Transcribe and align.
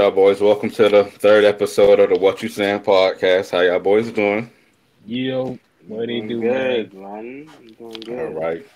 right, 0.00 0.06
y'all 0.06 0.14
boys. 0.14 0.40
Welcome 0.40 0.70
to 0.70 0.88
the 0.88 1.04
third 1.04 1.44
episode 1.44 2.00
of 2.00 2.08
the 2.08 2.18
What 2.18 2.42
You 2.42 2.48
Saying 2.48 2.80
podcast. 2.80 3.50
How 3.50 3.60
y'all 3.60 3.78
boys 3.78 4.10
doing? 4.10 4.50
Yo, 5.04 5.58
what 5.86 6.06
they 6.06 6.20
do, 6.20 6.40
good, 6.40 6.94
man? 6.94 7.44
man. 7.44 7.74
Doing 7.78 8.00
good. 8.00 8.18
All 8.18 8.32
right. 8.32 8.66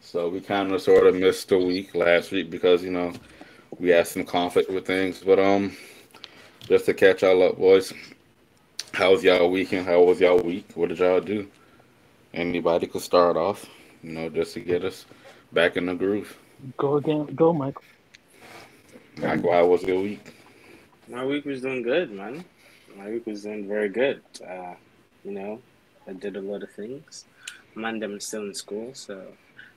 So 0.00 0.28
we 0.28 0.40
kind 0.40 0.72
of 0.72 0.82
sort 0.82 1.06
of 1.06 1.14
missed 1.14 1.52
a 1.52 1.58
week 1.58 1.94
last 1.94 2.32
week 2.32 2.50
because 2.50 2.82
you 2.82 2.90
know 2.90 3.12
we 3.78 3.90
had 3.90 4.08
some 4.08 4.24
conflict 4.24 4.68
with 4.68 4.84
things, 4.84 5.22
but 5.24 5.38
um, 5.38 5.76
just 6.66 6.86
to 6.86 6.94
catch 6.94 7.22
y'all 7.22 7.44
up, 7.44 7.56
boys. 7.56 7.92
How 8.94 9.12
was 9.12 9.22
y'all 9.22 9.48
weekend? 9.52 9.86
How 9.86 10.02
was 10.02 10.20
y'all 10.20 10.42
week? 10.42 10.66
What 10.74 10.88
did 10.88 10.98
y'all 10.98 11.20
do? 11.20 11.48
Anybody 12.32 12.88
could 12.88 13.02
start 13.02 13.36
off, 13.36 13.64
you 14.02 14.10
know, 14.10 14.28
just 14.28 14.54
to 14.54 14.60
get 14.60 14.84
us 14.84 15.06
back 15.52 15.76
in 15.76 15.86
the 15.86 15.94
groove. 15.94 16.36
Go 16.76 16.96
again, 16.96 17.26
go, 17.36 17.52
Michael. 17.52 17.84
Michael, 19.18 19.52
how 19.52 19.66
was 19.66 19.84
your 19.84 20.00
week? 20.00 20.33
My 21.08 21.24
week 21.24 21.44
was 21.44 21.60
doing 21.60 21.82
good, 21.82 22.10
man. 22.10 22.44
My 22.96 23.10
week 23.10 23.26
was 23.26 23.42
doing 23.42 23.68
very 23.68 23.88
good. 23.88 24.22
Uh, 24.46 24.74
you 25.24 25.32
know, 25.32 25.60
I 26.08 26.12
did 26.12 26.36
a 26.36 26.40
lot 26.40 26.62
of 26.62 26.70
things. 26.72 27.24
Monday 27.74 28.06
I'm 28.06 28.20
still 28.20 28.44
in 28.44 28.54
school, 28.54 28.94
so 28.94 29.22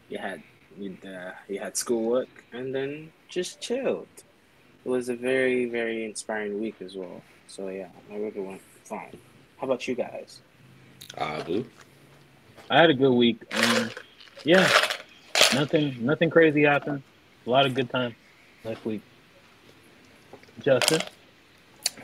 you 0.09 0.17
had 0.17 0.42
you 0.78 0.98
uh, 1.05 1.31
you 1.48 1.59
had 1.59 1.75
schoolwork 1.75 2.30
and 2.53 2.73
then 2.73 3.11
just 3.28 3.59
chilled. 3.59 4.08
It 4.86 4.89
was 4.89 5.09
a 5.09 5.16
very 5.16 5.66
very 5.66 6.05
inspiring 6.05 6.61
week 6.61 6.75
as 6.81 6.95
well. 6.95 7.22
So 7.48 7.70
yeah, 7.70 7.89
my 8.09 8.17
week 8.17 8.36
went 8.36 8.61
fine. 8.83 9.17
How 9.58 9.66
about 9.66 9.88
you 9.88 9.95
guys? 9.95 10.42
Ah, 11.17 11.42
blue. 11.44 11.66
I 12.70 12.80
had 12.81 12.89
a 12.89 12.94
good 12.94 13.14
week. 13.14 13.42
Um, 13.55 13.89
yeah, 14.44 14.70
nothing, 15.53 15.95
nothing 16.05 16.30
crazy 16.30 16.64
happened. 16.64 17.02
A 17.45 17.50
lot 17.50 17.66
of 17.66 17.73
good 17.73 17.89
time 17.89 18.16
last 18.64 18.83
week. 18.86 19.02
Justin, 20.59 21.02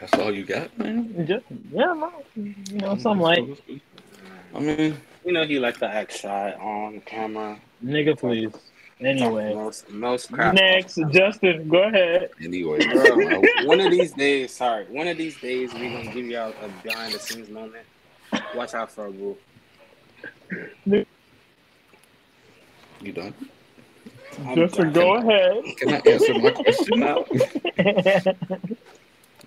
That's 0.03 0.15
all 0.21 0.33
you 0.33 0.43
got, 0.43 0.77
man. 0.77 1.25
just 1.25 1.45
yeah, 1.71 1.93
man. 1.93 2.11
You 2.35 2.77
know, 2.79 2.97
something 2.97 3.21
like 3.21 3.45
I 4.53 4.59
mean, 4.59 4.97
You 5.23 5.31
know 5.31 5.45
he 5.45 5.59
like 5.59 5.77
to 5.77 5.87
act 5.87 6.11
shy 6.17 6.51
on 6.59 6.99
camera. 7.05 7.57
nigga, 7.81 8.19
please. 8.19 8.51
Anyway, 8.99 9.53
most 9.53 9.89
most 9.89 10.29
crap. 10.29 10.55
next, 10.55 10.99
Justin, 11.09 11.69
go 11.69 11.83
ahead. 11.83 12.31
anyway. 12.43 12.79
Bro, 12.85 13.43
one 13.65 13.79
of 13.79 13.91
these 13.91 14.11
days, 14.25 14.51
sorry, 14.51 14.83
one 14.87 15.07
of 15.07 15.15
these 15.17 15.39
days 15.39 15.73
we're 15.73 15.89
gonna 15.89 16.11
give 16.13 16.25
y'all 16.25 16.53
a 16.61 16.83
behind 16.83 17.13
the 17.13 17.19
scenes 17.19 17.49
moment. 17.49 17.85
Watch 18.55 18.73
out 18.73 18.91
for 18.91 19.05
a 19.05 19.11
boo. 19.11 19.37
you 20.85 21.05
done? 23.13 23.33
I'm 24.45 24.55
Justin, 24.57 24.91
done. 24.91 24.93
go 24.93 25.13
ahead. 25.15 25.63
Can 25.77 25.93
I 25.93 26.01
answer 26.11 26.33
my 26.39 26.51
question 26.51 26.99
now? 26.99 27.23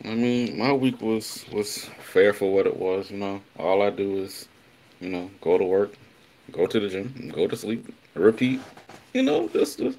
I 0.04 0.14
mean, 0.14 0.58
my 0.58 0.72
week 0.72 1.00
was 1.00 1.44
was 1.52 1.88
fair 1.98 2.32
for 2.32 2.52
what 2.52 2.66
it 2.66 2.76
was. 2.76 3.10
You 3.10 3.18
know, 3.18 3.40
all 3.58 3.82
I 3.82 3.90
do 3.90 4.18
is, 4.18 4.48
you 5.00 5.08
know, 5.08 5.30
go 5.40 5.58
to 5.58 5.64
work, 5.64 5.94
go 6.52 6.66
to 6.66 6.80
the 6.80 6.88
gym, 6.88 7.32
go 7.34 7.46
to 7.46 7.56
sleep, 7.56 7.92
repeat. 8.14 8.60
You 9.14 9.22
know, 9.22 9.48
just, 9.48 9.78
just, 9.78 9.98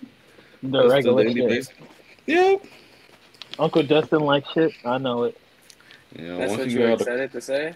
the 0.61 0.83
just 0.83 0.93
regular 0.93 1.23
daily 1.23 1.41
shit. 1.41 1.49
basis. 1.49 1.73
Yeah. 2.27 2.55
Uncle 3.59 3.83
Justin 3.83 4.19
like 4.19 4.45
shit. 4.53 4.73
I 4.85 4.97
know 4.99 5.23
it. 5.23 5.37
You 6.15 6.27
know, 6.27 6.37
That's 6.37 6.49
once 6.51 6.59
what 6.59 6.67
you 6.69 6.73
you 6.73 6.77
get 6.79 6.89
out 6.91 7.01
excited 7.01 7.31
to 7.31 7.41
say. 7.41 7.75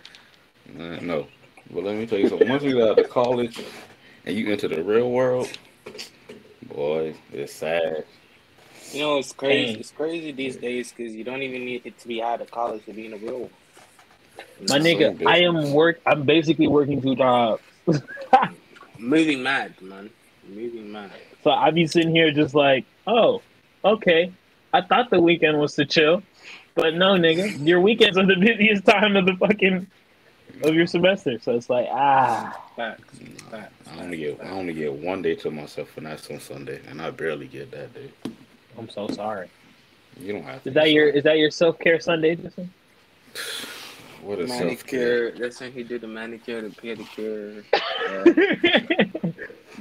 uh, 0.80 0.98
no, 1.02 1.28
but 1.72 1.84
let 1.84 1.96
me 1.96 2.06
tell 2.06 2.20
you 2.20 2.30
something. 2.30 2.48
Once 2.48 2.64
you 2.64 2.76
get 2.76 2.90
out 2.90 3.00
of 3.00 3.10
college 3.10 3.60
and 4.26 4.38
you 4.38 4.52
enter 4.52 4.68
the 4.68 4.84
real 4.84 5.10
world, 5.12 5.50
boy, 6.68 7.16
it's 7.34 7.54
sad. 7.54 8.06
You 9.22 9.26
know, 9.26 9.30
it's 9.30 9.34
crazy. 9.34 9.72
Dang. 9.72 9.80
It's 9.80 9.92
crazy 9.92 10.32
these 10.32 10.56
days 10.58 10.94
because 10.96 11.16
you 11.16 11.24
don't 11.24 11.42
even 11.42 11.66
need 11.66 11.82
it 11.86 11.98
to 12.00 12.08
be 12.08 12.22
out 12.22 12.42
of 12.42 12.52
college 12.52 12.86
to 12.86 12.94
be 12.94 13.06
in 13.06 13.14
a 13.14 13.18
real. 13.18 13.40
one. 13.40 13.50
My 14.68 14.80
Same 14.80 15.00
nigga, 15.00 15.28
I 15.28 15.40
am 15.40 15.74
work. 15.74 16.00
I'm 16.06 16.24
basically 16.24 16.68
working 16.68 17.02
two 17.02 17.16
jobs. 17.16 17.62
Moving 18.98 19.44
mad, 19.44 19.80
man. 19.82 20.10
Moving 20.48 20.92
mad. 20.92 21.12
So 21.44 21.52
I 21.52 21.72
be 21.72 21.88
sitting 21.88 22.14
here 22.14 22.32
just 22.32 22.54
like, 22.54 22.86
oh, 23.08 23.42
okay. 23.84 24.32
I 24.74 24.82
thought 24.82 25.10
the 25.10 25.20
weekend 25.20 25.60
was 25.60 25.76
to 25.76 25.86
chill, 25.86 26.24
but 26.76 26.94
no, 26.96 27.14
nigga, 27.14 27.68
your 27.68 27.82
weekends 27.82 28.18
are 28.18 28.26
the 28.26 28.38
busiest 28.38 28.86
time 28.86 29.18
of 29.18 29.26
the 29.26 29.36
fucking 29.36 29.88
of 30.64 30.76
your 30.76 30.88
semester. 30.88 31.40
So 31.40 31.56
it's 31.56 31.70
like, 31.70 31.88
ah, 31.92 32.62
Facts. 32.76 33.20
Facts. 33.50 33.74
I 33.92 34.02
only 34.02 34.18
get 34.18 34.40
I 34.44 34.50
only 34.52 34.74
get 34.74 34.94
one 34.94 35.22
day 35.22 35.36
to 35.36 35.52
myself, 35.52 35.98
and 35.98 36.06
that's 36.06 36.30
on 36.32 36.40
Sunday, 36.40 36.82
and 36.88 37.02
I 37.02 37.10
barely 37.10 37.48
get 37.48 37.72
that 37.72 37.94
day. 37.94 38.10
I'm 38.78 38.90
so 38.90 39.08
sorry. 39.08 39.50
You 40.20 40.34
don't 40.34 40.44
have 40.44 40.64
to. 40.64 40.70
Is 40.70 40.76
that 40.76 40.92
your 40.92 41.08
sorry. 41.08 41.18
is 41.18 41.24
that 41.24 41.38
your 41.38 41.52
self 41.52 41.80
care 41.80 42.00
Sunday, 42.00 42.36
Justin? 42.36 42.72
What 44.24 44.38
is 44.38 44.50
self 44.52 44.86
care? 44.86 45.32
Manicure. 45.32 45.32
That's 45.40 45.60
when 45.60 45.72
he 45.72 45.82
did 45.82 46.02
the 46.02 46.08
manicure, 46.08 46.62
the 46.62 46.70
pedicure, 46.70 47.64
uh, 47.74 49.34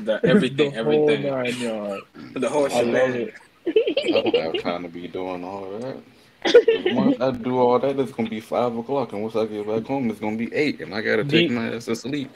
the 0.02 0.20
everything, 0.24 0.70
The 0.70 0.76
everything, 0.78 1.22
whole 1.28 1.42
nine 1.42 1.58
yards. 1.60 2.06
the 2.34 2.48
whole 2.48 2.64
I 2.72 2.80
love 2.80 3.12
shebang. 3.14 3.28
it. 3.66 4.14
I 4.16 4.22
don't 4.22 4.34
have 4.36 4.56
time 4.62 4.82
to 4.84 4.88
be 4.88 5.08
doing 5.08 5.44
all 5.44 5.74
of 5.74 5.82
that. 5.82 5.96
'Cause 6.42 6.84
Once 6.90 7.20
I 7.20 7.32
do 7.32 7.58
all 7.58 7.78
that, 7.78 7.98
it's 8.00 8.12
gonna 8.12 8.30
be 8.30 8.40
five 8.40 8.74
o'clock, 8.74 9.12
and 9.12 9.20
once 9.20 9.36
I 9.36 9.44
get 9.44 9.66
back 9.66 9.84
home, 9.84 10.08
it's 10.10 10.20
gonna 10.20 10.38
be 10.38 10.52
eight, 10.54 10.80
and 10.80 10.94
I 10.94 11.02
gotta 11.02 11.22
take 11.24 11.50
you- 11.50 11.56
my 11.56 11.74
ass 11.74 11.84
to 11.84 11.94
sleep 11.94 12.30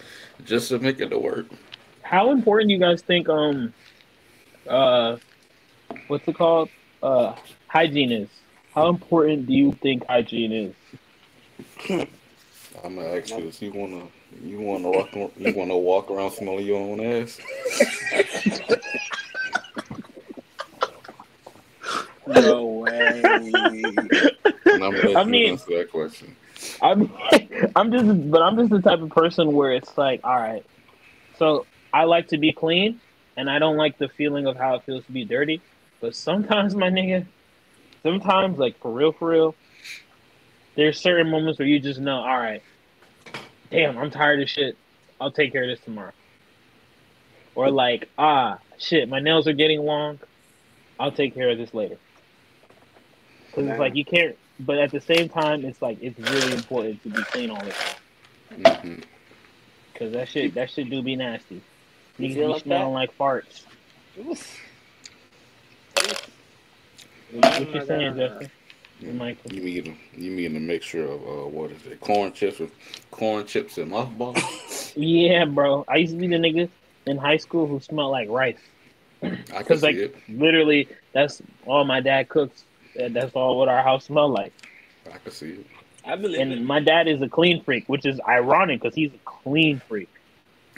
just 0.44 0.68
to 0.68 0.78
make 0.78 1.00
it 1.00 1.08
to 1.08 1.18
work. 1.18 1.46
How 2.02 2.32
important 2.32 2.70
you 2.70 2.76
guys 2.78 3.00
think 3.00 3.30
um 3.30 3.72
uh 4.68 5.16
what's 6.08 6.26
it 6.28 6.36
called? 6.36 6.70
Uh 7.02 7.34
hygiene 7.68 8.12
is. 8.12 8.28
How 8.74 8.88
important 8.88 9.46
do 9.46 9.52
you 9.52 9.72
think 9.72 10.06
hygiene 10.06 10.52
is? 10.52 10.74
I'm 12.84 12.96
gonna 12.96 13.08
ask 13.16 13.30
you: 13.30 13.48
Is 13.48 13.62
you 13.62 13.72
wanna 13.72 14.06
you 14.42 14.60
wanna 14.60 14.90
walk 14.90 15.10
you 15.14 15.54
wanna 15.54 15.78
walk 15.78 16.10
around 16.10 16.32
smelling 16.32 16.66
your 16.66 16.80
own 16.80 17.00
ass? 17.00 17.40
No 22.26 22.64
way. 22.66 23.22
I 25.14 25.24
mean- 25.24 25.50
answer 25.50 25.78
that 25.78 25.90
question. 25.90 26.36
I'm 26.80 27.12
I'm 27.76 27.92
just 27.92 28.30
but 28.30 28.42
I'm 28.42 28.56
just 28.56 28.70
the 28.70 28.80
type 28.80 29.00
of 29.00 29.10
person 29.10 29.52
where 29.52 29.72
it's 29.72 29.96
like, 29.98 30.20
all 30.24 30.36
right. 30.36 30.64
So 31.38 31.66
I 31.92 32.04
like 32.04 32.28
to 32.28 32.38
be 32.38 32.52
clean 32.52 33.00
and 33.36 33.50
I 33.50 33.58
don't 33.58 33.76
like 33.76 33.98
the 33.98 34.08
feeling 34.08 34.46
of 34.46 34.56
how 34.56 34.76
it 34.76 34.84
feels 34.84 35.04
to 35.06 35.12
be 35.12 35.24
dirty. 35.24 35.60
But 36.04 36.14
sometimes 36.14 36.74
my 36.74 36.90
nigga, 36.90 37.24
sometimes 38.02 38.58
like 38.58 38.78
for 38.78 38.92
real, 38.92 39.12
for 39.12 39.30
real, 39.30 39.54
there's 40.76 41.00
certain 41.00 41.30
moments 41.30 41.58
where 41.58 41.66
you 41.66 41.80
just 41.80 41.98
know, 41.98 42.18
all 42.18 42.38
right, 42.38 42.62
damn, 43.70 43.96
I'm 43.96 44.10
tired 44.10 44.42
of 44.42 44.50
shit. 44.50 44.76
I'll 45.18 45.30
take 45.30 45.52
care 45.52 45.62
of 45.62 45.70
this 45.70 45.80
tomorrow. 45.80 46.12
Or 47.54 47.70
like, 47.70 48.10
ah, 48.18 48.58
shit, 48.76 49.08
my 49.08 49.18
nails 49.18 49.48
are 49.48 49.54
getting 49.54 49.80
long. 49.80 50.18
I'll 51.00 51.10
take 51.10 51.32
care 51.32 51.48
of 51.48 51.56
this 51.56 51.72
later. 51.72 51.96
Because 53.46 53.70
it's 53.70 53.78
like 53.78 53.94
you 53.94 54.04
can't, 54.04 54.36
but 54.60 54.76
at 54.76 54.90
the 54.90 55.00
same 55.00 55.30
time, 55.30 55.64
it's 55.64 55.80
like 55.80 55.96
it's 56.02 56.20
really 56.20 56.52
important 56.52 57.02
to 57.04 57.08
be 57.08 57.22
clean 57.22 57.48
all 57.48 57.64
the 57.64 57.72
time. 58.60 59.02
Because 59.90 60.12
that 60.12 60.28
shit, 60.28 60.52
that 60.52 60.68
shit 60.68 60.90
do 60.90 61.02
be 61.02 61.16
nasty. 61.16 61.62
You 62.18 62.34
feel 62.34 62.48
be 62.48 62.52
like 62.52 62.62
smelling 62.64 62.92
like 62.92 63.16
farts. 63.16 63.62
Oof. 67.34 67.42
What 67.42 67.74
you 67.74 67.80
saying, 67.86 68.16
Justin? 68.16 68.50
Michael. 69.00 69.52
You 69.52 69.62
mean 69.62 69.98
you 70.16 70.30
mean 70.30 70.56
a 70.56 70.60
mixture 70.60 71.04
of 71.04 71.20
uh, 71.22 71.46
what 71.48 71.70
is 71.70 71.84
it? 71.86 72.00
Corn 72.00 72.32
chips 72.32 72.58
with 72.58 72.70
corn 73.10 73.46
chips 73.46 73.78
and 73.78 73.90
mothballs? 73.90 74.92
Yeah, 74.96 75.44
bro. 75.44 75.84
I 75.88 75.96
used 75.96 76.12
to 76.14 76.18
be 76.18 76.28
the 76.28 76.36
nigga 76.36 76.70
in 77.06 77.16
high 77.18 77.36
school 77.36 77.66
who 77.66 77.80
smelled 77.80 78.12
like 78.12 78.28
rice. 78.28 78.60
I 79.22 79.28
can 79.28 79.46
Because 79.48 79.80
see 79.80 79.86
like 79.86 79.96
it. 79.96 80.16
literally, 80.28 80.88
that's 81.12 81.42
all 81.66 81.84
my 81.84 82.00
dad 82.00 82.28
cooks. 82.28 82.64
That's 82.94 83.32
all 83.34 83.58
what 83.58 83.68
our 83.68 83.82
house 83.82 84.04
smelled 84.06 84.32
like. 84.32 84.54
I 85.12 85.18
can 85.18 85.32
see 85.32 85.50
it. 85.50 85.66
I 86.04 86.16
believe 86.16 86.40
And 86.40 86.52
it. 86.52 86.62
my 86.62 86.80
dad 86.80 87.08
is 87.08 87.20
a 87.22 87.28
clean 87.28 87.62
freak, 87.64 87.84
which 87.88 88.06
is 88.06 88.20
ironic 88.28 88.80
because 88.80 88.94
he's 88.94 89.12
a 89.12 89.18
clean 89.24 89.80
freak. 89.88 90.08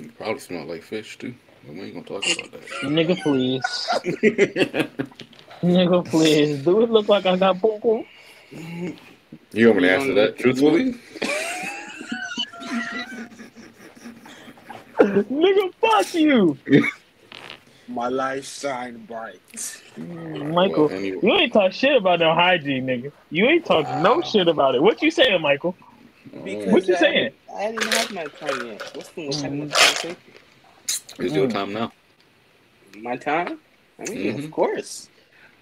You 0.00 0.10
probably 0.12 0.38
smell 0.40 0.64
like 0.64 0.82
fish 0.82 1.18
too. 1.18 1.34
We 1.68 1.80
ain't 1.80 1.94
gonna 1.94 2.06
talk 2.06 2.24
about 2.24 2.52
that. 2.52 2.62
Nigga, 2.82 3.20
please. 3.22 3.62
that. 5.60 5.66
Nigga, 5.66 6.04
please. 6.08 6.64
Do 6.64 6.82
it 6.82 6.90
look 6.90 7.08
like 7.08 7.26
I 7.26 7.36
got 7.36 7.60
poo 7.60 7.78
poo? 7.80 8.04
you 8.50 9.66
want 9.68 9.76
me 9.76 9.88
to 9.88 9.94
answer 9.94 10.14
that 10.14 10.38
truthfully? 10.38 10.94
Nigga, 14.98 15.74
fuck 15.80 16.14
you. 16.14 16.58
My 17.88 18.08
life 18.08 18.44
shine 18.44 19.04
bright. 19.06 19.40
Mm, 19.54 20.52
Michael, 20.52 20.86
Well, 20.88 20.96
anyway. 20.96 21.20
you 21.22 21.34
ain't 21.34 21.52
talk 21.52 21.72
shit 21.72 21.96
about 21.96 22.18
no 22.18 22.34
hygiene, 22.34 22.86
nigga. 22.86 23.12
You 23.30 23.46
ain't 23.46 23.64
talk 23.64 23.84
no 24.02 24.20
ah. 24.22 24.26
shit 24.26 24.48
about 24.48 24.74
it. 24.74 24.82
What 24.82 25.00
you 25.02 25.10
saying, 25.10 25.40
Michael? 25.40 25.76
Because 26.44 26.72
What 26.72 26.88
you 26.88 26.96
I 26.96 26.98
saying? 26.98 27.32
I 27.54 27.70
didn't 27.70 27.94
have 27.94 28.12
my 28.12 28.24
time 28.24 28.66
yet. 28.66 28.82
What's 28.94 29.10
the 29.10 29.26
what's 29.26 29.40
having 29.40 29.62
a 29.62 29.68
conversation? 29.68 30.16
It's 31.18 31.34
your 31.34 31.46
mm. 31.46 31.52
time 31.52 31.72
now. 31.72 31.92
My 32.98 33.16
time? 33.16 33.58
I 33.98 34.10
mean, 34.10 34.18
Mhm. 34.18 34.28
of 34.30 34.36
mm-hmm. 34.36 34.50
course. 34.50 35.08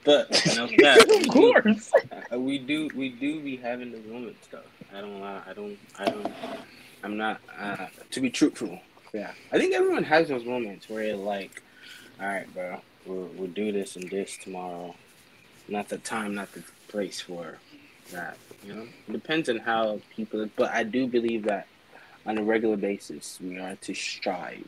But 0.05 0.45
you 0.47 0.55
know, 0.55 0.69
yeah, 0.79 0.97
of 0.97 1.29
course. 1.29 1.91
Uh, 2.33 2.39
we 2.39 2.59
do 2.59 2.91
we 2.95 3.09
do 3.09 3.41
be 3.41 3.56
having 3.56 3.93
those 3.93 4.05
moments 4.05 4.47
though. 4.51 4.61
I 4.95 5.01
don't 5.01 5.21
lie. 5.21 5.41
I 5.49 5.53
don't 5.55 5.79
I 5.99 6.05
don't 6.05 6.33
I'm 7.03 7.17
not 7.17 7.41
uh 7.59 7.87
to 8.11 8.21
be 8.21 8.31
truthful. 8.31 8.79
Yeah. 9.12 9.33
I 9.53 9.59
think 9.59 9.75
everyone 9.75 10.05
has 10.05 10.29
those 10.29 10.45
moments 10.45 10.89
where 10.89 11.17
like, 11.17 11.62
all 12.21 12.27
right, 12.27 12.53
bro, 12.53 12.81
we'll 13.06 13.31
we'll 13.37 13.51
do 13.51 13.73
this 13.73 13.97
and 13.97 14.11
this 14.11 14.37
tomorrow. 14.37 14.95
Not 15.69 15.89
the 15.89 15.99
time, 15.99 16.35
not 16.35 16.53
the 16.53 16.62
place 16.89 17.21
for 17.21 17.59
that. 18.12 18.37
You 18.62 18.75
know? 18.75 18.87
It 19.09 19.12
depends 19.12 19.49
on 19.49 19.59
how 19.59 20.01
people 20.15 20.49
but 20.56 20.71
I 20.71 20.83
do 20.83 21.06
believe 21.06 21.45
that 21.45 21.67
on 22.27 22.39
a 22.39 22.43
regular 22.43 22.77
basis 22.77 23.39
we 23.43 23.59
are 23.59 23.77
to 23.77 23.95
strive 23.95 24.67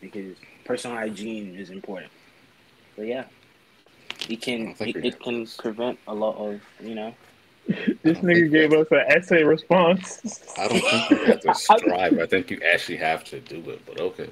because 0.00 0.36
personal 0.64 0.98
hygiene 0.98 1.54
is 1.54 1.70
important. 1.70 2.12
But 2.96 3.06
yeah. 3.06 3.24
It 4.28 4.40
can 4.42 4.74
it, 4.80 4.96
it 5.04 5.20
can 5.20 5.46
prevent 5.58 5.98
a 6.06 6.14
lot 6.14 6.36
of, 6.36 6.60
you 6.80 6.94
know, 6.94 7.14
This 7.66 8.18
nigga 8.18 8.50
gave 8.50 8.72
us 8.72 8.86
an 8.90 9.04
essay 9.08 9.42
response. 9.42 10.42
I 10.58 10.68
don't 10.68 10.80
think 10.80 11.10
you 11.10 11.24
have 11.26 11.40
to 11.40 11.54
strive. 11.54 12.18
I 12.18 12.26
think 12.26 12.50
you 12.50 12.60
actually 12.72 12.98
have 12.98 13.24
to 13.24 13.40
do 13.40 13.58
it. 13.70 13.80
But 13.86 14.00
okay. 14.00 14.30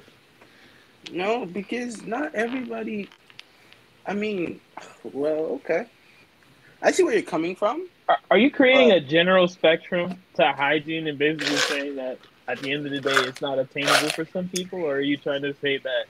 No, 1.11 1.45
because 1.45 2.03
not 2.03 2.33
everybody. 2.35 3.09
I 4.05 4.13
mean, 4.13 4.59
well, 5.03 5.45
okay. 5.61 5.85
I 6.81 6.91
see 6.91 7.03
where 7.03 7.13
you're 7.13 7.21
coming 7.23 7.55
from. 7.55 7.87
Are, 8.09 8.17
are 8.31 8.37
you 8.37 8.51
creating 8.51 8.91
Uh, 8.91 8.95
a 8.95 8.99
general 8.99 9.47
spectrum 9.47 10.21
to 10.35 10.51
hygiene 10.51 11.07
and 11.07 11.17
basically 11.17 11.55
saying 11.55 11.95
that 11.95 12.19
at 12.47 12.59
the 12.59 12.71
end 12.71 12.85
of 12.85 12.91
the 12.91 12.99
day 12.99 13.15
it's 13.29 13.41
not 13.41 13.57
attainable 13.57 14.09
for 14.09 14.25
some 14.25 14.49
people, 14.49 14.79
or 14.79 14.95
are 14.95 15.01
you 15.01 15.17
trying 15.17 15.41
to 15.43 15.53
say 15.61 15.77
that 15.77 16.05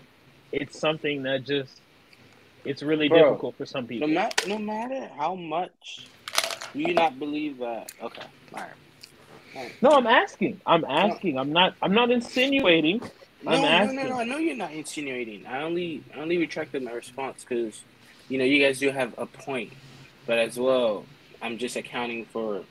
it's 0.52 0.80
something 0.80 1.24
that 1.24 1.44
just 1.46 1.80
it's 2.66 2.84
really 2.84 3.10
Bro, 3.10 3.30
difficult 3.32 3.56
for 3.58 3.66
some 3.66 3.84
No 3.84 3.88
people? 3.88 4.08
matter, 4.10 4.48
no 4.50 4.58
matter 4.58 5.10
how 5.18 5.36
much 5.36 6.08
do 6.74 6.80
you 6.80 6.94
not 6.94 7.20
believe 7.20 7.60
that. 7.60 7.92
Okay, 8.02 8.24
all 8.54 8.62
right. 8.62 9.72
No, 9.82 9.92
I'm 9.92 10.08
asking. 10.08 10.60
I'm 10.66 10.84
asking. 10.86 11.38
I'm 11.38 11.54
not. 11.54 11.76
I'm 11.82 11.94
not 11.94 12.10
insinuating. 12.10 13.02
No, 13.44 13.52
I'm 13.52 13.62
no, 13.62 13.68
asking. 13.68 13.96
no, 13.98 14.08
no. 14.10 14.20
I 14.20 14.24
know 14.24 14.38
you're 14.38 14.56
not 14.56 14.72
insinuating. 14.72 15.46
I 15.46 15.62
only, 15.62 16.04
I 16.16 16.20
only 16.20 16.38
retracted 16.38 16.82
my 16.82 16.92
response 16.92 17.44
because, 17.48 17.82
you 18.30 18.38
know, 18.40 18.46
you 18.46 18.64
guys 18.64 18.80
do 18.80 18.90
have 18.90 19.14
a 19.18 19.26
point, 19.26 19.74
but 20.26 20.40
as 20.40 20.58
well, 20.58 21.06
I'm 21.42 21.58
just 21.58 21.76
accounting 21.76 22.26
for 22.26 22.64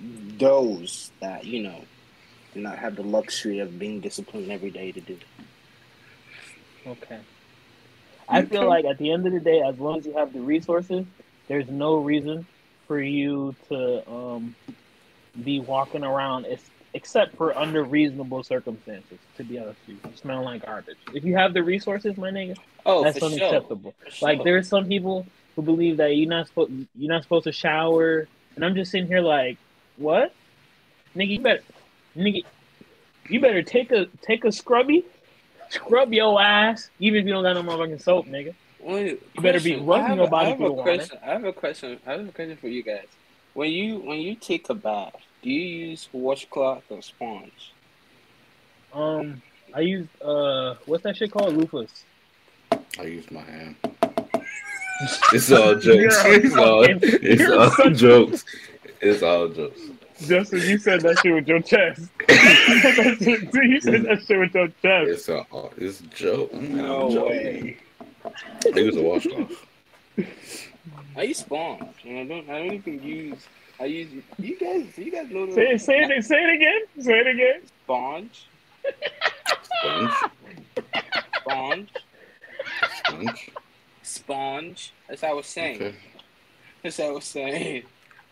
those 0.00 1.12
that 1.20 1.44
you 1.44 1.62
know 1.62 1.84
do 2.54 2.60
not 2.60 2.78
have 2.78 2.96
the 2.96 3.02
luxury 3.02 3.60
of 3.60 3.78
being 3.78 4.00
disciplined 4.00 4.50
every 4.50 4.70
day 4.70 4.92
to 4.92 5.00
do. 5.00 5.16
Okay. 6.86 7.20
I 8.28 8.42
feel 8.42 8.66
like 8.66 8.84
at 8.84 8.98
the 8.98 9.10
end 9.12 9.26
of 9.26 9.32
the 9.32 9.40
day, 9.40 9.60
as 9.60 9.78
long 9.78 9.98
as 9.98 10.06
you 10.06 10.14
have 10.14 10.32
the 10.32 10.40
resources, 10.40 11.04
there's 11.48 11.68
no 11.68 11.96
reason 11.96 12.46
for 12.86 13.00
you 13.00 13.54
to 13.68 14.08
um, 14.10 14.54
be 15.44 15.60
walking 15.60 16.04
around, 16.04 16.46
ex- 16.46 16.70
except 16.94 17.36
for 17.36 17.56
under 17.56 17.82
reasonable 17.82 18.42
circumstances. 18.42 19.18
To 19.36 19.44
be 19.44 19.58
honest 19.58 19.78
with 19.86 19.96
you, 20.04 20.10
you 20.10 20.16
smell 20.16 20.44
like 20.44 20.64
garbage. 20.64 20.96
If 21.14 21.24
you 21.24 21.36
have 21.36 21.54
the 21.54 21.62
resources, 21.62 22.16
my 22.16 22.30
nigga, 22.30 22.56
Oh, 22.84 23.04
that's 23.04 23.18
for 23.18 23.30
sure. 23.30 23.38
unacceptable. 23.38 23.94
Like 24.20 24.38
sure. 24.38 24.44
there's 24.44 24.68
some 24.68 24.86
people 24.86 25.26
who 25.54 25.62
believe 25.62 25.98
that 25.98 26.16
you're 26.16 26.28
not 26.28 26.48
supposed 26.48 26.72
you're 26.96 27.12
not 27.12 27.22
supposed 27.22 27.44
to 27.44 27.52
shower, 27.52 28.26
and 28.56 28.64
I'm 28.64 28.74
just 28.74 28.90
sitting 28.90 29.06
here 29.06 29.20
like, 29.20 29.58
what, 29.96 30.34
nigga? 31.14 31.28
You 31.28 31.40
better, 31.40 31.62
nigga, 32.16 32.44
you 33.28 33.40
better 33.40 33.62
take 33.62 33.92
a 33.92 34.06
take 34.22 34.44
a 34.44 34.52
scrubby, 34.52 35.04
scrub 35.72 36.12
your 36.12 36.40
ass, 36.40 36.90
even 37.00 37.20
if 37.20 37.26
you 37.26 37.32
don't 37.32 37.42
got 37.42 37.54
no 37.54 37.62
motherfucking 37.62 38.00
soap, 38.02 38.26
nigga. 38.26 38.54
Wait, 38.80 39.20
You 39.34 39.42
better 39.42 39.60
be 39.60 39.76
rubbing 39.76 40.04
I 40.04 40.08
have 40.08 40.16
your 40.16 40.26
a- 40.26 40.30
body 40.30 40.46
I 40.46 40.50
have 40.50 40.60
a 40.60 40.74
question. 40.74 41.18
I 41.22 41.26
have 41.30 41.44
a 41.44 41.52
question. 41.52 42.00
I 42.06 42.10
have 42.12 42.28
a 42.28 42.32
question 42.32 42.56
for 42.56 42.68
you 42.68 42.82
guys. 42.82 43.06
When 43.54 43.70
you 43.70 43.98
when 43.98 44.18
you 44.18 44.34
take 44.34 44.68
a 44.70 44.74
bath, 44.74 45.14
do 45.42 45.50
you 45.50 45.88
use 45.90 46.08
washcloth 46.12 46.84
or 46.90 47.02
sponge? 47.02 47.72
Um, 48.92 49.40
I 49.74 49.80
use 49.80 50.08
uh, 50.22 50.74
what's 50.86 51.02
that 51.04 51.16
shit 51.16 51.30
called, 51.30 51.54
loofahs. 51.56 52.02
I 52.98 53.02
use 53.04 53.30
my 53.30 53.42
hand. 53.42 53.76
It's 55.32 55.50
all 55.52 55.74
jokes. 55.78 56.16
It's 56.24 56.54
all, 56.56 56.84
it's 56.84 57.50
all 57.80 57.90
jokes. 57.90 58.44
It's 59.00 59.22
all 59.22 59.48
jokes. 59.48 59.80
Justin, 60.26 60.60
you 60.60 60.78
said 60.78 61.00
that 61.02 61.18
shit 61.18 61.34
with 61.34 61.48
your 61.48 61.60
chest. 61.60 62.08
you 62.28 63.80
said 63.80 64.02
that 64.04 64.24
shit 64.26 64.38
with 64.38 64.54
your 64.54 64.68
chest. 64.68 65.10
It's 65.10 65.28
a 65.28 65.46
it's 65.76 66.00
a 66.00 66.06
joke. 66.06 66.52
No 66.52 67.08
I'm 67.08 67.28
way. 67.28 67.76
I 68.24 68.78
use 68.78 68.96
a 68.96 69.02
washcloth. 69.02 69.66
I 71.16 71.22
use 71.22 71.38
sponge. 71.38 71.82
And 72.06 72.18
I 72.18 72.24
don't. 72.24 72.50
I 72.50 72.58
don't 72.58 72.72
even 72.72 73.02
use. 73.02 73.38
I 73.80 73.84
use. 73.86 74.22
You 74.38 74.58
guys. 74.58 74.96
You 74.96 75.10
guys 75.10 75.30
know 75.30 75.46
the 75.46 75.52
Say, 75.52 75.78
say 75.78 76.02
it, 76.02 76.24
say 76.24 76.42
it 76.42 76.54
again. 76.54 77.04
Say 77.04 77.18
it 77.18 77.26
again. 77.26 77.62
sponge. 77.84 78.46
Sponge. 79.80 80.12
Sponge. 81.40 81.88
Sponge. 83.04 83.50
Sponge. 84.02 84.92
That's 85.08 85.22
what 85.22 85.30
I 85.30 85.34
was 85.34 85.46
saying. 85.46 85.76
Okay. 85.76 85.96
That's 86.82 86.98
what 86.98 87.08
I 87.08 87.12
was 87.12 87.24
saying. 87.24 87.82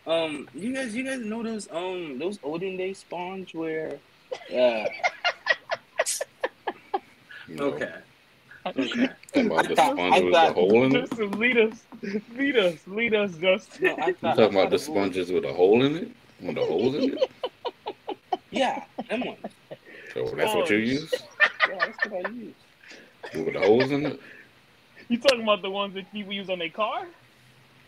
Um, 0.07 0.47
you 0.55 0.73
guys, 0.73 0.95
you 0.95 1.03
guys 1.03 1.19
know 1.19 1.43
those 1.43 1.67
um 1.71 2.17
those 2.19 2.39
olden 2.43 2.75
day 2.77 2.93
sponge 2.93 3.53
where, 3.53 3.99
uh, 4.51 4.85
You 7.47 7.55
know, 7.55 7.63
okay, 7.65 7.91
okay. 8.65 9.09
Talking 9.33 9.45
about 9.51 9.65
the 9.67 9.71
I 9.71 9.75
thought- 9.75 9.93
sponge 9.93 10.13
I 10.15 10.19
with 10.21 10.25
the 10.25 10.31
thought- 10.39 10.53
hole 10.55 10.83
in 10.85 10.95
it. 10.95 11.35
Lead 11.37 11.57
us, 11.57 11.83
lead 12.37 12.57
us, 12.57 12.75
lead 12.87 13.13
us, 13.13 13.31
Justin. 13.37 13.83
No, 13.97 14.03
I 14.03 14.07
You 14.07 14.13
talking 14.13 14.23
I 14.23 14.31
about 14.45 14.53
the 14.53 14.59
it 14.61 14.71
was- 14.71 14.85
sponges 14.85 15.31
with 15.31 15.45
a 15.45 15.53
hole 15.53 15.83
in 15.83 15.95
it? 15.97 16.11
With 16.39 16.55
the 16.55 16.65
holes 16.65 16.95
in 16.95 17.17
it? 17.17 17.29
Yeah, 18.53 18.83
them 19.09 19.21
ones. 19.25 19.39
So 20.13 20.25
that's 20.35 20.53
what 20.53 20.69
you 20.69 20.75
use? 20.77 21.13
Yeah, 21.69 21.77
that's 21.85 22.05
what 22.11 22.25
I 22.25 22.29
use. 22.31 22.53
With 23.33 23.53
the 23.53 23.59
holes 23.61 23.91
in 23.91 24.05
it? 24.07 24.19
You 25.07 25.17
talking 25.19 25.43
about 25.43 25.61
the 25.61 25.69
ones 25.69 25.93
that 25.93 26.11
people 26.11 26.33
use 26.33 26.49
on 26.49 26.59
their 26.59 26.69
car? 26.69 27.05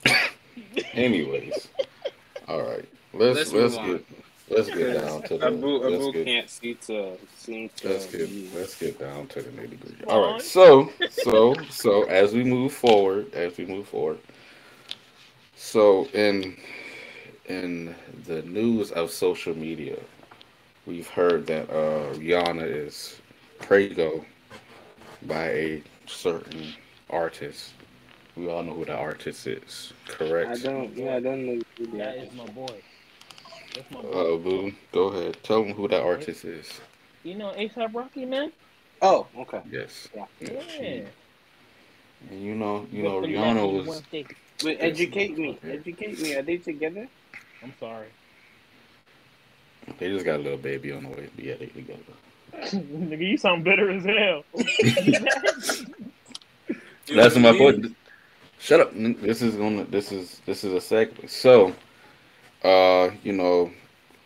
Anyways. 0.93 1.67
Alright. 2.47 2.87
Let's 3.13 3.51
Let's 3.51 3.75
let's, 3.75 3.75
get 3.77 4.05
let's 4.49 4.69
get 4.69 4.93
down 5.01 5.21
to 5.23 5.37
the 5.37 5.47
Abu, 5.47 5.67
let's 5.77 5.95
Abu 5.95 6.11
get, 6.13 6.25
can't 6.25 6.49
see 6.49 6.73
to 6.75 7.17
seem 7.37 7.69
to. 7.77 7.89
let's 7.89 8.05
get 8.07 8.29
be- 8.29 8.49
let's 8.55 8.75
get 8.75 8.99
down 8.99 9.27
to 9.27 9.41
the 9.41 9.49
nitty 9.51 9.79
gritty. 9.79 9.95
Come 10.03 10.09
All 10.09 10.23
on. 10.23 10.33
right. 10.33 10.41
So 10.41 10.91
so 11.09 11.55
so 11.69 12.03
as 12.03 12.33
we 12.33 12.43
move 12.43 12.73
forward, 12.73 13.33
as 13.33 13.57
we 13.57 13.65
move 13.65 13.87
forward. 13.87 14.19
So 15.55 16.05
in 16.13 16.57
in 17.47 17.95
the 18.25 18.41
news 18.43 18.91
of 18.91 19.11
social 19.11 19.55
media, 19.55 19.97
we've 20.85 21.07
heard 21.07 21.45
that 21.47 21.69
uh, 21.69 22.13
Rihanna 22.15 22.63
is 22.65 23.19
prego 23.59 24.25
by 25.23 25.45
a 25.49 25.83
certain 26.07 26.73
artist. 27.09 27.73
We 28.35 28.49
all 28.49 28.63
know 28.63 28.73
who 28.73 28.85
the 28.85 28.95
artist 28.95 29.45
is, 29.45 29.93
correct? 30.07 30.49
I 30.49 30.55
don't. 30.55 30.95
Yeah, 30.97 31.15
I 31.15 31.19
don't 31.19 31.45
know. 31.45 31.61
who 31.77 31.85
That 31.97 31.97
that 31.97 32.17
is 32.17 32.33
my 32.33 32.45
boy. 32.47 32.81
That's 33.75 33.91
my 33.91 34.01
boy. 34.01 34.09
Uh, 34.09 34.37
Boo, 34.37 34.73
go 34.91 35.03
ahead. 35.09 35.37
Tell 35.43 35.63
them 35.63 35.73
who 35.73 35.87
that 35.87 36.01
artist 36.01 36.43
is. 36.43 36.67
You 37.23 37.35
know 37.35 37.51
ASAP 37.51 37.93
Rocky, 37.93 38.25
man? 38.25 38.51
Oh, 39.01 39.27
okay. 39.37 39.61
Yes. 39.69 40.07
Yeah. 40.15 40.25
Yeah. 40.41 41.01
And 42.29 42.41
you 42.41 42.55
know, 42.55 42.87
you 42.91 43.03
know, 43.03 43.21
Good 43.21 43.29
for 43.29 43.35
Rihanna 43.35 43.55
nothing, 43.55 43.77
was. 43.77 43.87
one. 43.87 44.25
Wait, 44.63 44.77
educate 44.79 45.37
me. 45.37 45.59
Educate 45.63 46.19
me. 46.19 46.33
Are 46.35 46.41
they 46.41 46.57
together? 46.57 47.07
I'm 47.61 47.73
sorry. 47.79 48.07
They 49.99 50.09
just 50.09 50.25
got 50.25 50.39
a 50.39 50.43
little 50.43 50.57
baby 50.57 50.91
on 50.91 51.03
the 51.03 51.09
way. 51.09 51.29
But 51.35 51.45
yeah, 51.45 51.55
they 51.55 51.67
together. 51.67 52.01
Nigga, 52.53 53.27
you 53.27 53.37
sound 53.37 53.63
bitter 53.63 53.91
as 53.91 54.03
hell. 54.05 54.43
That's 57.15 57.35
my 57.35 57.55
point. 57.57 57.95
Shut 58.63 58.79
up. 58.79 58.93
This 58.95 59.41
is 59.41 59.55
gonna. 59.55 59.83
This 59.83 60.13
is 60.13 60.39
this 60.45 60.63
is 60.63 60.71
a 60.71 60.79
segment. 60.79 61.29
So, 61.29 61.75
uh, 62.63 63.09
you 63.21 63.33
know, 63.33 63.69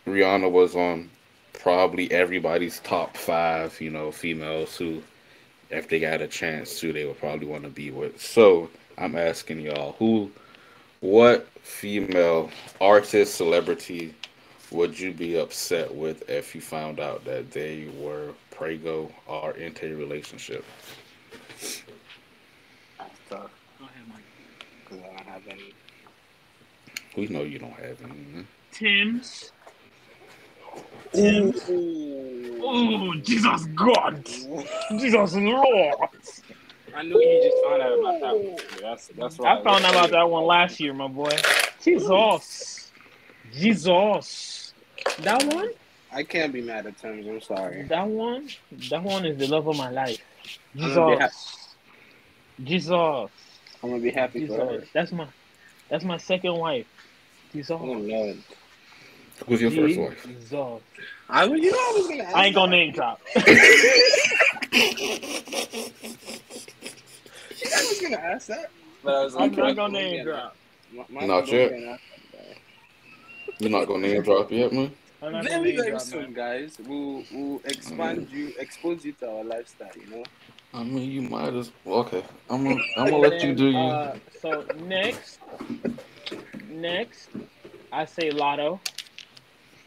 Rihanna 0.06 0.52
was 0.52 0.76
on 0.76 1.10
probably 1.54 2.12
everybody's 2.12 2.80
top 2.82 3.18
five. 3.18 3.82
You 3.82 3.90
know, 3.90 4.12
females 4.12 4.78
who, 4.78 5.02
if 5.72 5.90
they 5.90 6.00
got 6.00 6.22
a 6.22 6.28
chance 6.28 6.80
to, 6.82 6.94
they 6.94 7.06
would 7.06 7.18
probably 7.18 7.48
want 7.48 7.64
to 7.64 7.72
be 7.72 7.90
with. 7.90 8.22
So, 8.22 8.70
I'm 9.00 9.16
asking 9.16 9.62
y'all, 9.62 9.94
who, 9.94 10.32
what 11.00 11.48
female 11.64 12.52
artist, 12.80 13.34
celebrity, 13.34 14.14
would 14.70 15.00
you 15.00 15.14
be 15.14 15.40
upset 15.40 15.92
with 15.92 16.30
if 16.30 16.54
you 16.54 16.62
found 16.62 17.00
out 17.00 17.26
that 17.26 17.50
they 17.50 17.88
were 17.98 18.34
prego 18.52 19.12
or 19.26 19.54
into 19.54 19.92
a 19.92 19.96
relationship? 19.96 20.64
That's 23.00 23.18
tough. 23.32 23.57
Because 24.88 25.04
I 25.04 25.18
don't 25.18 25.28
have 25.28 25.42
any. 25.50 25.74
We 27.16 27.28
know 27.28 27.44
you 27.44 27.60
don't 27.60 27.72
have 27.72 28.02
any. 28.04 28.14
man. 28.14 28.48
Tems. 28.72 29.52
Oh, 32.60 33.14
Jesus 33.24 33.66
God. 33.76 34.24
Jesus 34.98 35.36
Lord. 35.36 36.10
I 36.96 37.04
knew 37.04 37.20
you 37.20 37.42
just 37.42 37.64
found 37.64 37.82
out 37.82 38.00
about 38.00 38.22
that 38.22 38.38
one. 38.38 38.58
That's 38.82 39.08
that's 39.08 39.40
why 39.40 39.58
I 39.58 39.64
found 39.64 39.86
out 39.86 39.92
about 39.92 40.12
that 40.12 40.30
one 40.30 40.46
last 40.46 40.80
year, 40.80 40.94
my 40.94 41.08
boy. 41.08 41.38
Jesus. 41.82 42.92
Jesus. 43.54 44.74
That 45.24 45.44
one? 45.44 45.70
I 46.12 46.24
can't 46.24 46.54
be 46.54 46.62
mad 46.62 46.86
at 46.86 46.98
Tems. 46.98 47.28
I'm 47.28 47.42
sorry. 47.42 47.84
That 47.84 48.08
one? 48.08 48.48
That 48.90 49.04
one 49.04 49.26
is 49.26 49.38
the 49.38 49.48
love 49.48 49.68
of 49.68 49.76
my 49.76 49.90
life. 49.90 50.22
I'm 50.80 50.94
gonna 50.94 51.18
be 51.18 51.26
Jesus. 51.26 51.76
Jesus. 52.64 53.32
I'm 53.88 53.94
gonna 53.94 54.04
be 54.04 54.12
happy 54.12 54.46
for 54.48 54.58
her. 54.58 54.84
That's 54.94 55.14
my 55.14 55.28
that's 55.90 56.04
my 56.04 56.18
second 56.18 56.56
wife. 56.56 56.86
Jesus. 57.54 57.72
Oh 57.72 57.78
Lord. 57.86 58.38
Who's 59.48 59.62
your 59.62 59.72
first 59.72 59.98
wife? 59.98 60.26
Jesus. 60.26 60.82
I 61.30 61.46
was, 61.46 61.62
you 61.62 61.72
know, 61.72 61.78
I 61.78 61.94
was 61.96 62.08
gonna. 62.10 62.24
Ask 62.24 62.36
I 62.36 62.46
ain't 62.48 62.56
gonna 62.56 62.72
name 62.72 62.92
drop. 62.92 63.22
I 63.36 63.40
was 67.64 68.02
gonna 68.02 68.18
ask 68.18 68.48
that, 68.48 68.70
but 69.04 69.16
I 69.16 69.24
was 69.24 69.36
I'm 69.36 69.42
like, 69.42 69.52
not 69.52 69.64
my- 69.68 69.74
gonna 69.74 69.94
my- 69.94 70.02
name 70.02 70.24
drop. 70.26 70.56
my- 70.92 71.06
my- 71.10 71.26
Not 71.26 71.48
yet. 71.48 72.00
You're 73.60 73.70
not 73.72 73.88
gonna 73.88 74.06
name 74.06 74.22
drop 74.22 74.52
yet, 74.52 74.74
man. 74.74 74.92
I'm 75.22 75.32
not 75.32 75.46
gonna 75.46 75.64
Very, 75.64 75.76
very 75.78 76.00
soon, 76.02 76.34
guys. 76.34 76.78
We'll 76.86 77.24
we'll 77.32 77.62
expand 77.64 78.28
mm. 78.28 78.32
you, 78.32 78.54
expose 78.60 79.06
you 79.06 79.14
to 79.14 79.30
our 79.30 79.44
lifestyle. 79.46 79.92
You 79.96 80.18
know. 80.18 80.24
I 80.74 80.84
mean, 80.84 81.10
you 81.10 81.22
might 81.24 81.54
as 81.54 81.72
well. 81.86 82.00
Okay, 82.00 82.24
I'm 82.50 82.64
gonna, 82.64 82.82
I'm 82.98 83.06
gonna 83.10 83.18
let 83.30 83.44
you 83.44 83.56
do 83.56 83.68
you. 83.68 83.78
Uh, 83.78 84.16
so 84.42 84.64
next, 84.84 85.40
next, 86.70 87.30
I 87.92 88.06
say 88.06 88.30
Latto. 88.30 88.80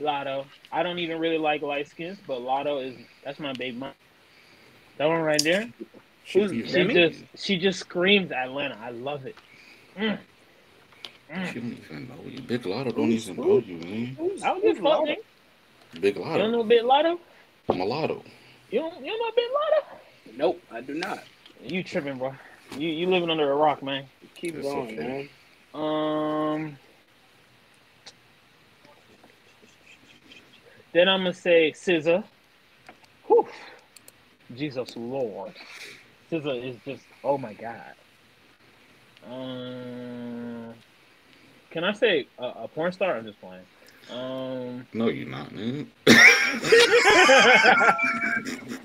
Latto. 0.00 0.46
I 0.72 0.82
don't 0.82 0.99
even 0.99 1.18
really 1.18 1.38
like 1.38 1.62
light 1.62 1.88
skins, 1.88 2.18
but 2.26 2.40
Latto 2.40 2.82
is 2.84 2.96
that's 3.25 3.38
my 3.38 3.52
baby 3.52 3.76
mom. 3.76 3.92
That 4.96 5.06
one 5.06 5.20
right 5.20 5.42
there. 5.42 5.68
Who's 6.32 6.50
She 6.50 6.62
Demi? 6.72 6.94
just 6.94 7.22
she 7.37 7.58
just 7.58 7.80
screams 7.80 8.32
Atlanta. 8.32 8.78
I 8.80 8.90
love 8.90 9.26
it. 9.26 9.37
Mm. 9.99 10.18
She 11.28 11.34
Mm. 11.34 11.54
don't 11.54 11.72
even 11.84 12.08
know 12.08 12.14
you. 12.30 12.40
Big 12.40 12.62
Latto 12.62 12.94
don't 12.96 13.10
Who's- 13.10 13.28
even 13.28 13.37
know 13.46 13.58
you, 13.58 13.76
man. 13.76 14.06
Who's, 14.18 14.42
I 14.42 14.49
don't 14.49 14.62
give 14.62 14.70
a 14.70 14.80
who's 14.80 14.82
fuck, 14.82 15.00
Latto? 15.00 15.06
nigga. 15.06 16.00
Big 16.00 16.16
You 16.16 16.25
don't 16.25 16.52
know 16.52 16.64
Big 16.64 16.82
Latto? 16.82 17.18
I'm 17.68 17.80
a 17.80 17.84
Latto. 17.84 18.25
You 18.70 18.80
don't 18.80 19.04
you 19.04 19.10
don't 19.10 19.18
know 19.20 19.32
Big 19.37 19.50
Latto? 19.50 20.00
Nope, 20.37 20.60
I 20.70 20.80
do 20.80 20.94
not. 20.94 21.25
You 21.62 21.82
tripping, 21.82 22.18
bro? 22.18 22.34
You 22.76 22.88
you 22.88 23.06
living 23.06 23.30
under 23.30 23.50
a 23.50 23.56
rock, 23.56 23.82
man. 23.82 24.04
Keep 24.34 24.56
It's 24.56 24.66
going, 24.66 24.99
okay. 24.99 25.28
man. 25.75 25.82
Um. 25.82 26.78
Then 30.92 31.08
I'm 31.08 31.20
gonna 31.20 31.34
say 31.34 31.72
SZA. 31.72 32.25
Whew. 33.26 33.49
Jesus 34.56 34.96
Lord. 34.96 35.52
SZA 36.30 36.70
is 36.70 36.76
just 36.84 37.04
oh 37.22 37.38
my 37.38 37.54
god. 37.54 37.94
Um. 39.28 40.75
Can 41.70 41.84
I 41.84 41.92
say 41.92 42.26
a, 42.38 42.44
a 42.44 42.68
porn 42.68 42.92
star? 42.92 43.16
I'm 43.16 43.26
just 43.26 43.40
playing. 43.40 43.62
Um. 44.10 44.87
No, 44.92 45.08
you're 45.08 45.28
not, 45.28 45.52
man. 45.52 45.90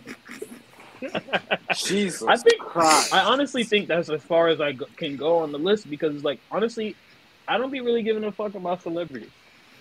Jesus. 1.76 2.24
I 2.24 2.38
think 2.38 2.60
Christ. 2.60 3.14
I 3.14 3.22
honestly 3.22 3.64
think 3.64 3.88
that's 3.88 4.10
as 4.10 4.22
far 4.24 4.48
as 4.48 4.62
I 4.62 4.74
go, 4.74 4.86
can 4.98 5.16
go 5.18 5.38
on 5.38 5.52
the 5.52 5.60
list 5.60 5.90
because, 5.90 6.24
like, 6.24 6.40
honestly, 6.52 6.96
I 7.48 7.58
don't 7.58 7.72
be 7.72 7.82
really 7.82 8.04
giving 8.04 8.24
a 8.24 8.32
fuck 8.32 8.56
about 8.56 8.82
celebrities. 8.82 9.30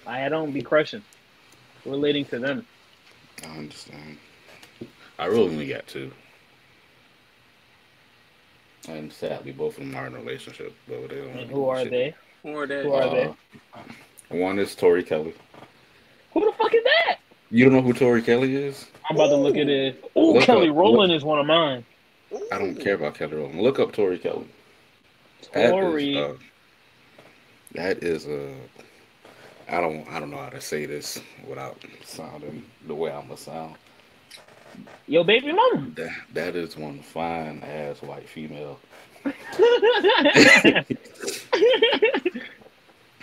I 0.07 0.29
don't 0.29 0.53
be 0.53 0.63
crushing, 0.63 1.03
relating 1.87 2.25
to 2.27 2.39
them. 2.39 2.67
I 3.43 3.57
understand. 3.57 4.19
I 5.19 5.27
really 5.27 5.49
only 5.49 5.69
got 5.69 5.87
two. 5.87 6.11
And 8.89 9.13
sadly, 9.13 9.53
both 9.53 9.79
of 9.79 9.85
them 9.85 9.95
are 9.97 10.07
in 10.07 10.15
a 10.15 10.19
relationship, 10.19 10.75
but 10.87 11.09
they 11.09 11.17
don't. 11.17 11.29
And 11.31 11.51
who 11.51 11.69
are 11.69 11.85
they? 11.85 12.15
Who 12.43 12.57
are 12.59 12.67
they? 12.67 12.83
Who 12.83 12.93
are 12.93 13.11
they? 13.11 13.35
Uh, 13.73 13.81
One 14.29 14.59
is 14.59 14.75
Tori 14.75 15.03
Kelly. 15.03 15.33
Who 16.33 16.45
the 16.45 16.53
fuck 16.53 16.75
is 16.75 16.85
that? 16.85 17.19
You 17.51 17.65
don't 17.65 17.75
know 17.75 17.83
who 17.83 17.93
Tori 17.93 18.21
Kelly 18.21 18.57
is? 18.57 18.87
I'm 19.09 19.17
about 19.17 19.29
to 19.29 19.37
look 19.37 19.57
at 19.57 19.69
it. 19.69 20.11
Oh, 20.15 20.33
Look 20.33 20.45
Kelly 20.45 20.69
up- 20.71 20.77
Rowland 20.77 21.13
is 21.13 21.25
one 21.25 21.39
of 21.39 21.47
mine. 21.47 21.85
I 22.51 22.59
don't 22.59 22.75
care 22.77 22.95
about 22.95 23.15
Kelly 23.15 23.35
Rowland. 23.37 23.61
Look 23.61 23.79
up 23.79 23.93
Tori 23.93 24.19
Kelly. 24.19 24.47
That 25.53 25.67
is, 25.67 25.71
Tori. 25.71 26.17
uh, 26.19 26.33
that 27.75 28.03
is 28.03 28.27
uh, 28.27 28.55
I 29.69 29.81
don't 29.81 30.09
I 30.11 30.19
don't 30.21 30.31
know 30.31 30.39
how 30.39 30.49
to 30.49 30.61
say 30.61 30.87
this 30.87 31.21
without 31.47 31.77
sounding 32.05 32.65
the 32.87 32.95
way 32.95 33.13
I'm 33.13 33.23
gonna 33.29 33.37
sound. 33.37 33.77
Yo, 35.07 35.23
baby 35.23 35.53
mama. 35.53 35.91
That 35.95 36.11
that 36.33 36.57
is 36.57 36.77
one 36.77 37.01
fine 37.01 37.63
ass 37.63 38.03
white 38.03 38.29
female. 38.29 38.81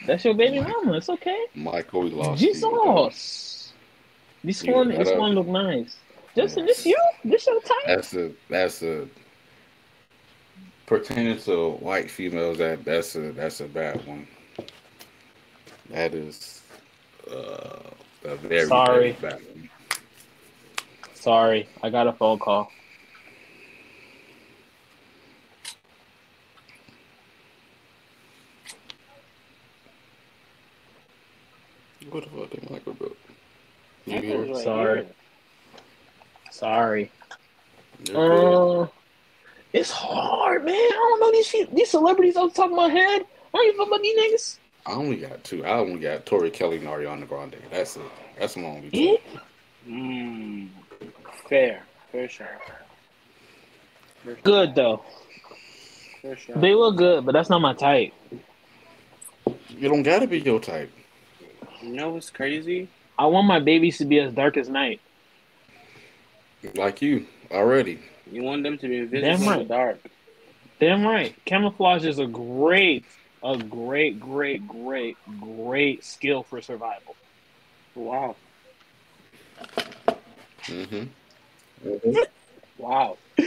That's 0.07 0.25
your 0.25 0.33
baby 0.33 0.59
mama. 0.61 0.93
It's 0.93 1.09
okay. 1.09 1.45
Michael, 1.55 2.01
we 2.01 2.09
lost. 2.11 2.41
you 2.41 2.49
with 2.49 2.61
that 2.61 3.11
Jesus. 3.11 3.60
This 4.43 4.63
You 4.63 4.73
one, 4.73 4.89
look 4.89 4.97
this 4.97 5.09
up. 5.09 5.17
one 5.17 5.33
look 5.33 5.47
nice. 5.47 5.95
Justin, 6.35 6.65
Yes. 6.67 6.77
this 6.77 6.85
you? 6.85 6.97
This 7.23 7.45
your 7.45 7.61
type? 7.61 7.77
That's 7.87 8.13
a 8.13 8.31
that's 8.49 8.81
a 8.81 9.07
pertaining 10.85 11.37
to 11.39 11.71
white 11.73 12.09
females. 12.09 12.57
That 12.57 12.83
that's 12.83 13.15
a 13.15 13.31
that's 13.33 13.59
a 13.61 13.65
bad 13.67 14.05
one. 14.07 14.27
That 15.89 16.13
is 16.15 16.61
uh, 17.29 17.79
a 18.23 18.35
very 18.35 18.67
Sorry. 18.67 19.11
very 19.11 19.31
bad 19.31 19.41
one. 19.53 19.69
Sorry, 21.13 21.67
I 21.83 21.89
got 21.89 22.07
a 22.07 22.13
phone 22.13 22.39
call. 22.39 22.71
What 32.09 32.23
the 32.23 32.29
fuck 32.29 33.17
did 34.11 34.23
Michael 34.23 34.43
do? 34.43 34.47
You 34.47 34.53
Michael's 34.53 34.63
here? 34.63 34.63
Sorry. 34.63 35.07
Sorry. 36.51 37.11
You're. 38.07 38.83
Uh, 38.83 38.87
it's 39.73 39.91
hard, 39.91 40.65
man. 40.65 40.75
I 40.75 40.89
don't 40.89 41.19
know 41.21 41.31
these 41.31 41.47
shit, 41.47 41.73
these 41.73 41.89
celebrities 41.89 42.35
on 42.35 42.51
top 42.51 42.71
of 42.71 42.75
my 42.75 42.89
head. 42.89 43.21
I 43.21 43.57
don't 43.57 43.67
even 43.67 43.77
know 43.77 43.83
about 43.85 44.01
these 44.01 44.17
niggas. 44.17 44.57
I 44.85 44.91
only 44.93 45.17
got 45.17 45.43
two. 45.43 45.63
I 45.65 45.77
only 45.77 45.99
got 45.99 46.25
Tori 46.25 46.49
Kelly 46.49 46.77
and 46.77 46.87
Ariana 46.87 47.27
Grande. 47.27 47.57
That's 47.69 47.95
it. 47.97 48.01
That's 48.39 48.57
my 48.57 48.67
only 48.67 48.89
two. 48.89 48.99
Yeah. 48.99 49.17
Mm, 49.87 50.69
fair, 51.47 51.83
fair 52.11 52.27
shot. 52.27 52.47
Fair 54.23 54.35
shot. 54.35 54.43
Good 54.43 54.75
though. 54.75 55.03
Fair 56.21 56.35
shot. 56.35 56.59
They 56.59 56.73
look 56.73 56.97
good, 56.97 57.25
but 57.25 57.31
that's 57.31 57.49
not 57.49 57.61
my 57.61 57.73
type. 57.73 58.13
You 59.69 59.89
don't 59.89 60.03
gotta 60.03 60.27
be 60.27 60.39
your 60.39 60.59
type. 60.59 60.91
You 61.81 61.93
know 61.93 62.09
what's 62.11 62.29
crazy? 62.29 62.89
I 63.21 63.25
want 63.25 63.45
my 63.45 63.59
babies 63.59 63.99
to 63.99 64.05
be 64.05 64.19
as 64.19 64.33
dark 64.33 64.57
as 64.57 64.67
night. 64.67 64.99
Like 66.73 67.03
you 67.03 67.27
already. 67.51 67.99
You 68.31 68.41
want 68.41 68.63
them 68.63 68.79
to 68.79 68.87
be 68.87 68.97
invisible 68.97 69.29
Damn 69.29 69.41
in 69.43 69.47
right. 69.47 69.59
the 69.59 69.65
dark. 69.65 69.99
Damn 70.79 71.05
right. 71.05 71.35
Camouflage 71.45 72.03
is 72.03 72.17
a 72.17 72.25
great, 72.25 73.05
a 73.43 73.59
great, 73.59 74.19
great, 74.19 74.67
great, 74.67 75.17
great 75.39 76.03
skill 76.03 76.41
for 76.41 76.63
survival. 76.63 77.15
Wow. 77.93 78.35
Mm-hmm. 80.63 81.03
Wow. 82.79 83.17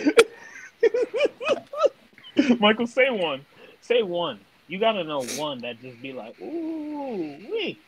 Michael, 2.60 2.86
say 2.86 3.10
one. 3.10 3.44
Say 3.80 4.02
one. 4.04 4.38
You 4.68 4.78
gotta 4.78 5.02
know 5.02 5.24
one 5.36 5.62
that 5.62 5.82
just 5.82 6.00
be 6.00 6.12
like, 6.12 6.40
ooh, 6.40 7.16
wee. 7.50 7.80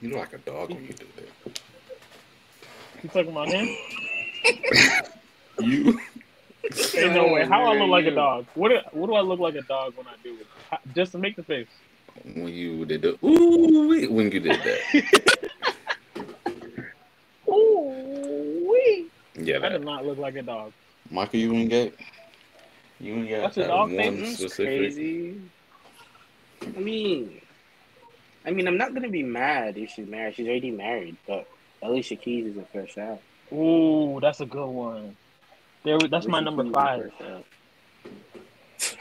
You 0.00 0.10
look 0.10 0.18
like 0.18 0.32
a 0.34 0.38
dog 0.38 0.70
when 0.70 0.84
you 0.84 0.92
do 0.92 1.06
that. 1.16 1.60
You 3.02 3.08
talking 3.10 3.30
about 3.30 3.48
him? 3.48 3.68
You. 5.60 5.98
Ain't 6.96 7.14
no 7.14 7.28
way. 7.32 7.44
How 7.46 7.64
I 7.66 7.78
look 7.78 7.88
like 7.88 8.06
a 8.06 8.14
dog? 8.14 8.46
What 8.54 8.68
do, 8.70 8.78
what 8.92 9.06
do 9.08 9.14
I 9.14 9.20
look 9.20 9.40
like 9.40 9.54
a 9.54 9.62
dog 9.62 9.94
when 9.96 10.06
I 10.06 10.14
do 10.22 10.34
it? 10.34 10.46
How- 10.70 10.78
Just 10.94 11.12
to 11.12 11.18
make 11.18 11.36
the 11.36 11.42
face. 11.42 11.68
When 12.24 12.48
you 12.48 12.84
did 12.84 13.02
the 13.02 13.18
ooh 13.24 13.88
wee, 13.88 14.06
when 14.08 14.30
you 14.32 14.40
did 14.40 14.60
that. 14.60 15.38
Ooh, 17.48 18.68
wee. 18.70 19.06
Yeah, 19.36 19.56
I 19.58 19.68
do 19.68 19.78
that. 19.78 19.84
not 19.84 20.04
look 20.04 20.18
like 20.18 20.34
a 20.36 20.42
dog. 20.42 20.72
Michael, 21.10 21.40
you 21.40 21.52
ain't 21.54 21.70
get. 21.70 21.94
You 23.00 23.14
ain't 23.14 23.30
got 23.30 23.42
What's 23.42 23.56
a 23.56 23.60
that 23.60 23.68
dog 23.68 23.92
one? 23.92 24.24
Specific. 24.26 24.66
crazy. 24.78 25.40
I 26.76 26.80
mean, 26.80 27.40
I 28.48 28.50
mean, 28.50 28.66
I'm 28.66 28.78
not 28.78 28.94
gonna 28.94 29.10
be 29.10 29.22
mad 29.22 29.76
if 29.76 29.90
she's 29.90 30.08
married. 30.08 30.36
She's 30.36 30.48
already 30.48 30.70
married, 30.70 31.16
but 31.26 31.46
Alicia 31.82 32.16
Keys 32.16 32.46
is 32.46 32.56
a 32.56 32.62
fair 32.62 32.88
shot. 32.88 33.20
Ooh, 33.52 34.18
that's 34.22 34.40
a 34.40 34.46
good 34.46 34.66
one. 34.66 35.16
There, 35.84 35.98
that's 35.98 36.26
my 36.26 36.40
number 36.40 36.64
Keys 36.64 36.72
five. 36.72 37.12
fair 37.18 37.28
shot. 37.28 37.44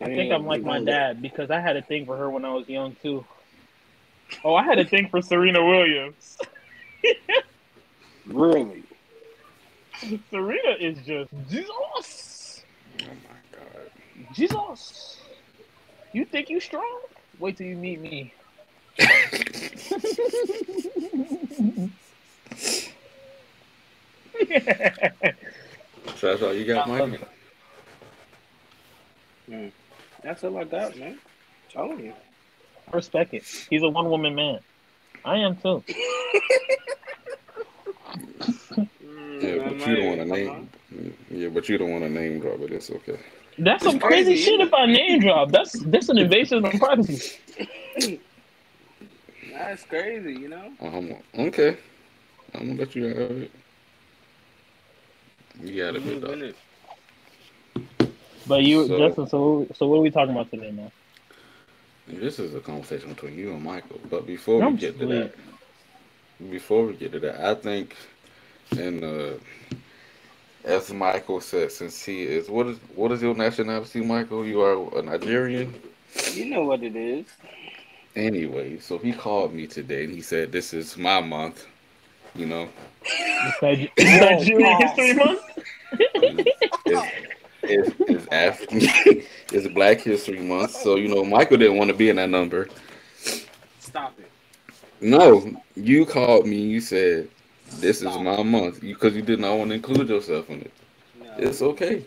I 0.00 0.04
think 0.06 0.32
I'm 0.32 0.46
like 0.46 0.62
my 0.62 0.78
you 0.78 0.84
know, 0.84 0.90
dad 0.92 1.22
because 1.22 1.52
I 1.52 1.60
had 1.60 1.76
a 1.76 1.82
thing 1.82 2.06
for 2.06 2.16
her 2.16 2.28
when 2.28 2.44
I 2.44 2.52
was 2.52 2.68
young 2.68 2.96
too. 3.00 3.24
Oh, 4.44 4.56
I 4.56 4.64
had 4.64 4.80
a 4.80 4.84
thing 4.84 5.08
for 5.10 5.22
Serena 5.22 5.64
Williams. 5.64 6.36
Really? 8.26 8.82
Serena 10.30 10.76
is 10.80 10.98
just 11.06 11.30
Jesus. 11.48 12.64
Oh 13.02 13.04
my 13.06 13.58
god. 13.58 13.90
Jesus. 14.34 15.20
You 16.12 16.24
think 16.24 16.50
you 16.50 16.58
strong? 16.58 17.00
Wait 17.38 17.56
till 17.56 17.68
you 17.68 17.76
meet 17.76 18.00
me. 18.00 18.34
So 26.16 26.28
that's 26.28 26.42
all 26.42 26.54
you 26.54 26.64
got, 26.64 26.88
I 26.88 27.06
Mike? 27.06 27.20
Mm. 29.50 29.72
That's 30.22 30.44
all 30.44 30.56
I 30.58 30.64
got, 30.64 30.96
man. 30.96 31.18
Telling 31.70 32.00
you. 32.00 32.12
I 32.92 32.96
respect 32.96 33.34
it. 33.34 33.44
He's 33.70 33.82
a 33.82 33.88
one 33.88 34.08
woman 34.08 34.34
man. 34.34 34.60
I 35.24 35.38
am 35.38 35.56
too. 35.56 35.82
Mm, 39.04 39.42
Yeah, 39.42 39.68
but 39.68 39.86
you 39.86 39.96
don't 39.96 40.06
want 40.06 40.20
to 40.20 40.26
come 40.26 40.28
name. 40.28 40.48
on. 40.48 40.68
Yeah, 41.30 41.48
but 41.48 41.68
you 41.68 41.78
don't 41.78 41.90
want 41.90 42.04
to 42.04 42.10
name 42.10 42.40
drop 42.40 42.60
it. 42.60 42.72
It's 42.72 42.90
okay. 42.90 43.18
That's 43.58 43.82
some 43.84 43.98
crazy, 43.98 44.32
crazy. 44.32 44.42
shit 44.42 44.60
if 44.60 44.72
I 44.72 44.86
name 44.86 45.20
drop. 45.20 45.50
That's 45.50 45.72
that's 45.86 46.08
an 46.08 46.18
invasion 46.18 46.64
of 46.64 46.72
privacy. 46.74 47.38
That's 49.58 49.84
crazy, 49.84 50.34
you 50.34 50.48
know. 50.48 50.72
Um, 50.80 51.14
okay. 51.38 51.76
I'm 52.54 52.68
gonna 52.68 52.80
let 52.80 52.94
you 52.94 53.06
have 53.06 53.30
it. 53.30 53.50
You 55.62 55.82
got 55.82 55.96
it, 55.96 56.04
big 56.04 56.20
dog. 56.20 56.54
But 58.46 58.62
you, 58.62 58.86
So- 58.86 58.98
Justin. 58.98 59.26
So 59.28 59.66
so 59.74 59.86
what 59.88 59.96
are 59.96 60.02
we 60.02 60.10
talking 60.10 60.32
about 60.32 60.50
today, 60.50 60.70
man? 60.70 60.92
This 62.06 62.38
is 62.38 62.54
a 62.54 62.60
conversation 62.60 63.08
between 63.14 63.36
you 63.36 63.52
and 63.52 63.62
Michael. 63.62 64.00
But 64.10 64.26
before 64.26 64.62
I'm 64.62 64.74
we 64.74 64.78
get 64.78 64.98
to 65.00 65.06
that, 65.06 65.34
before 66.50 66.86
we 66.86 66.94
get 66.94 67.12
to 67.12 67.20
that, 67.20 67.40
I 67.44 67.54
think, 67.54 67.96
and 68.78 69.02
uh, 69.02 69.32
as 70.64 70.92
Michael 70.92 71.40
said, 71.40 71.72
since 71.72 72.04
he 72.04 72.22
is 72.22 72.48
what 72.48 72.66
is 72.66 72.78
what 72.94 73.10
is 73.10 73.22
your 73.22 73.34
nationality, 73.34 74.02
Michael? 74.02 74.46
You 74.46 74.60
are 74.60 74.98
a 74.98 75.02
Nigerian. 75.02 75.74
You 76.32 76.44
know 76.46 76.62
what 76.64 76.82
it 76.82 76.94
is. 76.94 77.26
Anyway, 78.16 78.78
so 78.78 78.96
he 78.96 79.12
called 79.12 79.52
me 79.52 79.66
today 79.66 80.04
and 80.04 80.12
he 80.12 80.22
said, 80.22 80.50
"This 80.50 80.72
is 80.72 80.96
my 80.96 81.20
month." 81.20 81.66
You 82.34 82.46
know, 82.46 82.68
It's 83.04 83.62
Niger- 83.62 83.88
it's 83.96 84.20
Nigerian 84.20 84.80
History 84.80 85.14
Month. 85.14 85.40
it's, 85.92 87.12
it's, 87.62 87.94
it's 88.00 88.26
African, 88.32 88.80
it's 89.52 89.68
Black 89.68 90.00
History 90.00 90.40
Month. 90.40 90.72
So 90.72 90.96
you 90.96 91.08
know, 91.08 91.24
Michael 91.24 91.58
didn't 91.58 91.76
want 91.76 91.88
to 91.90 91.96
be 91.96 92.08
in 92.08 92.16
that 92.16 92.30
number. 92.30 92.68
Stop 93.80 94.18
it. 94.18 94.30
No, 95.00 95.54
you 95.74 96.06
called 96.06 96.46
me. 96.46 96.56
You 96.56 96.80
said 96.80 97.28
this 97.80 97.98
is 97.98 98.16
my 98.18 98.42
month 98.42 98.80
because 98.80 99.14
you 99.14 99.22
did 99.22 99.40
not 99.40 99.56
want 99.58 99.70
to 99.70 99.74
include 99.74 100.08
yourself 100.08 100.48
in 100.48 100.62
it. 100.62 100.72
No. 101.22 101.34
It's 101.38 101.60
okay. 101.60 102.02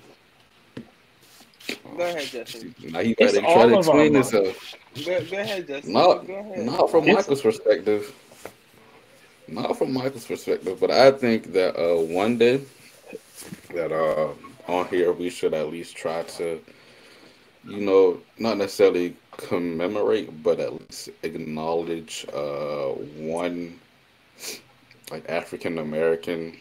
Go 1.97 2.03
ahead, 2.03 2.27
Justin. 2.27 2.75
Now 2.83 2.99
he 3.01 3.15
It's 3.17 3.33
try 3.33 3.41
to, 3.41 3.47
all 3.47 3.53
try 3.55 3.65
to 3.65 3.67
of 3.67 3.73
our 3.73 3.79
explain 3.79 4.13
months. 4.13 4.31
himself. 4.31 4.75
Go, 5.05 5.25
go 5.25 5.37
ahead, 5.39 5.67
Justin. 5.67 5.93
Not, 5.93 6.29
ahead. 6.29 6.65
not 6.65 6.89
from 6.91 7.03
It's- 7.03 7.15
Michael's 7.15 7.41
perspective. 7.41 8.13
Not 9.47 9.77
from 9.77 9.93
Michael's 9.93 10.25
perspective, 10.25 10.79
but 10.79 10.91
I 10.91 11.11
think 11.11 11.53
that 11.53 11.75
uh, 11.75 11.99
one 12.01 12.37
day 12.37 12.61
that 13.73 13.91
uh, 13.91 14.29
on 14.71 14.87
here 14.89 15.11
we 15.11 15.29
should 15.29 15.53
at 15.55 15.69
least 15.69 15.95
try 15.95 16.21
to, 16.23 16.61
you 17.65 17.81
know, 17.81 18.19
not 18.37 18.57
necessarily 18.57 19.15
commemorate, 19.31 20.43
but 20.43 20.59
at 20.59 20.73
least 20.73 21.09
acknowledge 21.23 22.25
uh, 22.33 22.89
one 23.17 23.79
like 25.11 25.27
African 25.29 25.79
American 25.79 26.55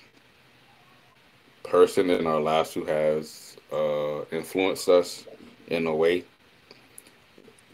person 1.64 2.08
in 2.08 2.26
our 2.26 2.40
lives 2.40 2.72
who 2.72 2.84
has 2.84 3.47
uh, 3.72 4.24
influenced 4.32 4.88
us 4.88 5.24
in 5.68 5.86
a 5.86 5.94
way 5.94 6.24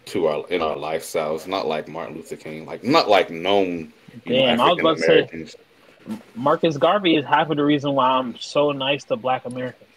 to 0.07 0.27
our 0.27 0.47
in 0.49 0.63
our 0.63 0.77
lifestyles. 0.77 1.47
Not 1.47 1.67
like 1.67 1.89
Martin 1.89 2.17
Luther 2.17 2.37
King, 2.37 2.67
like 2.67 2.85
not 2.85 3.09
like 3.09 3.31
known. 3.31 3.93
you 4.25 4.33
know, 4.33 4.47
Damn, 4.47 4.61
I 4.61 4.71
was 4.71 4.81
about 4.81 4.97
to 4.99 5.47
say 5.47 5.57
Marcus 6.35 6.77
Garvey 6.77 7.17
is 7.17 7.25
half 7.25 7.51
of 7.51 7.57
the 7.57 7.65
reason 7.65 7.95
why 7.95 8.11
I'm 8.11 8.37
so 8.37 8.73
nice 8.73 9.05
to 9.05 9.17
Black 9.17 9.45
Americans. 9.47 9.91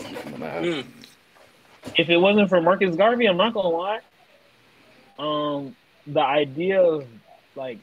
Mm. 0.00 0.84
if 1.96 2.08
it 2.08 2.16
wasn't 2.16 2.48
for 2.48 2.60
Marcus 2.60 2.96
Garvey, 2.96 3.26
I'm 3.26 3.36
not 3.36 3.54
gonna 3.54 3.68
lie. 3.68 4.00
Um, 5.18 5.76
the 6.06 6.22
idea 6.22 6.80
of 6.80 7.06
like, 7.54 7.78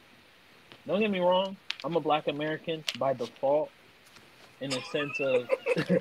don't 0.86 1.00
get 1.00 1.10
me 1.10 1.20
wrong, 1.20 1.56
I'm 1.84 1.96
a 1.96 2.00
Black 2.00 2.28
American 2.28 2.84
by 2.98 3.14
default, 3.14 3.70
in 4.60 4.72
a 4.72 4.82
sense 4.84 5.18
of 5.20 5.48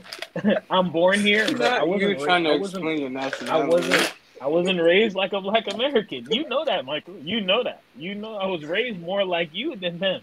I'm 0.70 0.92
born 0.92 1.20
here, 1.20 1.46
I 1.62 1.84
wasn't. 1.84 2.02
you 2.12 2.18
ra- 2.18 2.24
trying 2.26 2.44
to 2.44 2.50
I 2.52 2.58
wasn't. 2.58 2.84
explain 2.84 3.02
your 3.02 3.10
nationality. 3.10 3.66
I 3.66 3.68
wasn't. 3.68 4.14
I 4.42 4.48
wasn't 4.48 4.82
raised 4.82 5.16
like 5.16 5.34
a 5.34 5.42
Black 5.42 5.66
American. 5.74 6.26
You 6.32 6.48
know 6.48 6.64
that, 6.66 6.86
Michael. 6.86 7.18
You 7.18 7.42
know 7.42 7.62
that. 7.64 7.82
You 7.98 8.16
know 8.16 8.36
I 8.36 8.46
was 8.48 8.64
raised 8.64 9.00
more 9.00 9.26
like 9.26 9.50
you 9.54 9.76
than 9.76 10.00
them. 10.00 10.22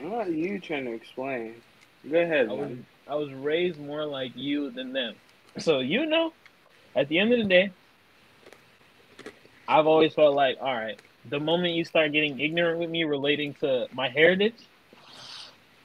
Not 0.00 0.30
you 0.30 0.58
trying 0.58 0.86
to 0.86 0.92
explain. 0.92 1.54
Go 2.10 2.18
ahead, 2.18 2.48
I 2.48 2.52
was 2.52 2.60
man. 2.68 2.86
I 3.08 3.14
was 3.14 3.32
raised 3.32 3.78
more 3.78 4.04
like 4.04 4.32
you 4.34 4.70
than 4.70 4.92
them. 4.92 5.14
So 5.58 5.78
you 5.80 6.04
know, 6.06 6.32
at 6.96 7.08
the 7.08 7.18
end 7.18 7.32
of 7.32 7.38
the 7.38 7.44
day, 7.44 7.70
I've 9.68 9.86
always 9.86 10.12
felt 10.14 10.34
like, 10.34 10.58
all 10.60 10.74
right, 10.74 10.98
the 11.30 11.40
moment 11.40 11.74
you 11.74 11.84
start 11.84 12.12
getting 12.12 12.38
ignorant 12.40 12.78
with 12.80 12.90
me 12.90 13.04
relating 13.04 13.54
to 13.54 13.86
my 13.92 14.08
heritage, 14.08 14.56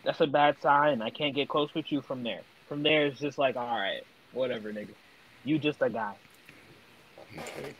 that's 0.04 0.22
a 0.22 0.28
bad 0.28 0.56
sign. 0.62 1.02
I 1.02 1.10
can't 1.10 1.36
get 1.36 1.50
close 1.50 1.74
with 1.74 1.92
you 1.92 2.02
from 2.02 2.24
there. 2.24 2.42
From 2.68 2.84
there, 2.84 3.08
it's 3.08 3.20
just 3.20 3.38
like, 3.38 3.56
all 3.56 3.80
right, 3.80 4.04
whatever, 4.34 4.72
nigga. 4.72 4.94
You 5.44 5.58
just 5.60 5.82
a 5.82 5.90
guy. 5.90 6.16
okay. 7.38 7.74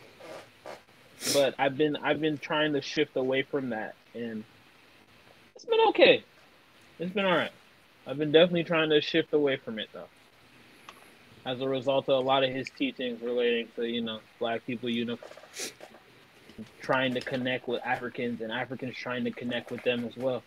But 1.34 1.54
I've 1.58 1.76
been 1.76 1.96
I've 1.96 2.20
been 2.20 2.38
trying 2.38 2.72
to 2.72 2.80
shift 2.80 3.16
away 3.16 3.42
from 3.42 3.70
that, 3.70 3.94
and 4.14 4.42
it's 5.54 5.66
been 5.66 5.80
okay. 5.88 6.24
It's 6.98 7.12
been 7.12 7.26
all 7.26 7.36
right. 7.36 7.52
I've 8.06 8.16
been 8.16 8.32
definitely 8.32 8.64
trying 8.64 8.88
to 8.90 9.00
shift 9.00 9.34
away 9.34 9.56
from 9.56 9.78
it 9.78 9.88
though. 9.92 10.08
As 11.44 11.60
a 11.60 11.68
result 11.68 12.08
of 12.08 12.16
a 12.16 12.26
lot 12.26 12.42
of 12.42 12.50
his 12.50 12.70
teachings 12.70 13.20
relating 13.22 13.68
to 13.76 13.84
you 13.84 14.00
know 14.00 14.20
black 14.38 14.64
people, 14.64 14.88
you 14.88 15.04
know, 15.04 15.18
trying 16.80 17.12
to 17.14 17.20
connect 17.20 17.68
with 17.68 17.84
Africans 17.84 18.40
and 18.40 18.50
Africans 18.50 18.96
trying 18.96 19.24
to 19.24 19.30
connect 19.30 19.70
with 19.70 19.82
them 19.82 20.06
as 20.06 20.16
well. 20.16 20.42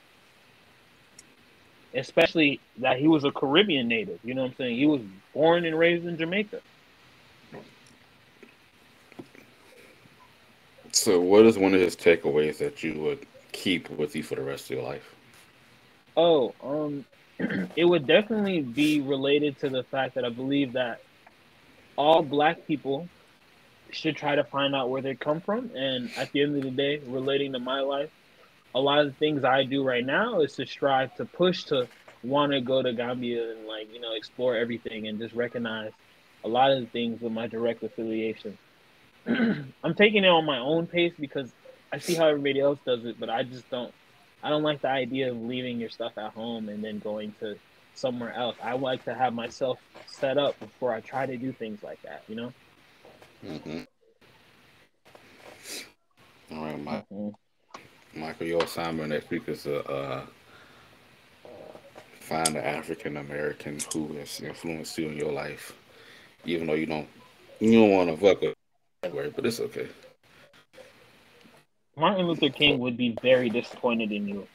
Especially 1.95 2.59
that 2.77 2.97
he 2.97 3.07
was 3.07 3.23
a 3.23 3.31
Caribbean 3.31 3.87
native. 3.87 4.19
You 4.23 4.33
know 4.33 4.43
what 4.43 4.51
I'm 4.51 4.57
saying? 4.57 4.77
He 4.77 4.85
was 4.85 5.01
born 5.33 5.65
and 5.65 5.77
raised 5.77 6.05
in 6.05 6.17
Jamaica. 6.17 6.59
So, 10.91 11.19
what 11.19 11.45
is 11.45 11.57
one 11.57 11.73
of 11.73 11.81
his 11.81 11.95
takeaways 11.95 12.59
that 12.59 12.83
you 12.83 12.99
would 13.01 13.25
keep 13.51 13.89
with 13.89 14.15
you 14.15 14.23
for 14.23 14.35
the 14.35 14.43
rest 14.43 14.65
of 14.65 14.77
your 14.77 14.83
life? 14.83 15.13
Oh, 16.15 16.53
um, 16.63 17.05
it 17.75 17.85
would 17.85 18.05
definitely 18.05 18.61
be 18.61 19.01
related 19.01 19.59
to 19.59 19.69
the 19.69 19.83
fact 19.83 20.15
that 20.15 20.25
I 20.25 20.29
believe 20.29 20.73
that 20.73 21.01
all 21.95 22.21
black 22.21 22.67
people 22.67 23.07
should 23.91 24.15
try 24.15 24.35
to 24.35 24.43
find 24.43 24.75
out 24.75 24.89
where 24.89 25.01
they 25.01 25.15
come 25.15 25.41
from. 25.41 25.71
And 25.75 26.09
at 26.17 26.31
the 26.31 26.41
end 26.41 26.55
of 26.57 26.63
the 26.63 26.71
day, 26.71 26.99
relating 27.07 27.53
to 27.53 27.59
my 27.59 27.79
life, 27.81 28.09
a 28.75 28.79
lot 28.79 28.99
of 28.99 29.07
the 29.07 29.13
things 29.13 29.43
I 29.43 29.63
do 29.63 29.83
right 29.83 30.05
now 30.05 30.41
is 30.41 30.53
to 30.55 30.65
strive 30.65 31.15
to 31.17 31.25
push 31.25 31.63
to 31.65 31.87
want 32.23 32.51
to 32.53 32.61
go 32.61 32.81
to 32.81 32.93
Gambia 32.93 33.51
and 33.51 33.67
like, 33.67 33.93
you 33.93 33.99
know, 33.99 34.13
explore 34.13 34.55
everything 34.55 35.07
and 35.07 35.19
just 35.19 35.35
recognize 35.35 35.91
a 36.43 36.47
lot 36.47 36.71
of 36.71 36.79
the 36.81 36.87
things 36.87 37.21
with 37.21 37.31
my 37.31 37.47
direct 37.47 37.83
affiliation. 37.83 38.57
I'm 39.27 39.95
taking 39.95 40.23
it 40.23 40.29
on 40.29 40.45
my 40.45 40.59
own 40.59 40.87
pace 40.87 41.13
because 41.19 41.51
I 41.91 41.99
see 41.99 42.15
how 42.15 42.27
everybody 42.27 42.59
else 42.59 42.79
does 42.85 43.05
it, 43.05 43.19
but 43.19 43.29
I 43.29 43.43
just 43.43 43.69
don't 43.69 43.93
I 44.41 44.49
don't 44.49 44.63
like 44.63 44.81
the 44.81 44.89
idea 44.89 45.31
of 45.31 45.41
leaving 45.41 45.79
your 45.79 45.89
stuff 45.89 46.17
at 46.17 46.33
home 46.33 46.67
and 46.67 46.83
then 46.83 46.99
going 46.99 47.33
to 47.39 47.55
somewhere 47.95 48.33
else. 48.33 48.57
I 48.61 48.73
like 48.73 49.05
to 49.05 49.13
have 49.13 49.33
myself 49.33 49.79
set 50.07 50.37
up 50.37 50.59
before 50.59 50.93
I 50.93 50.99
try 50.99 51.25
to 51.25 51.37
do 51.37 51.53
things 51.53 51.81
like 51.81 52.01
that, 52.01 52.23
you 52.27 52.35
know? 52.35 52.53
Mm-hmm. 53.45 53.83
All 56.57 56.63
right, 56.65 56.79
Mike. 56.83 57.05
Mhm. 57.11 57.33
Michael, 58.15 58.47
your 58.47 58.63
assignment 58.63 59.09
next 59.09 59.29
week 59.29 59.47
is 59.47 59.63
to 59.63 59.83
uh, 59.89 60.21
find 62.19 62.49
an 62.49 62.57
African 62.57 63.17
American 63.17 63.79
who 63.91 64.13
has 64.13 64.39
influenced 64.39 64.97
you 64.97 65.09
in 65.09 65.17
your 65.17 65.31
life, 65.31 65.73
even 66.45 66.67
though 66.67 66.73
you 66.73 66.85
don't 66.85 67.07
you 67.59 67.73
don't 67.73 67.91
want 67.91 68.09
to 68.09 68.17
fuck 68.17 68.41
with 68.41 68.55
that 69.01 69.13
word, 69.13 69.33
but 69.35 69.45
it's 69.45 69.59
okay. 69.59 69.87
Martin 71.95 72.27
Luther 72.27 72.49
King 72.49 72.79
would 72.79 72.97
be 72.97 73.15
very 73.21 73.49
disappointed 73.49 74.11
in 74.11 74.27
you. 74.27 74.47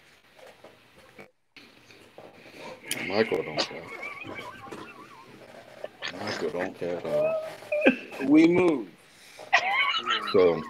Michael 3.06 3.42
don't 3.42 3.58
care. 3.58 3.82
Michael 6.20 6.50
don't 6.50 6.78
care 6.78 6.96
at 6.96 7.06
all. 7.06 7.44
We 8.24 8.48
move. 8.48 8.88
So 10.32 10.62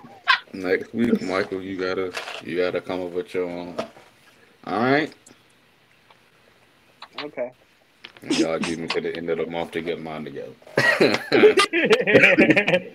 next 0.53 0.95
week, 0.95 1.21
Michael, 1.23 1.63
you 1.63 1.77
gotta 1.77 2.13
you 2.45 2.57
gotta 2.57 2.81
come 2.81 3.03
up 3.03 3.11
with 3.11 3.33
your 3.35 3.49
own. 3.49 3.77
All 4.65 4.81
right. 4.83 5.13
Okay. 7.21 7.51
And 8.23 8.39
y'all 8.39 8.59
give 8.59 8.79
me 8.79 8.89
to 8.89 9.01
the 9.01 9.17
end 9.17 9.31
of 9.31 9.39
the 9.39 9.47
month 9.47 9.73
to 9.73 9.81
get 9.81 10.01
mine 10.01 10.25
together. 10.25 10.55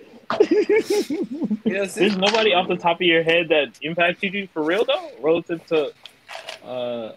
Yes, 1.64 1.94
There's 1.94 2.16
nobody 2.16 2.54
off 2.54 2.68
the 2.68 2.76
top 2.76 2.96
of 2.96 3.02
your 3.02 3.22
head 3.22 3.48
that 3.48 3.78
impacted 3.82 4.34
you 4.34 4.48
for 4.48 4.62
real 4.62 4.84
though, 4.84 5.10
relative 5.20 5.64
to 5.66 5.92
uh 6.64 7.12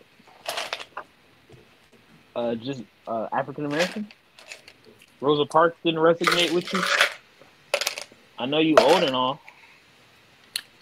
uh 2.35 2.55
just 2.55 2.83
uh 3.07 3.27
African 3.31 3.65
American. 3.65 4.07
Rosa 5.21 5.45
Parks 5.45 5.77
didn't 5.83 5.99
resonate 5.99 6.51
with 6.53 6.71
you. 6.73 6.81
I 8.39 8.45
know 8.45 8.59
you 8.59 8.75
old 8.79 9.03
and 9.03 9.15
all. 9.15 9.39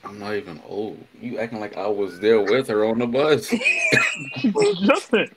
I'm 0.06 0.20
not 0.20 0.36
even 0.36 0.62
old. 0.68 1.04
You 1.20 1.40
acting 1.40 1.60
like 1.60 1.76
I 1.78 1.88
was 1.88 2.20
there 2.20 2.42
with 2.42 2.68
her 2.68 2.86
on 2.86 3.00
the 3.00 3.08
bus. 3.08 3.50
Justin, 4.86 5.30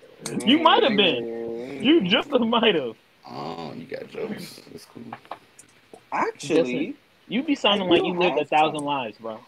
you 0.44 0.58
might 0.58 0.82
have 0.82 0.96
been. 0.96 1.82
You 1.82 2.02
just 2.02 2.30
might 2.30 2.74
have. 2.74 2.96
Oh, 3.28 3.72
you 3.74 3.84
got 3.84 4.08
jokes. 4.08 4.60
It's 4.74 4.84
cool. 4.84 5.02
Actually, 6.12 6.96
You 7.28 7.42
be 7.42 7.54
sounding 7.54 7.88
like 7.88 8.02
you 8.02 8.14
lived 8.14 8.38
a 8.38 8.44
thousand 8.44 8.78
some. 8.78 8.86
lives, 8.86 9.18
bro. 9.18 9.38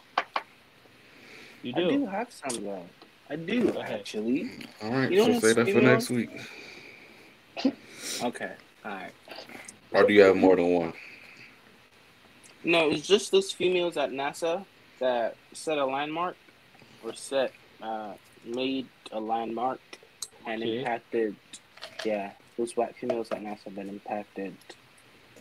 You 1.63 1.73
I 1.77 1.81
do. 1.81 1.91
do 1.91 2.07
have 2.07 2.33
some 2.33 2.65
though. 2.65 2.87
I 3.29 3.37
do 3.37 3.79
actually. 3.81 4.51
All 4.83 4.91
right, 4.91 5.11
You 5.11 5.19
know 5.27 5.39
so 5.39 5.49
say 5.49 5.53
that 5.55 5.71
for 5.71 5.81
next 5.81 6.11
week. 6.11 6.31
Okay. 8.23 8.53
All 8.85 8.91
right. 8.93 9.13
Or 9.93 10.07
do 10.07 10.13
you 10.13 10.23
have 10.23 10.35
more 10.37 10.57
than 10.57 10.71
one? 10.73 10.93
No, 12.65 12.91
it's 12.91 13.07
just 13.07 13.31
those 13.31 13.53
females 13.53 13.97
at 13.99 14.11
NASA 14.11 14.65
that 15.01 15.37
set 15.53 15.79
a 15.79 15.85
landmark 15.85 16.37
or 17.05 17.13
set 17.15 17.53
uh, 17.83 18.13
made 18.45 18.87
a 19.13 19.21
landmark 19.21 19.81
and 20.47 20.63
Okay. 20.63 20.79
impacted. 20.79 21.37
Yeah, 22.05 22.33
those 22.57 22.73
black 22.73 22.95
females 22.97 23.29
at 23.31 23.43
NASA 23.43 23.75
that 23.75 23.87
impacted 23.87 24.55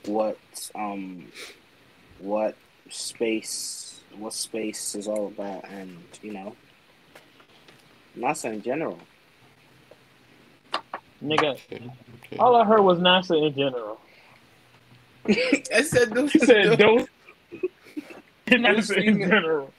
what 0.06 0.38
um 0.76 1.26
what 2.19 2.56
space 2.89 4.02
what 4.17 4.34
space 4.34 4.95
is 4.95 5.08
all 5.08 5.28
about 5.28 5.69
and 5.69 5.98
you 6.22 6.34
know 6.34 6.56
NASA 8.17 8.54
in 8.54 8.62
general. 8.62 9.00
Nigga, 11.24 11.52
Okay. 11.72 11.82
okay. 12.26 12.38
all 12.39 12.56
I 12.56 12.63
heard 12.65 12.82
was 12.82 13.00
NASA 13.00 13.48
in 13.48 13.54
general. 13.54 14.00
I 15.74 15.82
said 15.82 16.13
those. 16.13 16.32
Said 16.45 16.78
don't. 16.80 17.08
Those 17.18 17.18
NASA 18.65 18.97
in 19.03 19.19
general. 19.19 19.73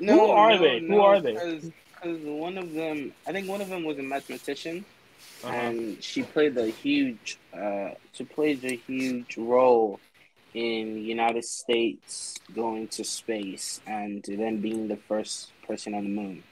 No, 0.00 0.12
Who 0.12 0.26
are 0.30 0.52
no, 0.54 0.58
they? 0.62 0.78
Who 0.80 1.00
are 1.00 1.20
they? 1.20 1.32
Because 1.32 2.20
one 2.24 2.58
of 2.58 2.72
them, 2.72 3.12
I 3.26 3.32
think 3.32 3.48
one 3.48 3.60
of 3.60 3.68
them 3.68 3.84
was 3.84 3.98
a 3.98 4.02
mathematician, 4.02 4.84
Uh-huh. 5.44 5.52
and 5.52 6.02
she 6.02 6.22
played 6.22 6.56
a 6.58 6.66
huge, 6.66 7.38
uh, 7.52 7.90
she 8.12 8.24
played 8.24 8.64
a 8.64 8.76
huge 8.76 9.36
role 9.36 10.00
in 10.54 10.98
United 11.04 11.44
States 11.44 12.34
going 12.54 12.88
to 12.88 13.04
space 13.04 13.80
and 13.86 14.24
then 14.26 14.60
being 14.60 14.88
the 14.88 14.96
first 15.08 15.52
person 15.66 15.94
on 15.94 16.04
the 16.04 16.10
moon. 16.10 16.42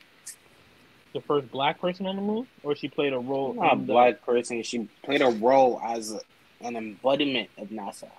The 1.14 1.20
first 1.22 1.50
black 1.50 1.80
person 1.80 2.06
on 2.06 2.16
the 2.16 2.22
moon, 2.22 2.46
or 2.62 2.76
she 2.76 2.88
played 2.88 3.12
a 3.14 3.18
role 3.18 3.54
Not 3.54 3.72
a 3.72 3.76
the- 3.76 3.84
black 3.92 4.22
person. 4.24 4.62
She 4.62 4.88
played 5.02 5.22
a 5.22 5.30
role 5.30 5.80
as 5.82 6.14
an 6.60 6.76
embodiment 6.76 7.48
of 7.58 7.68
NASA. 7.68 8.10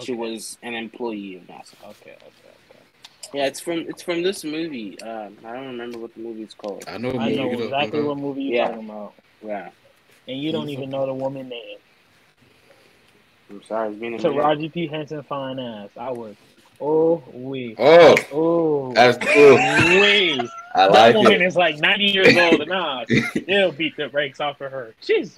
She 0.00 0.12
was 0.12 0.58
an 0.62 0.74
employee 0.74 1.36
of 1.36 1.42
NASA. 1.42 1.74
Okay, 1.84 2.12
okay, 2.12 2.26
okay. 2.28 2.45
Yeah, 3.32 3.46
it's 3.46 3.60
from 3.60 3.80
it's 3.88 4.02
from 4.02 4.22
this 4.22 4.44
movie. 4.44 4.98
Um, 5.00 5.36
I 5.44 5.52
don't 5.52 5.66
remember 5.66 5.98
what 5.98 6.14
the 6.14 6.20
movie's 6.20 6.54
called. 6.54 6.84
I 6.86 6.98
know. 6.98 7.18
I 7.18 7.30
know 7.30 7.50
exactly 7.50 8.02
what 8.02 8.16
movie 8.16 8.42
you're 8.44 8.56
Yeah. 8.56 8.68
talking 8.68 8.88
about, 8.88 9.14
Yeah, 9.42 9.70
and 10.28 10.40
you 10.40 10.52
don't 10.52 10.68
even 10.68 10.90
know 10.90 11.06
the 11.06 11.14
woman 11.14 11.48
name. 11.48 11.78
I'm 13.50 13.62
sorry, 13.64 13.90
it's 13.90 13.98
been 13.98 14.14
a 14.14 14.18
minute. 14.18 14.34
Taraji 14.34 14.72
P 14.72 14.86
Henson, 14.86 15.22
fine 15.24 15.58
ass. 15.58 15.90
I 15.96 16.10
would. 16.10 16.36
Oh 16.80 17.22
we. 17.32 17.74
Oh, 17.78 18.14
Oh. 18.32 18.92
that's 18.94 19.18
cool. 19.32 19.56
Wait. 20.00 20.50
I 20.74 20.86
That 20.86 20.92
like 20.92 21.14
woman 21.16 21.40
it. 21.40 21.42
is 21.42 21.56
like 21.56 21.78
90 21.78 22.04
years 22.04 22.36
old, 22.36 22.60
and 22.60 22.68
nah, 22.70 23.04
they'll 23.46 23.72
beat 23.72 23.96
the 23.96 24.08
brakes 24.08 24.40
off 24.40 24.60
of 24.60 24.70
her. 24.72 24.94
She's 25.00 25.28
Jesus. 25.34 25.36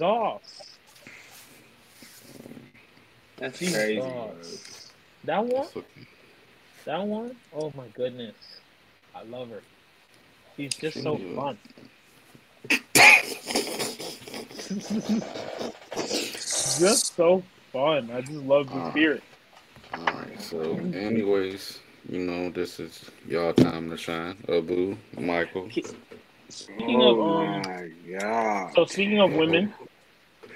That's 3.37 3.57
Jesus. 3.57 3.75
crazy. 3.75 4.03
That 5.23 5.45
one? 5.45 5.67
That's 6.85 7.01
okay. 7.01 7.01
That 7.01 7.05
one? 7.07 7.37
Oh 7.51 7.71
my 7.75 7.87
goodness. 7.89 8.35
I 9.13 9.23
love 9.23 9.49
her. 9.49 9.63
She's 10.55 10.75
just 10.75 11.01
so 11.01 11.19
Yeah. 11.19 11.27
fun. 11.35 11.59
just 16.77 17.15
so 17.15 17.45
fun. 17.73 18.11
I 18.11 18.21
just 18.21 18.33
love 18.33 18.71
the 18.71 18.81
Uh, 18.81 18.91
spirit. 18.91 19.23
All 19.97 20.11
right. 20.13 20.41
So, 20.41 20.79
anyways, 20.93 21.79
you 22.09 22.19
know, 22.19 22.49
this 22.51 22.79
is 22.79 23.09
y'all 23.25 23.53
time 23.53 23.89
to 23.91 23.97
shine. 23.97 24.37
Abu, 24.49 24.97
Michael. 25.17 25.71
Speaking 26.49 27.01
of, 27.03 27.19
um, 27.19 27.63
my 27.63 27.89
god. 28.11 28.71
So 28.75 28.85
speaking 28.85 29.19
of 29.21 29.33
women, 29.33 29.75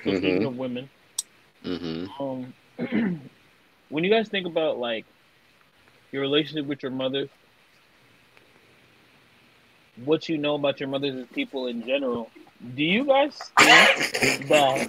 so 0.04 0.14
speaking 0.14 0.44
Mhm. 0.44 0.46
of 0.46 0.56
women, 0.56 0.90
Mm-hmm. 1.66 2.06
um, 2.20 2.54
when 3.90 4.04
you 4.04 4.12
guys 4.12 4.30
think 4.30 4.48
about 4.48 4.78
like 4.80 5.06
your 6.14 6.22
relationship 6.22 6.68
with 6.68 6.84
your 6.84 6.92
mother, 6.92 7.28
what 10.06 10.30
you 10.30 10.38
know 10.38 10.56
about 10.56 10.80
your 10.80 10.88
mothers 10.88 11.28
people 11.34 11.68
in 11.68 11.86
general, 11.86 12.30
do 12.76 12.84
you 12.84 13.04
guys 13.04 13.36
think 13.58 14.48
that 14.48 14.88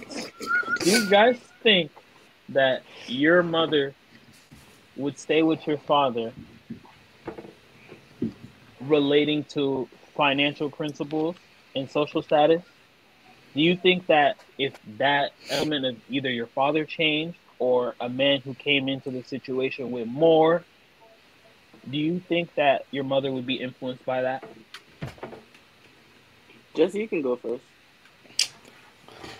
do 0.81 0.89
you 0.89 1.09
guys 1.09 1.37
think 1.63 1.91
that 2.49 2.83
your 3.07 3.41
mother 3.43 3.93
would 4.95 5.17
stay 5.17 5.41
with 5.41 5.65
your 5.67 5.79
father 5.79 6.31
relating 8.81 9.43
to 9.45 9.89
financial 10.15 10.69
principles 10.69 11.35
and 11.75 11.89
social 11.89 12.21
status? 12.21 12.61
Do 13.55 13.61
you 13.61 13.75
think 13.75 14.07
that 14.07 14.37
if 14.57 14.73
that 14.97 15.31
element 15.49 15.85
of 15.85 15.95
either 16.09 16.29
your 16.29 16.47
father 16.47 16.85
changed 16.85 17.37
or 17.57 17.95
a 17.99 18.09
man 18.09 18.41
who 18.41 18.53
came 18.53 18.87
into 18.87 19.09
the 19.09 19.23
situation 19.23 19.91
with 19.91 20.07
more, 20.07 20.63
do 21.89 21.97
you 21.97 22.19
think 22.19 22.53
that 22.55 22.85
your 22.91 23.03
mother 23.03 23.31
would 23.31 23.45
be 23.45 23.55
influenced 23.55 24.05
by 24.05 24.21
that? 24.21 24.43
Jesse, 26.75 26.99
you 26.99 27.07
can 27.07 27.21
go 27.21 27.35
first. 27.35 27.63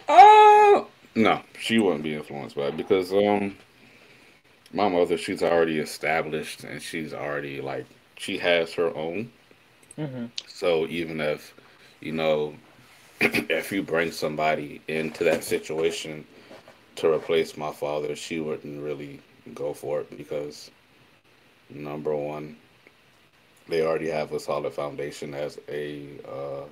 Oh 0.08 0.88
no, 1.16 1.42
she 1.60 1.80
wouldn't 1.80 2.04
be 2.04 2.14
influenced 2.14 2.56
by 2.56 2.68
it 2.68 2.78
because 2.78 3.12
um, 3.12 3.56
my 4.74 4.88
mother 4.88 5.18
she's 5.18 5.42
already 5.42 5.80
established 5.80 6.64
and 6.64 6.82
she's 6.82 7.14
already 7.14 7.62
like 7.62 7.86
she 8.18 8.38
has 8.38 8.74
her 8.74 8.96
own. 8.96 9.32
Mm-hmm. 9.98 10.26
So 10.48 10.86
even 10.88 11.20
if 11.22 11.54
you 12.02 12.12
know 12.12 12.56
if 13.22 13.72
you 13.72 13.82
bring 13.82 14.12
somebody 14.12 14.82
into 14.88 15.24
that 15.24 15.44
situation 15.44 16.26
to 16.98 17.12
replace 17.12 17.58
my 17.58 17.72
father, 17.72 18.16
she 18.16 18.40
wouldn't 18.40 18.82
really 18.82 19.20
go 19.54 19.74
for 19.74 20.02
it 20.02 20.18
because 20.18 20.72
number 21.70 22.16
one, 22.16 22.56
they 23.68 23.82
already 23.86 24.10
have 24.10 24.32
a 24.34 24.40
solid 24.40 24.74
foundation 24.74 25.34
as 25.34 25.60
a 25.70 26.08
uh, 26.28 26.64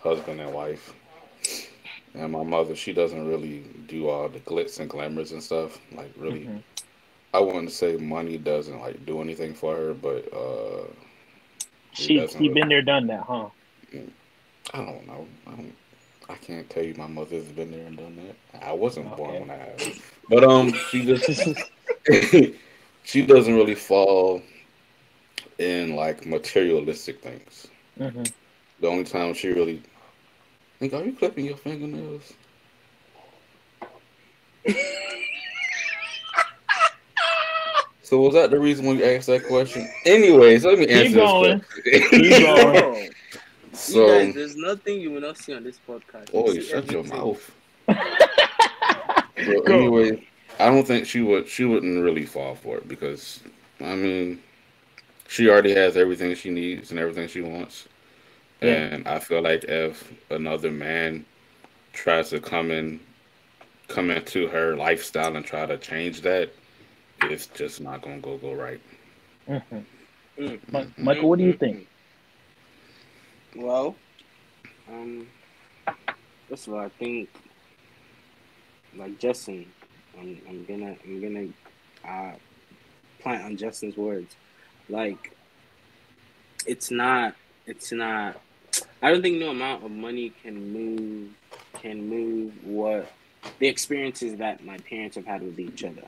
husband 0.00 0.40
and 0.40 0.52
wife. 0.52 0.94
And 2.14 2.32
my 2.32 2.42
mother, 2.42 2.74
she 2.76 2.92
doesn't 2.92 3.26
really 3.26 3.64
do 3.88 4.08
all 4.08 4.28
the 4.28 4.40
glitz 4.40 4.80
and 4.80 4.88
glamours 4.88 5.32
and 5.32 5.42
stuff. 5.42 5.78
Like 5.92 6.12
really, 6.16 6.40
Mhm. 6.44 6.62
I 7.34 7.40
wouldn't 7.40 7.72
say 7.72 7.96
money 7.96 8.36
doesn't 8.36 8.78
like 8.80 9.04
do 9.06 9.20
anything 9.22 9.54
for 9.54 9.74
her, 9.74 9.94
but 9.94 10.30
uh, 10.32 10.84
She 11.92 12.04
she 12.04 12.38
really- 12.38 12.48
been 12.50 12.68
there, 12.68 12.82
done 12.82 13.06
that, 13.06 13.22
huh? 13.22 13.48
I 14.74 14.78
don't 14.78 15.06
know. 15.06 15.26
I 15.46 15.50
don't. 15.52 15.74
I 16.28 16.34
can't 16.36 16.68
tell 16.70 16.84
you 16.84 16.94
my 16.94 17.06
mother's 17.08 17.44
been 17.44 17.70
there 17.72 17.86
and 17.86 17.96
done 17.96 18.16
that. 18.16 18.64
I 18.66 18.72
wasn't 18.72 19.06
Okay. 19.08 19.16
born 19.16 19.40
when 19.40 19.50
I 19.50 19.56
had 19.56 19.80
it. 19.82 20.00
But 20.28 20.44
um, 20.44 20.72
she 20.90 21.04
just 21.04 21.28
she 23.02 23.24
doesn't 23.26 23.54
really 23.54 23.74
fall 23.74 24.42
in 25.58 25.94
like 25.96 26.26
materialistic 26.26 27.20
things. 27.22 27.68
hmm 27.98 28.22
The 28.80 28.88
only 28.88 29.04
time 29.04 29.34
she 29.34 29.48
really 29.48 29.82
think, 30.78 30.94
are 30.94 31.04
you 31.04 31.12
clipping 31.12 31.46
your 31.46 31.56
fingernails? 31.56 32.32
so 38.02 38.20
was 38.20 38.34
that 38.34 38.50
the 38.50 38.58
reason 38.58 38.86
when 38.86 38.98
you 38.98 39.04
asked 39.04 39.26
that 39.28 39.44
question? 39.46 39.88
Anyways, 40.06 40.64
let 40.64 40.78
me 40.78 40.86
answer 40.88 41.16
going. 41.16 41.60
this 41.84 42.08
Keep 42.10 42.30
question. 42.30 42.42
going. 42.42 43.10
you 43.62 43.72
so, 43.72 44.06
guys, 44.06 44.34
there's 44.34 44.56
nothing 44.56 45.00
you 45.00 45.10
will 45.12 45.20
not 45.20 45.38
see 45.38 45.54
on 45.54 45.64
this 45.64 45.78
podcast. 45.78 46.30
Oh, 46.32 46.38
You 46.38 46.44
boy, 46.44 46.52
see 46.54 46.60
shut 46.62 46.90
your 46.90 47.04
mouth. 47.04 47.50
So 49.44 49.60
anyway, 49.62 50.28
I 50.58 50.66
don't 50.66 50.86
think 50.86 51.06
she 51.06 51.20
would. 51.20 51.48
She 51.48 51.64
wouldn't 51.64 52.02
really 52.02 52.26
fall 52.26 52.54
for 52.54 52.78
it 52.78 52.88
because, 52.88 53.40
I 53.80 53.94
mean, 53.94 54.42
she 55.28 55.48
already 55.48 55.74
has 55.74 55.96
everything 55.96 56.34
she 56.34 56.50
needs 56.50 56.90
and 56.90 57.00
everything 57.00 57.28
she 57.28 57.40
wants. 57.40 57.88
Yeah. 58.60 58.74
And 58.74 59.08
I 59.08 59.18
feel 59.18 59.42
like 59.42 59.64
if 59.64 60.12
another 60.30 60.70
man 60.70 61.24
tries 61.92 62.30
to 62.30 62.40
come 62.40 62.70
in 62.70 63.00
come 63.88 64.10
into 64.10 64.48
her 64.48 64.76
lifestyle 64.76 65.36
and 65.36 65.44
try 65.44 65.66
to 65.66 65.76
change 65.76 66.22
that, 66.22 66.50
it's 67.24 67.46
just 67.48 67.80
not 67.80 68.02
gonna 68.02 68.20
go 68.20 68.38
go 68.38 68.54
right. 68.54 68.80
Mm-hmm. 69.48 69.78
Mm. 70.38 70.98
Michael, 70.98 71.28
what 71.28 71.38
do 71.38 71.44
you 71.44 71.52
think? 71.52 71.86
Well, 73.54 73.96
um, 74.88 75.26
first 76.48 76.68
of 76.68 76.74
all, 76.74 76.80
I 76.80 76.88
think 76.88 77.28
like 78.96 79.18
Justin, 79.18 79.66
I'm, 80.18 80.40
I'm 80.48 80.64
gonna 80.64 80.96
I'm 81.04 81.20
gonna 81.20 81.48
uh, 82.06 82.36
plant 83.20 83.44
on 83.44 83.56
Justin's 83.56 83.96
words. 83.96 84.34
Like, 84.88 85.36
it's 86.66 86.90
not 86.90 87.34
it's 87.66 87.92
not. 87.92 88.40
I 89.02 89.10
don't 89.10 89.22
think 89.22 89.38
no 89.38 89.50
amount 89.50 89.84
of 89.84 89.90
money 89.90 90.32
can 90.42 90.72
move 90.72 91.30
can 91.80 92.08
move 92.08 92.52
what 92.64 93.10
the 93.58 93.66
experiences 93.66 94.36
that 94.36 94.64
my 94.64 94.78
parents 94.78 95.16
have 95.16 95.26
had 95.26 95.42
with 95.42 95.58
each 95.58 95.84
other 95.84 96.04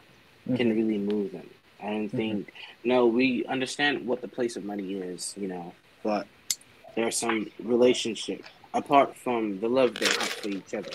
can 0.56 0.72
Mhm. 0.72 0.76
really 0.76 0.98
move 0.98 1.32
them. 1.32 1.48
I 1.82 1.90
don't 1.90 2.08
think 2.08 2.52
no, 2.84 3.06
we 3.06 3.44
understand 3.46 4.06
what 4.06 4.20
the 4.20 4.28
place 4.28 4.56
of 4.56 4.64
money 4.64 4.94
is, 4.94 5.34
you 5.36 5.48
know, 5.48 5.74
but 6.02 6.26
there 6.94 7.06
are 7.06 7.10
some 7.10 7.50
relationships 7.62 8.48
apart 8.72 9.16
from 9.16 9.60
the 9.60 9.68
love 9.68 9.94
they 9.94 10.06
have 10.06 10.28
for 10.28 10.48
each 10.48 10.74
other, 10.74 10.90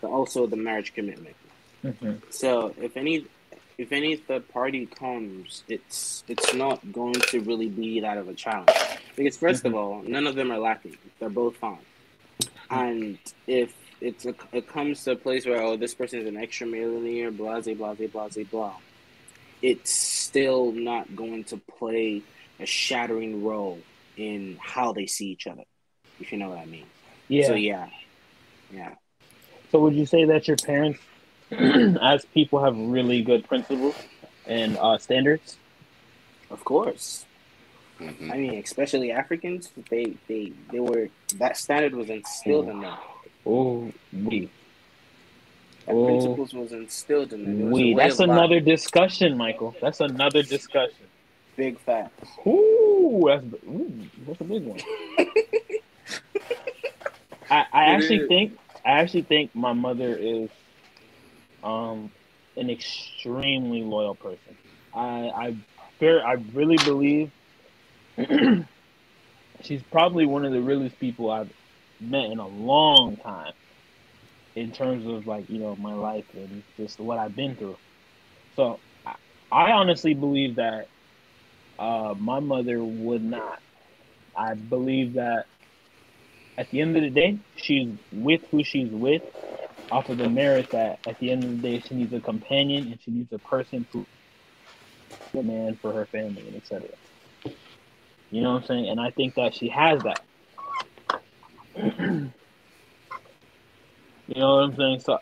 but 0.00 0.08
also 0.10 0.46
the 0.46 0.56
marriage 0.56 0.94
commitment. 0.94 1.36
Mhm. 1.88 2.32
So 2.32 2.74
if 2.80 2.96
any 2.96 3.26
if 3.78 3.92
any 3.92 4.16
third 4.16 4.48
party 4.48 4.86
comes, 4.86 5.62
it's 5.68 6.24
it's 6.28 6.52
not 6.54 6.92
going 6.92 7.14
to 7.14 7.40
really 7.40 7.68
be 7.68 8.00
that 8.00 8.18
of 8.18 8.28
a 8.28 8.34
challenge. 8.34 8.70
Because 9.16 9.36
1st 9.38 9.64
of 9.64 9.74
all, 9.74 10.02
none 10.02 10.26
of 10.26 10.34
them 10.34 10.50
are 10.50 10.58
lacking. 10.58 10.96
They're 11.18 11.28
both 11.28 11.56
fine. 11.56 11.78
And 12.70 13.18
if 13.46 13.72
it's 14.00 14.26
a, 14.26 14.34
it 14.52 14.68
comes 14.68 15.02
to 15.04 15.12
a 15.12 15.16
place 15.16 15.46
where 15.46 15.62
oh 15.62 15.76
this 15.76 15.94
person 15.94 16.20
is 16.20 16.26
an 16.26 16.36
extra 16.36 16.66
millionaire, 16.66 17.30
blah 17.30 17.60
blah 17.60 17.74
blah 17.74 17.94
blah 17.94 18.28
blah 18.28 18.44
blah, 18.50 18.76
it's 19.62 19.90
still 19.90 20.72
not 20.72 21.14
going 21.16 21.44
to 21.44 21.56
play 21.78 22.22
a 22.60 22.66
shattering 22.66 23.44
role 23.44 23.78
in 24.16 24.58
how 24.60 24.92
they 24.92 25.06
see 25.06 25.26
each 25.26 25.46
other. 25.46 25.62
If 26.20 26.32
you 26.32 26.38
know 26.38 26.50
what 26.50 26.58
I 26.58 26.66
mean. 26.66 26.86
Yeah. 27.28 27.46
So 27.46 27.54
yeah, 27.54 27.88
yeah. 28.72 28.94
So 29.70 29.78
would 29.80 29.94
you 29.94 30.06
say 30.06 30.24
that 30.24 30.48
your 30.48 30.56
parents, 30.56 30.98
as 32.02 32.24
people, 32.26 32.62
have 32.62 32.76
really 32.76 33.22
good 33.22 33.46
principles 33.48 33.94
and 34.46 34.76
uh, 34.78 34.98
standards? 34.98 35.56
Of 36.50 36.64
course. 36.64 37.24
Mhm. 38.00 38.32
I 38.32 38.36
mean, 38.36 38.54
especially 38.62 39.10
Africans, 39.10 39.70
they 39.90 40.14
they 40.28 40.52
they 40.70 40.78
were 40.80 41.08
that 41.36 41.56
standard 41.56 41.94
was 41.94 42.08
instilled 42.10 42.68
in 42.68 42.80
them. 42.80 42.96
Oh, 43.44 43.92
we, 44.12 44.48
That 45.86 45.94
Oh. 45.94 46.04
principles 46.04 46.52
was 46.54 46.72
instilled 46.72 47.32
in 47.32 47.44
them. 47.44 47.60
It 47.60 47.64
was 47.64 47.70
a 47.72 47.74
we. 47.74 47.94
That's 47.94 48.20
of 48.20 48.28
life. 48.28 48.36
another 48.38 48.60
discussion, 48.60 49.36
Michael. 49.36 49.74
That's 49.80 50.00
another 50.00 50.42
discussion. 50.42 51.06
big 51.56 51.78
facts. 51.80 52.28
Ooh, 52.46 53.24
that's 53.26 53.44
ooh, 53.66 53.92
that's 54.26 54.40
a 54.40 54.44
big 54.44 54.62
one. 54.64 54.78
I, 57.50 57.64
I 57.72 57.84
actually 57.86 58.28
think 58.28 58.58
I 58.84 58.90
actually 59.00 59.22
think 59.22 59.54
my 59.54 59.72
mother 59.72 60.14
is 60.14 60.50
um 61.62 62.12
an 62.56 62.70
extremely 62.70 63.82
loyal 63.82 64.14
person. 64.14 64.56
I 64.94 65.56
I 66.00 66.06
I 66.06 66.32
really 66.52 66.76
believe 66.84 67.32
she's 69.62 69.82
probably 69.90 70.26
one 70.26 70.44
of 70.44 70.52
the 70.52 70.60
realest 70.60 70.98
people 70.98 71.30
I've 71.30 71.52
met 72.00 72.26
in 72.26 72.38
a 72.38 72.46
long 72.48 73.16
time 73.16 73.52
in 74.54 74.72
terms 74.72 75.06
of 75.06 75.26
like, 75.26 75.48
you 75.48 75.58
know, 75.58 75.76
my 75.76 75.94
life 75.94 76.26
and 76.34 76.62
just 76.76 76.98
what 76.98 77.18
I've 77.18 77.34
been 77.36 77.56
through. 77.56 77.76
So 78.56 78.80
I, 79.06 79.14
I 79.52 79.72
honestly 79.72 80.14
believe 80.14 80.56
that 80.56 80.88
uh, 81.78 82.14
my 82.18 82.40
mother 82.40 82.82
would 82.82 83.22
not. 83.22 83.60
I 84.36 84.54
believe 84.54 85.14
that 85.14 85.46
at 86.56 86.70
the 86.70 86.80
end 86.80 86.96
of 86.96 87.02
the 87.02 87.10
day, 87.10 87.38
she's 87.56 87.88
with 88.12 88.42
who 88.50 88.64
she's 88.64 88.90
with 88.90 89.22
off 89.90 90.08
of 90.08 90.18
the 90.18 90.28
merit 90.28 90.70
that 90.72 90.98
at 91.06 91.18
the 91.18 91.30
end 91.30 91.44
of 91.44 91.50
the 91.50 91.56
day, 91.56 91.80
she 91.86 91.94
needs 91.94 92.12
a 92.12 92.20
companion 92.20 92.88
and 92.92 92.98
she 93.02 93.10
needs 93.10 93.32
a 93.32 93.38
person 93.38 93.86
to 93.92 94.06
a 95.38 95.42
man 95.42 95.78
for 95.80 95.92
her 95.92 96.06
family 96.06 96.46
and 96.46 96.56
etc. 96.56 96.88
You 98.30 98.42
know 98.42 98.52
what 98.52 98.62
I'm 98.62 98.66
saying? 98.66 98.88
And 98.88 99.00
I 99.00 99.10
think 99.10 99.34
that 99.36 99.54
she 99.54 99.68
has 99.68 100.02
that. 100.02 100.22
you 101.76 102.32
know 104.28 104.56
what 104.56 104.64
I'm 104.64 104.76
saying? 104.76 105.00
So 105.00 105.18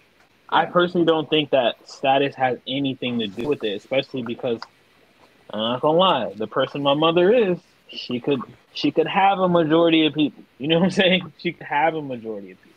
I 0.48 0.66
personally 0.66 1.07
don't 1.07 1.29
think 1.29 1.50
that 1.50 1.76
status 1.85 2.35
has 2.37 2.59
anything 2.66 3.18
to 3.20 3.29
do 3.29 3.48
with 3.48 3.62
it, 3.62 3.76
especially 3.76 4.22
because 4.22 4.61
I'm 5.50 5.61
not 5.61 5.81
gonna 5.81 5.98
lie, 5.98 6.33
the 6.37 6.46
person 6.46 6.83
my 6.83 6.94
mother 6.94 7.33
is, 7.33 7.59
she 7.88 8.20
could 8.20 8.40
she 8.72 8.90
could 8.90 9.07
have 9.07 9.38
a 9.38 9.48
majority 9.48 10.07
of 10.07 10.14
people. 10.14 10.44
You 10.59 10.68
know 10.68 10.79
what 10.79 10.85
I'm 10.87 10.90
saying? 10.90 11.33
She 11.38 11.52
could 11.52 11.66
have 11.66 11.94
a 11.94 12.02
majority 12.02 12.52
of 12.52 12.61
people. 12.61 12.75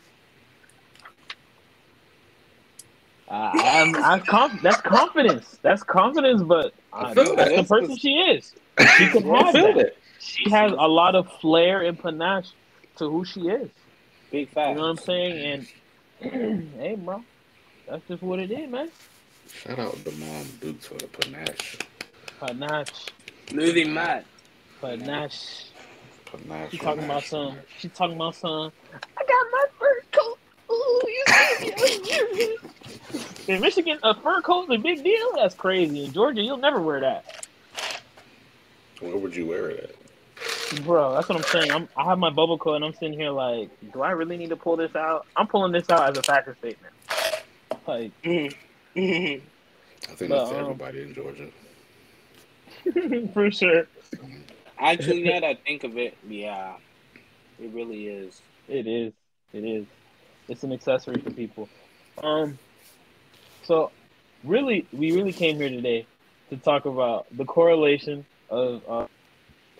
Uh, 3.30 3.34
I'm, 3.54 3.94
I'm 3.96 4.20
conf- 4.22 4.60
that's 4.60 4.80
confidence. 4.80 5.58
That's 5.62 5.82
confidence, 5.84 6.42
but 6.42 6.74
uh, 6.92 7.14
that's 7.14 7.36
that. 7.36 7.56
the 7.56 7.64
person 7.64 7.96
she 7.96 8.14
is. 8.14 8.52
She 8.96 9.06
could 9.10 9.24
I 9.26 9.44
have 9.44 9.52
feel 9.52 9.72
that. 9.74 9.76
that. 9.76 9.96
She 10.18 10.50
has 10.50 10.72
a 10.72 10.88
lot 10.88 11.14
of 11.14 11.28
flair 11.40 11.82
and 11.82 11.98
panache 11.98 12.48
to 12.98 13.08
who 13.08 13.24
she 13.24 13.42
is. 13.42 13.70
Big 14.32 14.50
fat. 14.50 14.70
You 14.70 14.74
know 14.74 14.80
what 14.82 14.88
I'm 14.88 14.96
saying? 14.96 15.66
And 16.20 16.72
hey, 16.78 16.96
bro, 16.96 17.22
that's 17.88 18.02
just 18.08 18.22
what 18.22 18.40
it 18.40 18.50
is, 18.50 18.68
man. 18.68 18.90
Shout 19.48 19.78
out 19.78 20.04
to 20.04 20.10
Mom 20.12 20.46
Dukes 20.60 20.86
for 20.86 20.94
the 20.94 21.06
panache. 21.06 21.78
Panache, 22.40 23.06
Movie 23.52 23.84
mad. 23.84 24.24
panache. 24.80 25.66
Panache. 26.26 26.70
She 26.72 26.78
talking 26.78 27.04
about 27.04 27.24
some. 27.24 27.58
She 27.78 27.88
talking 27.88 28.16
about 28.16 28.34
some. 28.34 28.72
I 28.92 29.24
got 29.24 29.46
my 29.52 29.64
fur 29.78 30.02
coat. 30.12 30.38
Ooh, 30.70 31.00
you 31.06 31.24
see? 31.58 32.56
In 33.48 33.60
Michigan, 33.60 33.98
a 34.02 34.14
fur 34.14 34.40
coat 34.42 34.70
is 34.70 34.76
a 34.78 34.78
big 34.78 35.02
deal. 35.02 35.32
That's 35.36 35.54
crazy. 35.54 36.04
In 36.04 36.12
Georgia, 36.12 36.42
you'll 36.42 36.56
never 36.58 36.80
wear 36.80 37.00
that, 37.00 37.46
Where 39.00 39.16
would 39.16 39.34
you 39.34 39.46
wear 39.46 39.70
it 39.70 39.90
at? 39.90 40.84
bro. 40.84 41.14
That's 41.14 41.28
what 41.28 41.36
I'm 41.38 41.44
saying. 41.44 41.72
I'm, 41.72 41.88
I 41.96 42.04
have 42.04 42.18
my 42.18 42.30
bubble 42.30 42.56
coat, 42.56 42.74
and 42.76 42.84
I'm 42.84 42.92
sitting 42.94 43.14
here 43.14 43.30
like, 43.30 43.70
do 43.92 44.02
I 44.02 44.12
really 44.12 44.36
need 44.36 44.50
to 44.50 44.56
pull 44.56 44.76
this 44.76 44.94
out? 44.94 45.26
I'm 45.36 45.48
pulling 45.48 45.72
this 45.72 45.90
out 45.90 46.08
as 46.10 46.16
a 46.18 46.22
fashion 46.22 46.54
statement. 46.58 46.94
Like. 47.86 48.12
I 50.08 50.12
think 50.14 50.30
But, 50.30 50.38
that's 50.38 50.50
um, 50.50 50.56
everybody 50.56 51.02
in 51.02 51.14
Georgia. 51.14 51.48
for 53.34 53.50
sure, 53.50 53.86
Actually, 54.78 55.22
now 55.22 55.40
that 55.40 55.44
I 55.44 55.54
think 55.54 55.84
of 55.84 55.98
it, 55.98 56.16
yeah, 56.28 56.74
it 57.60 57.70
really 57.72 58.06
is. 58.06 58.40
it 58.68 58.86
is. 58.86 59.12
It 59.52 59.64
is. 59.64 59.86
It's 60.50 60.64
an 60.64 60.72
accessory 60.72 61.20
for 61.20 61.30
people. 61.30 61.68
Um. 62.22 62.58
So, 63.62 63.90
really, 64.44 64.86
we 64.92 65.12
really 65.12 65.32
came 65.32 65.56
here 65.56 65.68
today 65.70 66.06
to 66.50 66.56
talk 66.56 66.84
about 66.86 67.26
the 67.36 67.44
correlation 67.44 68.26
of 68.50 68.82
uh, 68.88 69.06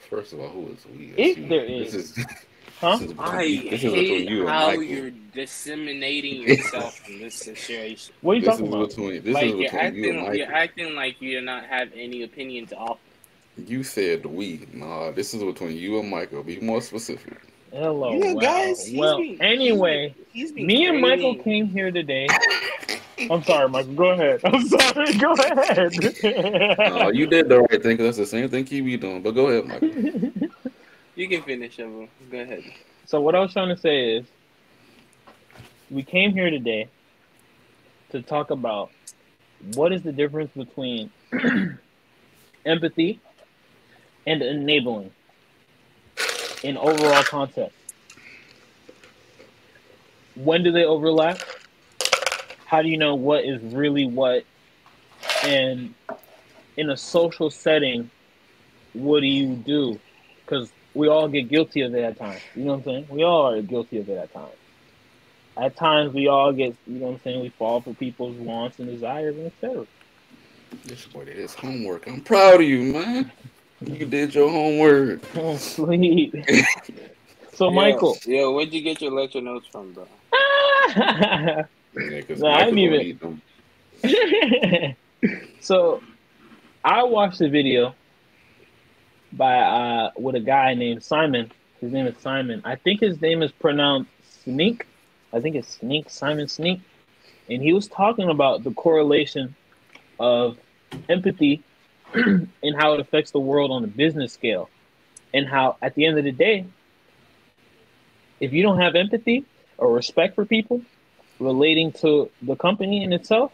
First 0.08 0.32
of 0.32 0.40
all, 0.40 0.48
who 0.48 0.68
is 0.68 0.86
we? 0.96 1.12
If 1.16 1.38
You- 1.38 1.46
there 1.48 1.66
this 1.66 1.94
is. 1.94 2.16
is 2.18 2.24
huh? 2.80 2.92
this 2.96 3.00
is 3.02 3.12
between 3.14 3.28
I 3.28 3.42
you- 3.42 3.70
this 3.70 3.84
is 3.84 3.92
hate 3.92 4.28
you 4.30 4.46
how 4.46 4.66
Michael. 4.68 4.82
you're 4.84 5.10
disseminating 5.34 6.42
yourself 6.48 7.02
in 7.08 7.18
this 7.20 7.34
situation. 7.34 8.14
What 8.20 8.32
are 8.32 8.34
you 8.36 8.40
This 8.42 8.50
talking 8.50 8.66
is 8.66 8.72
about? 8.74 8.88
between 8.88 9.22
this 9.24 9.34
like 9.34 9.44
is 9.46 9.50
you're 9.50 9.70
between 9.72 9.94
you 10.04 10.10
and 10.10 10.18
Michael. 10.20 10.34
you're 10.36 10.54
acting 10.54 10.94
like 10.94 11.20
you 11.20 11.40
do 11.40 11.44
not 11.44 11.64
have 11.66 11.88
any 11.96 12.22
opinion 12.22 12.66
to 12.68 12.76
offer. 12.76 13.00
You 13.66 13.82
said 13.82 14.24
we. 14.24 14.66
Nah, 14.72 15.10
this 15.10 15.34
is 15.34 15.42
between 15.42 15.76
you 15.76 15.98
and 15.98 16.08
Michael. 16.08 16.42
Be 16.44 16.60
more 16.60 16.80
specific. 16.80 17.36
Hello, 17.72 18.18
Yeah, 18.18 18.32
wow. 18.34 18.40
guys, 18.40 18.90
Well, 18.94 19.18
being- 19.18 19.40
anyway, 19.40 20.14
He's 20.32 20.52
being 20.52 20.66
me 20.66 20.86
and 20.86 21.00
Michael 21.00 21.36
came 21.36 21.66
here 21.68 21.90
today. 21.90 22.26
I'm 23.30 23.42
sorry, 23.44 23.68
Michael. 23.68 23.92
Go 23.94 24.10
ahead. 24.10 24.40
I'm 24.44 24.66
sorry. 24.66 25.12
Go 25.18 25.32
ahead. 25.34 25.92
No, 26.22 26.98
oh, 27.02 27.08
you 27.10 27.26
did 27.26 27.48
the 27.48 27.60
right 27.60 27.82
thing. 27.82 27.96
that's 27.98 28.16
the 28.16 28.26
same 28.26 28.48
thing 28.48 28.64
he 28.66 28.80
be 28.80 28.96
doing. 28.96 29.22
But 29.22 29.32
go 29.32 29.48
ahead, 29.48 29.66
Michael. 29.66 30.48
You 31.14 31.28
can 31.28 31.42
finish, 31.42 31.76
Evo. 31.76 32.08
Go 32.30 32.38
ahead. 32.38 32.62
so 33.06 33.20
what 33.20 33.34
I 33.34 33.40
was 33.40 33.52
trying 33.52 33.68
to 33.74 33.80
say 33.80 34.16
is, 34.16 34.26
we 35.90 36.02
came 36.02 36.32
here 36.32 36.48
today 36.50 36.88
to 38.10 38.22
talk 38.22 38.50
about 38.50 38.90
what 39.74 39.92
is 39.92 40.02
the 40.02 40.12
difference 40.12 40.50
between 40.56 41.10
empathy 42.64 43.20
and 44.26 44.40
enabling 44.42 45.10
in 46.62 46.76
overall 46.76 47.22
context. 47.22 47.76
When 50.34 50.62
do 50.62 50.72
they 50.72 50.84
overlap? 50.84 51.38
How 52.66 52.82
do 52.82 52.88
you 52.88 52.96
know 52.98 53.14
what 53.14 53.44
is 53.44 53.60
really 53.74 54.06
what? 54.06 54.44
And 55.44 55.94
in 56.76 56.90
a 56.90 56.96
social 56.96 57.50
setting, 57.50 58.10
what 58.92 59.20
do 59.20 59.26
you 59.26 59.54
do? 59.54 59.98
Because 60.44 60.70
we 60.94 61.08
all 61.08 61.28
get 61.28 61.48
guilty 61.48 61.82
of 61.82 61.94
it 61.94 62.02
at 62.02 62.18
times. 62.18 62.40
You 62.54 62.64
know 62.64 62.72
what 62.72 62.78
I'm 62.78 62.84
saying? 62.84 63.06
We 63.10 63.22
all 63.22 63.50
are 63.52 63.62
guilty 63.62 63.98
of 63.98 64.08
it 64.08 64.18
at 64.18 64.32
times. 64.32 64.54
at 65.56 65.76
times 65.76 66.12
we 66.14 66.28
all 66.28 66.52
get, 66.52 66.74
you 66.86 66.98
know 66.98 67.06
what 67.06 67.12
I'm 67.14 67.20
saying, 67.20 67.40
we 67.40 67.48
fall 67.50 67.80
for 67.80 67.94
people's 67.94 68.36
wants 68.36 68.78
and 68.78 68.88
desires 68.88 69.36
and 69.36 69.46
etc. 69.46 69.86
This 70.84 71.06
boy 71.06 71.24
did 71.24 71.36
his 71.36 71.54
homework. 71.54 72.06
I'm 72.06 72.20
proud 72.20 72.56
of 72.56 72.62
you, 72.62 72.92
man. 72.92 73.32
You 73.84 74.06
did 74.06 74.34
your 74.34 74.50
homework. 74.50 75.20
Oh, 75.36 75.56
sweet. 75.56 76.34
so, 77.54 77.66
Yo, 77.66 77.70
Michael. 77.70 78.16
Yo, 78.26 78.52
where'd 78.54 78.72
you 78.72 78.82
get 78.82 79.00
your 79.00 79.10
lecture 79.12 79.40
notes 79.40 79.66
from, 79.70 79.92
bro? 79.92 80.06
yeah, 80.96 81.64
Yeah, 81.96 82.20
'cause 82.22 82.40
No, 82.42 82.48
I 82.48 82.64
didn't 82.70 82.78
even- 82.78 83.42
so, 85.60 86.02
I 86.84 87.02
watched 87.02 87.40
a 87.40 87.48
video 87.48 87.94
by 89.32 89.58
uh 89.58 90.10
with 90.16 90.34
a 90.34 90.40
guy 90.40 90.74
named 90.74 91.02
Simon. 91.02 91.52
His 91.80 91.92
name 91.92 92.06
is 92.06 92.16
Simon. 92.18 92.62
I 92.64 92.76
think 92.76 93.00
his 93.00 93.20
name 93.20 93.42
is 93.42 93.52
pronounced 93.52 94.10
Sneak. 94.44 94.86
I 95.32 95.40
think 95.40 95.56
it's 95.56 95.76
Sneak, 95.78 96.10
Simon 96.10 96.48
Sneak. 96.48 96.80
And 97.48 97.62
he 97.62 97.72
was 97.72 97.88
talking 97.88 98.28
about 98.28 98.64
the 98.64 98.72
correlation 98.72 99.54
of 100.18 100.56
empathy 101.08 101.62
and 102.14 102.76
how 102.76 102.94
it 102.94 103.00
affects 103.00 103.30
the 103.30 103.40
world 103.40 103.70
on 103.70 103.84
a 103.84 103.88
business 103.88 104.32
scale. 104.32 104.68
And 105.32 105.46
how 105.46 105.76
at 105.80 105.94
the 105.94 106.06
end 106.06 106.18
of 106.18 106.24
the 106.24 106.32
day, 106.32 106.66
if 108.40 108.52
you 108.52 108.62
don't 108.62 108.80
have 108.80 108.94
empathy 108.96 109.44
or 109.78 109.92
respect 109.94 110.34
for 110.34 110.44
people 110.44 110.82
relating 111.38 111.92
to 111.92 112.30
the 112.42 112.56
company 112.56 113.02
in 113.04 113.12
itself, 113.12 113.52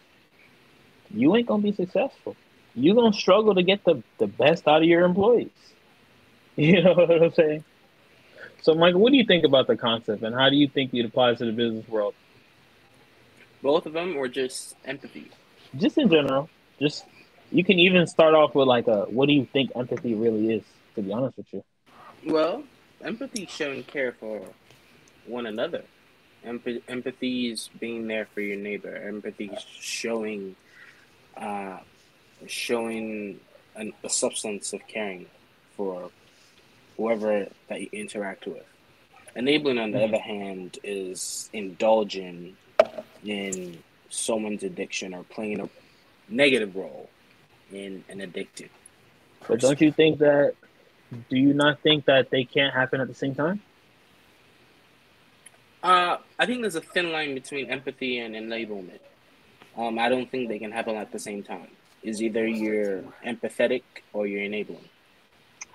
you 1.10 1.36
ain't 1.36 1.46
gonna 1.46 1.62
be 1.62 1.72
successful. 1.72 2.36
You're 2.74 2.94
gonna 2.94 3.12
struggle 3.12 3.54
to 3.54 3.62
get 3.62 3.84
the, 3.84 4.02
the 4.18 4.26
best 4.26 4.66
out 4.66 4.82
of 4.82 4.88
your 4.88 5.04
employees. 5.04 5.50
You 6.58 6.82
know 6.82 6.94
what 6.94 7.10
I'm 7.10 7.32
saying? 7.34 7.64
So, 8.62 8.74
Michael, 8.74 9.00
what 9.00 9.10
do 9.12 9.18
you 9.18 9.26
think 9.26 9.44
about 9.44 9.66
the 9.66 9.76
concept, 9.76 10.22
and 10.22 10.34
how 10.34 10.48
do 10.48 10.56
you 10.56 10.66
think 10.66 10.94
it 10.94 11.04
applies 11.04 11.36
to 11.38 11.44
the 11.44 11.52
business 11.52 11.86
world, 11.86 12.14
Both 13.62 13.84
of 13.84 13.92
them, 13.92 14.16
or 14.16 14.26
just 14.28 14.74
empathy? 14.86 15.30
just 15.76 15.98
in 15.98 16.08
general? 16.08 16.48
Just 16.80 17.04
you 17.50 17.64
can 17.64 17.78
even 17.78 18.06
start 18.06 18.34
off 18.34 18.54
with 18.54 18.66
like 18.68 18.86
a, 18.88 19.02
what 19.04 19.26
do 19.26 19.32
you 19.34 19.46
think 19.52 19.70
empathy 19.76 20.14
really 20.14 20.54
is? 20.54 20.64
To 20.96 21.02
be 21.02 21.12
honest 21.12 21.36
with 21.36 21.46
you, 21.52 21.64
Well, 22.26 22.64
empathy 23.04 23.42
is 23.44 23.50
showing 23.50 23.84
care 23.84 24.12
for 24.12 24.40
one 25.26 25.46
another. 25.46 25.84
Emp- 26.44 26.82
empathy 26.88 27.50
is 27.50 27.68
being 27.78 28.06
there 28.06 28.26
for 28.32 28.40
your 28.40 28.56
neighbor. 28.56 28.94
Empathy 28.96 29.46
is 29.52 29.62
showing, 29.78 30.56
uh, 31.36 31.78
showing 32.46 33.40
an, 33.74 33.92
a 34.02 34.08
substance 34.08 34.72
of 34.72 34.86
caring 34.88 35.26
for 35.76 36.10
whoever 36.96 37.46
that 37.68 37.80
you 37.80 37.88
interact 37.92 38.46
with. 38.46 38.64
Enabling, 39.34 39.76
on 39.78 39.90
the 39.90 39.98
Mhm. 39.98 40.08
other 40.08 40.18
hand, 40.18 40.78
is 40.82 41.50
indulging 41.52 42.56
in 43.24 43.82
someone's 44.08 44.62
addiction 44.62 45.12
or 45.12 45.24
playing 45.24 45.60
a 45.60 45.68
negative 46.28 46.74
role 46.74 47.10
in 47.76 48.04
an 48.08 48.20
addicted. 48.20 48.70
but 49.46 49.60
don't 49.60 49.80
you 49.80 49.92
think 49.92 50.18
that? 50.18 50.54
Do 51.30 51.36
you 51.36 51.54
not 51.54 51.80
think 51.80 52.06
that 52.06 52.30
they 52.30 52.44
can't 52.44 52.74
happen 52.74 53.00
at 53.00 53.08
the 53.08 53.14
same 53.14 53.34
time? 53.34 53.60
Uh, 55.82 56.16
I 56.38 56.46
think 56.46 56.62
there's 56.62 56.74
a 56.74 56.80
thin 56.80 57.12
line 57.12 57.34
between 57.34 57.70
empathy 57.70 58.18
and 58.18 58.34
enablement. 58.34 58.98
Um, 59.76 59.98
I 59.98 60.08
don't 60.08 60.28
think 60.28 60.48
they 60.48 60.58
can 60.58 60.72
happen 60.72 60.96
at 60.96 61.12
the 61.12 61.18
same 61.18 61.42
time. 61.44 61.68
Is 62.02 62.22
either 62.22 62.46
you're 62.46 63.02
empathetic 63.24 63.82
or 64.12 64.26
you're 64.26 64.42
enabling. 64.42 64.88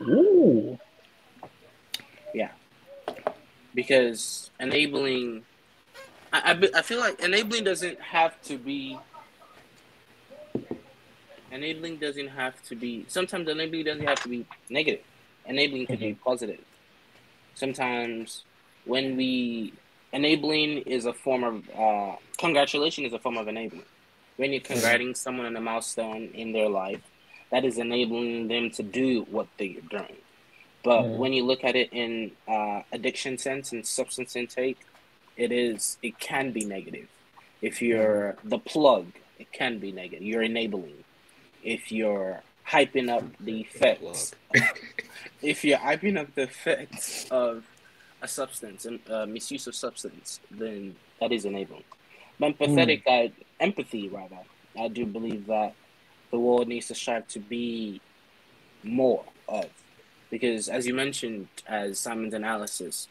Ooh, 0.01 0.77
Yeah. 2.33 2.51
Because 3.73 4.49
enabling, 4.59 5.43
I, 6.33 6.51
I, 6.51 6.79
I 6.79 6.81
feel 6.81 6.99
like 6.99 7.19
enabling 7.21 7.63
doesn't 7.63 7.99
have 8.01 8.41
to 8.43 8.57
be. 8.57 8.97
Enabling 11.51 11.97
doesn't 11.97 12.29
have 12.29 12.61
to 12.63 12.75
be. 12.75 13.05
Sometimes 13.07 13.47
enabling 13.49 13.85
doesn't 13.85 14.05
have 14.07 14.21
to 14.23 14.29
be 14.29 14.45
negative. 14.69 15.03
Enabling 15.45 15.87
could 15.87 15.99
be 15.99 16.13
positive. 16.13 16.59
Sometimes 17.55 18.43
when 18.85 19.17
we 19.17 19.73
enabling 20.13 20.79
is 20.79 21.05
a 21.05 21.13
form 21.13 21.43
of 21.43 21.69
uh, 21.77 22.15
congratulation 22.37 23.05
is 23.05 23.13
a 23.13 23.19
form 23.19 23.37
of 23.37 23.47
enabling. 23.47 23.83
When 24.37 24.51
you're 24.53 24.61
congrats 24.61 25.19
someone 25.19 25.45
on 25.45 25.55
a 25.55 25.61
milestone 25.61 26.29
in 26.33 26.51
their 26.53 26.69
life, 26.69 27.01
that 27.51 27.65
is 27.65 27.77
enabling 27.77 28.47
them 28.47 28.71
to 28.71 28.83
do 28.83 29.23
what 29.29 29.47
they're 29.57 29.81
doing. 29.89 30.15
But 30.83 31.03
Mhm. 31.03 31.17
when 31.17 31.33
you 31.33 31.43
look 31.43 31.63
at 31.63 31.75
it 31.75 31.89
in 31.91 32.31
uh, 32.47 32.81
addiction 32.91 33.37
sense 33.37 33.71
and 33.73 33.85
substance 33.85 34.35
intake, 34.35 34.79
it 35.37 35.51
is 35.51 35.97
it 36.01 36.17
can 36.19 36.51
be 36.51 36.65
negative. 36.65 37.07
If 37.61 37.81
you're 37.81 38.37
the 38.43 38.57
plug, 38.57 39.11
it 39.37 39.51
can 39.51 39.79
be 39.79 39.91
negative. 39.91 40.23
You're 40.23 40.43
enabling. 40.43 41.03
If 41.63 41.91
you're 41.91 42.41
hyping 42.67 43.09
up 43.09 43.23
the 43.39 43.61
effects, 43.61 44.33
if 45.41 45.63
you're 45.63 45.77
hyping 45.77 46.19
up 46.19 46.33
the 46.35 46.43
effects 46.43 47.27
of 47.29 47.65
a 48.21 48.27
substance 48.27 48.85
and 48.85 48.99
uh, 49.09 49.25
misuse 49.25 49.67
of 49.67 49.75
substance, 49.75 50.39
then 50.49 50.95
that 51.19 51.31
is 51.31 51.45
enabling. 51.45 51.83
But 52.39 52.57
empathetic, 52.57 53.03
I, 53.07 53.31
empathy 53.59 54.09
rather, 54.09 54.39
I 54.79 54.87
do 54.87 55.05
believe 55.05 55.47
that 55.47 55.75
the 56.31 56.39
world 56.39 56.67
needs 56.67 56.87
to 56.87 56.95
strive 56.95 57.27
to 57.29 57.39
be 57.39 58.01
more 58.83 59.23
of, 59.47 59.69
because 60.29 60.69
as 60.69 60.87
you 60.87 60.93
mentioned, 60.93 61.47
as 61.67 61.99
Simon's 61.99 62.33
analysis, 62.33 63.07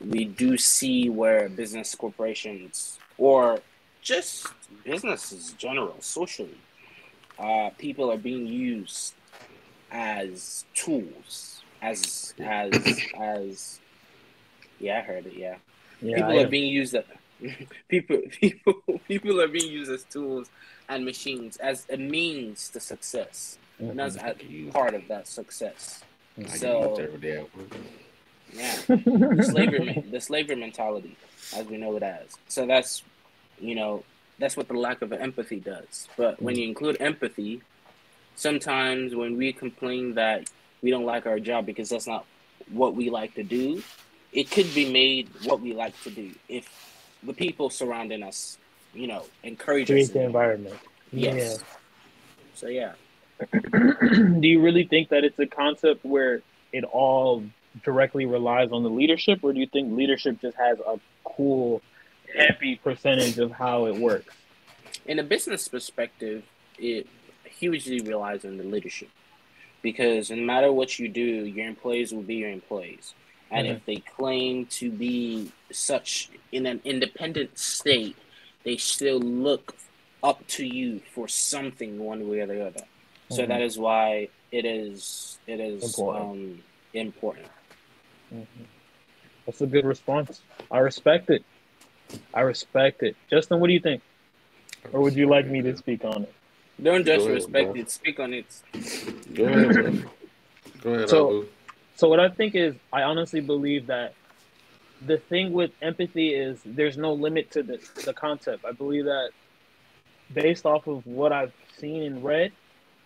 we 0.00 0.24
do 0.24 0.56
see 0.56 1.08
where 1.08 1.48
business 1.48 1.94
corporations 1.94 2.98
or 3.18 3.60
just 4.00 4.48
businesses 4.84 5.52
general 5.58 5.96
socially, 6.00 6.58
uh, 7.38 7.70
people 7.78 8.10
are 8.10 8.16
being 8.18 8.46
used 8.46 9.14
as 9.90 10.64
tools, 10.74 11.62
as 11.80 12.34
as 12.40 12.72
as 13.18 13.80
yeah, 14.80 14.98
I 14.98 15.02
heard 15.02 15.26
it. 15.26 15.34
Yeah, 15.34 15.56
yeah, 16.00 16.16
people 16.16 16.38
I 16.38 16.42
are 16.42 16.48
being 16.48 16.72
used 16.72 16.94
as 16.94 17.04
people 17.88 18.20
people 18.40 18.74
people 19.08 19.40
are 19.40 19.48
being 19.48 19.70
used 19.70 19.90
as 19.90 20.04
tools 20.04 20.50
and 20.88 21.04
machines 21.04 21.56
as 21.58 21.86
a 21.90 21.96
means 21.96 22.68
to 22.70 22.80
success, 22.80 23.58
not 23.78 24.06
as 24.06 24.16
part 24.72 24.94
of 24.94 25.06
that 25.08 25.26
success. 25.28 26.02
I 26.38 26.44
So- 26.56 26.90
used 26.90 27.00
every 27.00 27.18
day 27.18 27.36
at 27.38 27.56
work. 27.56 27.76
Yeah, 28.54 28.76
the 28.86 29.48
slavery 29.50 30.04
the 30.10 30.20
slavery 30.20 30.56
mentality, 30.56 31.16
as 31.56 31.66
we 31.66 31.78
know 31.78 31.96
it 31.96 32.02
as. 32.02 32.36
So 32.48 32.66
that's 32.66 33.02
you 33.58 33.74
know 33.74 34.04
that's 34.42 34.56
what 34.56 34.68
the 34.68 34.74
lack 34.74 35.02
of 35.02 35.12
empathy 35.12 35.60
does. 35.60 36.08
But 36.16 36.42
when 36.42 36.54
mm. 36.54 36.58
you 36.58 36.68
include 36.68 36.96
empathy, 37.00 37.62
sometimes 38.34 39.14
when 39.14 39.36
we 39.36 39.52
complain 39.52 40.14
that 40.14 40.50
we 40.82 40.90
don't 40.90 41.04
like 41.04 41.26
our 41.26 41.38
job 41.38 41.66
because 41.66 41.88
that's 41.88 42.06
not 42.06 42.24
what 42.70 42.94
we 42.94 43.10
like 43.10 43.34
to 43.34 43.42
do, 43.42 43.82
it 44.32 44.50
could 44.50 44.72
be 44.74 44.90
made 44.90 45.28
what 45.44 45.60
we 45.60 45.74
like 45.74 46.00
to 46.02 46.10
do 46.10 46.32
if 46.48 46.68
the 47.22 47.32
people 47.32 47.70
surrounding 47.70 48.22
us, 48.22 48.58
you 48.94 49.06
know, 49.06 49.24
encourage 49.42 49.84
us. 49.84 49.94
Create 49.94 50.12
the 50.12 50.22
environment. 50.22 50.76
Yes. 51.12 51.62
So 52.54 52.68
yeah, 52.68 52.92
do 53.52 54.48
you 54.48 54.60
really 54.60 54.84
think 54.84 55.10
that 55.10 55.24
it's 55.24 55.38
a 55.38 55.46
concept 55.46 56.04
where 56.04 56.42
it 56.72 56.84
all 56.84 57.44
directly 57.84 58.26
relies 58.26 58.70
on 58.72 58.82
the 58.82 58.90
leadership, 58.90 59.40
or 59.42 59.52
do 59.52 59.60
you 59.60 59.66
think 59.66 59.96
leadership 59.96 60.40
just 60.40 60.56
has 60.56 60.78
a 60.80 60.98
cool, 61.24 61.82
happy 62.34 62.76
percentage 62.76 63.38
of 63.38 63.50
how 63.50 63.86
it 63.86 63.96
works? 63.96 64.34
In 65.06 65.18
a 65.18 65.22
business 65.22 65.68
perspective, 65.68 66.42
it 66.78 67.06
hugely 67.44 68.00
relies 68.00 68.44
on 68.44 68.56
the 68.56 68.64
leadership 68.64 69.08
because 69.82 70.30
no 70.30 70.36
matter 70.36 70.72
what 70.72 70.98
you 70.98 71.08
do, 71.08 71.22
your 71.22 71.66
employees 71.66 72.12
will 72.12 72.22
be 72.22 72.36
your 72.36 72.50
employees. 72.50 73.14
And 73.50 73.66
if 73.66 73.84
they 73.84 73.96
claim 73.96 74.66
to 74.66 74.90
be 74.90 75.52
such 75.70 76.30
in 76.52 76.64
an 76.64 76.80
independent 76.84 77.58
state, 77.58 78.16
they 78.64 78.76
still 78.78 79.18
look 79.18 79.74
up 80.22 80.46
to 80.46 80.64
you 80.64 81.00
for 81.14 81.28
something 81.28 81.98
one 81.98 82.28
way 82.28 82.40
or 82.40 82.46
the 82.46 82.66
other. 82.66 82.84
So 83.28 83.42
Mhm. 83.42 83.48
that 83.48 83.60
is 83.60 83.78
why 83.78 84.28
it 84.50 84.64
is 84.64 85.38
it 85.46 85.60
is 85.60 85.82
Important. 85.82 86.24
um, 86.24 86.62
important. 86.94 87.46
Mhm. 88.32 88.46
That's 89.44 89.60
a 89.60 89.66
good 89.66 89.84
response. 89.84 90.40
I 90.70 90.78
respect 90.78 91.28
it. 91.30 91.44
I 92.32 92.42
respect 92.42 93.02
it. 93.02 93.16
Justin, 93.28 93.60
what 93.60 93.66
do 93.66 93.72
you 93.72 93.80
think? 93.80 94.02
Or 94.90 95.00
would 95.00 95.14
you 95.14 95.28
like 95.28 95.46
me 95.46 95.62
to 95.62 95.76
speak 95.76 96.04
on 96.04 96.24
it? 96.24 96.32
Don't 96.82 97.04
just 97.04 97.26
ahead, 97.26 97.34
respect 97.34 97.72
bro. 97.72 97.80
it, 97.80 97.90
speak 97.90 98.18
on 98.18 98.32
it. 98.34 98.46
Go 99.34 99.44
ahead, 99.44 99.72
bro. 99.72 99.92
Go 100.80 100.94
ahead, 100.94 101.08
So- 101.08 101.28
Abu. 101.28 101.46
So 101.94 102.08
what 102.08 102.18
I 102.18 102.28
think 102.30 102.54
is 102.56 102.74
I 102.92 103.02
honestly 103.02 103.40
believe 103.40 103.86
that 103.86 104.14
the 105.06 105.18
thing 105.18 105.52
with 105.52 105.70
empathy 105.82 106.34
is 106.34 106.58
there's 106.64 106.96
no 106.96 107.12
limit 107.12 107.50
to 107.52 107.62
the, 107.62 107.78
the 108.04 108.12
concept. 108.14 108.64
I 108.64 108.72
believe 108.72 109.04
that 109.04 109.30
based 110.32 110.66
off 110.66 110.86
of 110.88 111.06
what 111.06 111.32
I've 111.32 111.52
seen 111.76 112.02
and 112.02 112.24
read, 112.24 112.52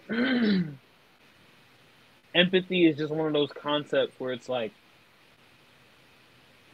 empathy 2.34 2.86
is 2.86 2.96
just 2.96 3.12
one 3.12 3.26
of 3.26 3.32
those 3.32 3.50
concepts 3.52 4.18
where 4.18 4.32
it's 4.32 4.48
like 4.48 4.72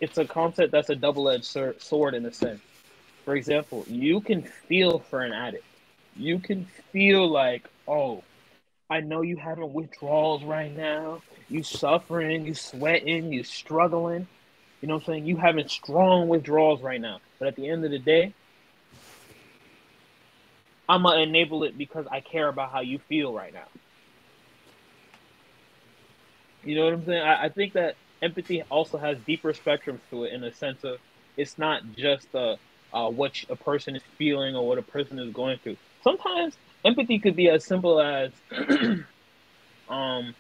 it's 0.00 0.18
a 0.18 0.24
concept 0.24 0.70
that's 0.72 0.90
a 0.90 0.96
double-edged 0.96 1.44
sword- 1.44 1.80
sword 1.82 2.14
in 2.14 2.26
a 2.26 2.32
sense 2.32 2.60
For 3.24 3.36
example, 3.36 3.84
you 3.88 4.20
can 4.20 4.42
feel 4.42 4.98
for 4.98 5.20
an 5.20 5.32
addict. 5.32 5.64
You 6.16 6.38
can 6.38 6.66
feel 6.92 7.28
like, 7.28 7.68
oh, 7.86 8.22
I 8.90 9.00
know 9.00 9.22
you 9.22 9.36
having 9.36 9.72
withdrawals 9.72 10.44
right 10.44 10.74
now. 10.76 11.22
You 11.48 11.62
suffering, 11.62 12.46
you 12.46 12.54
sweating, 12.54 13.32
you 13.32 13.44
struggling. 13.44 14.26
You 14.80 14.88
know 14.88 14.94
what 14.94 15.04
I'm 15.04 15.06
saying? 15.06 15.26
You 15.26 15.36
having 15.36 15.68
strong 15.68 16.28
withdrawals 16.28 16.82
right 16.82 17.00
now. 17.00 17.20
But 17.38 17.48
at 17.48 17.56
the 17.56 17.68
end 17.68 17.84
of 17.84 17.90
the 17.90 17.98
day, 17.98 18.34
I'm 20.88 21.04
gonna 21.04 21.20
enable 21.20 21.64
it 21.64 21.78
because 21.78 22.06
I 22.10 22.20
care 22.20 22.48
about 22.48 22.70
how 22.72 22.80
you 22.80 22.98
feel 22.98 23.32
right 23.32 23.54
now. 23.54 23.68
You 26.64 26.76
know 26.76 26.84
what 26.84 26.94
I'm 26.94 27.06
saying? 27.06 27.22
I, 27.22 27.44
I 27.44 27.48
think 27.48 27.72
that 27.74 27.96
empathy 28.20 28.62
also 28.70 28.98
has 28.98 29.18
deeper 29.26 29.52
spectrums 29.52 30.00
to 30.10 30.24
it 30.24 30.32
in 30.32 30.40
the 30.42 30.52
sense 30.52 30.84
of 30.84 30.98
it's 31.36 31.58
not 31.58 31.82
just 31.96 32.34
uh, 32.34 32.56
uh, 32.92 33.08
what 33.08 33.32
a 33.48 33.56
person 33.56 33.96
is 33.96 34.02
feeling 34.18 34.54
or 34.54 34.66
what 34.66 34.78
a 34.78 34.82
person 34.82 35.18
is 35.18 35.32
going 35.32 35.58
through. 35.62 35.76
Sometimes 36.04 36.56
empathy 36.84 37.18
could 37.18 37.36
be 37.36 37.48
as 37.48 37.64
simple 37.64 38.00
as, 38.00 38.30
um, 39.88 40.34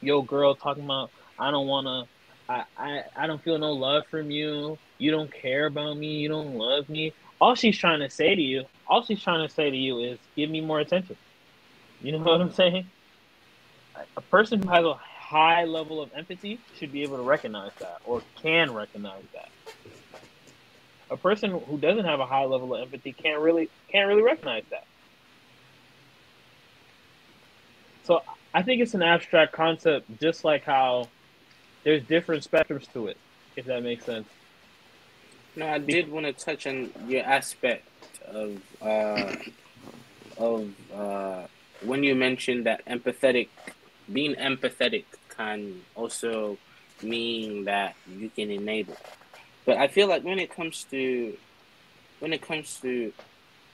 yo, 0.00 0.22
girl, 0.22 0.54
talking 0.54 0.84
about 0.84 1.10
I 1.38 1.50
don't 1.50 1.66
wanna, 1.66 2.04
I, 2.48 2.64
I, 2.76 3.02
I 3.16 3.26
don't 3.26 3.42
feel 3.42 3.58
no 3.58 3.72
love 3.72 4.04
from 4.10 4.30
you. 4.30 4.78
You 4.98 5.10
don't 5.10 5.32
care 5.32 5.66
about 5.66 5.96
me. 5.96 6.18
You 6.18 6.28
don't 6.28 6.54
love 6.54 6.88
me. 6.88 7.12
All 7.40 7.54
she's 7.54 7.76
trying 7.76 8.00
to 8.00 8.10
say 8.10 8.34
to 8.34 8.42
you, 8.42 8.64
all 8.86 9.02
she's 9.04 9.22
trying 9.22 9.46
to 9.46 9.52
say 9.52 9.70
to 9.70 9.76
you 9.76 10.00
is, 10.00 10.18
give 10.36 10.50
me 10.50 10.60
more 10.60 10.80
attention. 10.80 11.16
You 12.00 12.12
know 12.12 12.18
what 12.18 12.40
I'm 12.40 12.52
saying? 12.52 12.86
A 14.16 14.20
person 14.22 14.62
who 14.62 14.68
has 14.68 14.84
a 14.84 14.94
high 14.94 15.64
level 15.64 16.02
of 16.02 16.10
empathy 16.16 16.60
should 16.74 16.92
be 16.92 17.02
able 17.02 17.16
to 17.16 17.22
recognize 17.22 17.72
that 17.80 17.98
or 18.04 18.22
can 18.42 18.72
recognize 18.72 19.24
that. 19.32 19.48
A 21.14 21.16
person 21.16 21.52
who 21.52 21.78
doesn't 21.78 22.06
have 22.06 22.18
a 22.18 22.26
high 22.26 22.44
level 22.44 22.74
of 22.74 22.82
empathy 22.82 23.12
can't 23.12 23.40
really 23.40 23.70
can't 23.88 24.08
really 24.08 24.22
recognize 24.22 24.64
that. 24.70 24.84
So 28.02 28.20
I 28.52 28.62
think 28.62 28.82
it's 28.82 28.94
an 28.94 29.02
abstract 29.02 29.52
concept, 29.52 30.20
just 30.20 30.42
like 30.42 30.64
how 30.64 31.06
there's 31.84 32.02
different 32.02 32.42
spectrums 32.42 32.92
to 32.94 33.06
it, 33.06 33.16
if 33.54 33.64
that 33.66 33.84
makes 33.84 34.04
sense. 34.04 34.26
No, 35.54 35.68
I 35.68 35.78
did 35.78 36.10
want 36.10 36.26
to 36.26 36.32
touch 36.32 36.66
on 36.66 36.90
your 37.06 37.22
aspect 37.22 37.86
of 38.26 38.60
uh, 38.82 39.36
of 40.36 40.68
uh, 40.92 41.46
when 41.84 42.02
you 42.02 42.16
mentioned 42.16 42.66
that 42.66 42.84
empathetic, 42.86 43.50
being 44.12 44.34
empathetic 44.34 45.04
can 45.28 45.80
also 45.94 46.58
mean 47.04 47.66
that 47.66 47.94
you 48.18 48.30
can 48.30 48.50
enable. 48.50 48.96
But 49.64 49.78
I 49.78 49.88
feel 49.88 50.08
like 50.08 50.22
when 50.24 50.38
it 50.38 50.54
comes 50.54 50.84
to 50.90 51.36
when 52.20 52.32
it 52.32 52.42
comes 52.42 52.78
to 52.80 53.12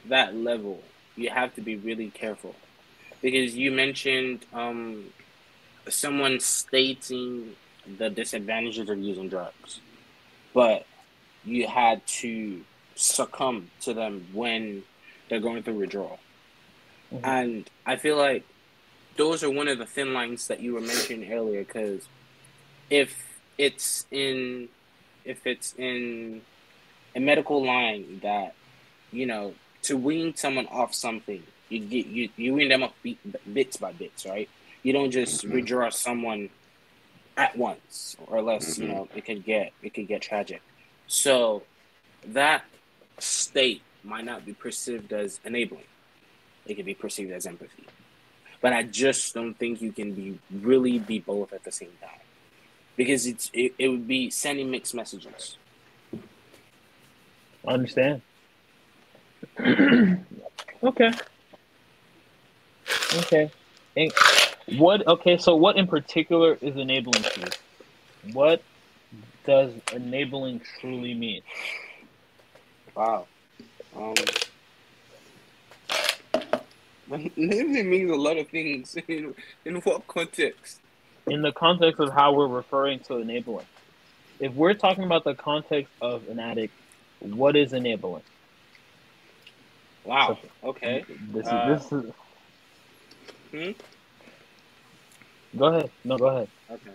that 0.07 0.34
level, 0.34 0.82
you 1.16 1.30
have 1.30 1.55
to 1.55 1.61
be 1.61 1.76
really 1.76 2.11
careful 2.11 2.55
because 3.22 3.57
you 3.57 3.70
mentioned 3.70 4.47
um, 4.53 5.05
someone 5.88 6.41
stating 6.41 7.55
the 7.99 8.11
disadvantages 8.11 8.88
of 8.88 8.99
using 8.99 9.28
drugs, 9.28 9.80
but 10.55 10.86
you 11.45 11.66
had 11.66 12.07
to 12.07 12.62
succumb 12.95 13.70
to 13.80 13.95
them 13.95 14.26
when 14.32 14.82
they're 15.28 15.41
going 15.41 15.62
through 15.62 15.78
withdrawal. 15.78 16.18
Mm-hmm. 17.12 17.24
And 17.24 17.70
I 17.86 17.97
feel 17.97 18.16
like 18.16 18.45
those 19.16 19.43
are 19.43 19.51
one 19.51 19.68
of 19.68 19.78
the 19.78 19.86
thin 19.86 20.12
lines 20.12 20.49
that 20.49 20.61
you 20.61 20.74
were 20.74 20.80
mentioning 20.80 21.32
earlier 21.32 21.64
because 21.64 22.07
if 22.88 23.38
it's 23.59 24.07
in 24.11 24.68
if 25.25 25.47
it's 25.47 25.75
in 25.77 26.43
a 27.14 27.21
medical 27.21 27.64
line 27.64 28.21
that 28.23 28.55
you 29.12 29.27
know 29.27 29.55
to 29.83 29.97
wean 29.97 30.35
someone 30.35 30.66
off 30.66 30.95
something 30.95 31.43
you 31.68 31.81
get 31.81 32.07
you 32.07 32.29
you 32.37 32.55
wean 32.55 32.68
them 32.68 32.83
off 32.83 32.93
bits 33.53 33.77
by 33.77 33.93
bits 33.93 34.27
right? 34.27 34.49
You 34.83 34.93
don't 34.93 35.11
just 35.11 35.45
mm-hmm. 35.45 35.57
withdraw 35.57 35.91
someone 35.91 36.51
at 37.37 37.57
once 37.57 38.16
or 38.27 38.39
else 38.39 38.75
mm-hmm. 38.75 38.83
you 38.83 38.89
know 38.89 39.09
it 39.14 39.25
could 39.25 39.45
get 39.45 39.73
it 39.83 39.95
could 39.95 40.09
get 40.09 40.23
tragic. 40.23 40.62
So 41.07 41.62
that 42.29 42.64
state 43.18 43.83
might 44.03 44.25
not 44.25 44.45
be 44.45 44.53
perceived 44.53 45.12
as 45.12 45.41
enabling. 45.45 45.85
It 46.66 46.75
could 46.75 46.87
be 46.87 46.95
perceived 46.95 47.33
as 47.33 47.47
empathy. 47.47 47.87
But 48.61 48.73
I 48.75 48.83
just 48.83 49.33
don't 49.35 49.55
think 49.55 49.81
you 49.81 49.93
can 49.93 50.12
be 50.12 50.39
really 50.51 50.99
be 50.99 51.18
both 51.18 51.53
at 51.53 51.64
the 51.64 51.73
same 51.73 51.93
time 52.01 52.20
because 53.01 53.24
it's 53.26 53.51
it, 53.55 53.72
it 53.78 53.88
would 53.88 54.07
be 54.07 54.28
sending 54.28 54.70
mixed 54.70 54.94
messages. 54.94 55.57
I 57.66 57.72
understand. 57.72 58.20
okay. 60.82 61.11
Okay. 63.14 63.51
And 63.96 64.12
what? 64.76 65.07
Okay. 65.07 65.38
So, 65.38 65.57
what 65.57 65.78
in 65.78 65.86
particular 65.86 66.59
is 66.61 66.76
enabling 66.76 67.22
to 67.22 67.40
you? 67.40 68.32
What 68.34 68.62
does 69.46 69.72
enabling 69.94 70.61
truly 70.78 71.14
mean? 71.14 71.40
Wow. 72.94 73.26
Um, 73.96 74.14
Enabling 77.11 77.88
means 77.88 78.11
a 78.11 78.14
lot 78.14 78.36
of 78.36 78.46
things. 78.48 78.94
In, 79.09 79.34
in 79.64 79.76
what 79.76 80.07
context? 80.07 80.80
In 81.27 81.43
the 81.43 81.53
context 81.53 82.01
of 82.01 82.12
how 82.12 82.33
we're 82.33 82.47
referring 82.47 83.01
to 83.01 83.18
enabling. 83.18 83.66
If 84.39 84.55
we're 84.55 84.75
talking 84.75 85.05
about 85.05 85.25
the 85.25 85.35
context 85.35 85.93
of 86.01 86.29
an 86.29 86.39
addict, 86.39 86.73
what 87.21 87.57
is 87.57 87.73
enabling? 87.73 88.23
Wow. 90.05 90.39
So, 90.41 90.68
okay. 90.71 91.05
This 91.29 91.47
is 91.47 91.53
uh, 91.53 91.68
this 91.68 91.93
is. 91.93 92.12
Hmm. 93.51 93.71
Go 95.59 95.66
ahead. 95.66 95.91
No, 96.05 96.16
go 96.16 96.29
ahead. 96.29 96.49
Okay. 96.71 96.91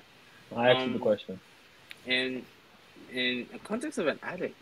I 0.55 0.69
asked 0.69 0.79
um, 0.79 0.87
you 0.87 0.89
the 0.89 0.95
um, 0.95 1.01
question. 1.01 1.39
In 2.05 2.45
in 3.11 3.47
the 3.51 3.59
context 3.59 3.99
of 3.99 4.07
an 4.07 4.19
addict, 4.23 4.55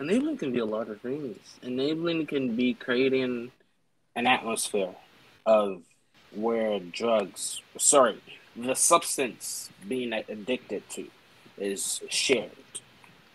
enabling 0.00 0.38
can 0.38 0.52
be 0.52 0.60
a 0.60 0.64
lot 0.64 0.88
of 0.88 1.00
things. 1.00 1.36
Enabling 1.62 2.26
can 2.26 2.56
be 2.56 2.74
creating 2.74 3.50
an 4.16 4.26
atmosphere 4.26 4.94
of 5.46 5.82
where 6.34 6.80
drugs, 6.80 7.60
sorry, 7.78 8.18
the 8.56 8.74
substance 8.74 9.70
being 9.88 10.12
addicted 10.12 10.88
to 10.90 11.06
is 11.58 12.00
shared. 12.08 12.50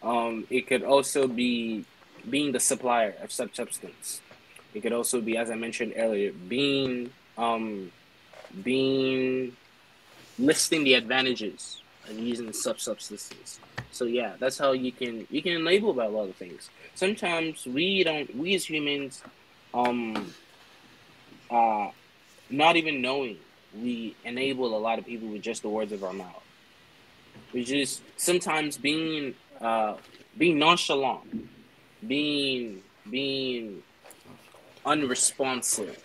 Um, 0.04 0.46
it 0.50 0.68
could 0.68 0.84
also 0.84 1.28
be 1.28 1.86
being 2.30 2.52
the 2.52 2.60
supplier 2.60 3.16
of 3.22 3.32
such 3.32 3.56
substance. 3.56 4.22
It 4.74 4.82
could 4.82 4.94
also 4.94 5.22
be, 5.22 5.38
as 5.38 5.50
I 5.50 5.56
mentioned 5.56 5.94
earlier, 5.98 6.32
being 6.32 7.12
um, 7.38 7.92
being 8.64 9.56
listing 10.40 10.84
the 10.84 10.94
advantages 10.94 11.82
of 12.10 12.18
using 12.18 12.54
such 12.54 12.82
substances. 12.82 13.60
So 13.92 14.06
yeah, 14.06 14.34
that's 14.40 14.58
how 14.58 14.74
you 14.74 14.92
can 14.92 15.28
you 15.32 15.42
can 15.42 15.64
label 15.66 15.92
about 15.92 16.08
a 16.08 16.14
lot 16.16 16.30
of 16.30 16.36
things. 16.36 16.70
Sometimes 16.96 17.66
we 17.66 18.04
don't 18.04 18.36
we 18.36 18.56
as 18.56 18.66
humans 18.66 19.24
um 19.74 20.34
uh, 21.50 21.90
not 22.50 22.76
even 22.76 23.02
knowing, 23.02 23.38
we 23.82 24.16
enable 24.26 24.76
a 24.76 24.80
lot 24.80 25.00
of 25.00 25.06
people 25.06 25.28
with 25.28 25.42
just 25.42 25.62
the 25.62 25.70
words 25.70 25.92
of 25.92 26.04
our 26.04 26.14
mouth. 26.14 26.44
We 27.54 27.64
just 27.64 28.02
sometimes 28.18 28.78
being 28.78 29.36
uh, 29.62 29.96
being 30.38 30.60
nonchalant, 30.60 31.50
being 32.06 32.82
being 33.10 33.84
unresponsive, 34.86 36.04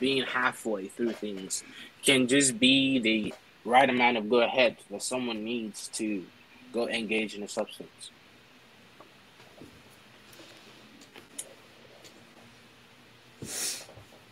being 0.00 0.24
halfway 0.24 0.88
through 0.88 1.12
things 1.12 1.62
can 2.02 2.26
just 2.26 2.58
be 2.58 2.98
the 2.98 3.34
right 3.64 3.88
amount 3.88 4.16
of 4.16 4.28
go 4.28 4.40
ahead 4.40 4.76
that 4.90 5.02
someone 5.02 5.44
needs 5.44 5.88
to 5.88 6.24
go 6.72 6.88
engage 6.88 7.34
in 7.34 7.42
a 7.42 7.48
substance. 7.48 8.10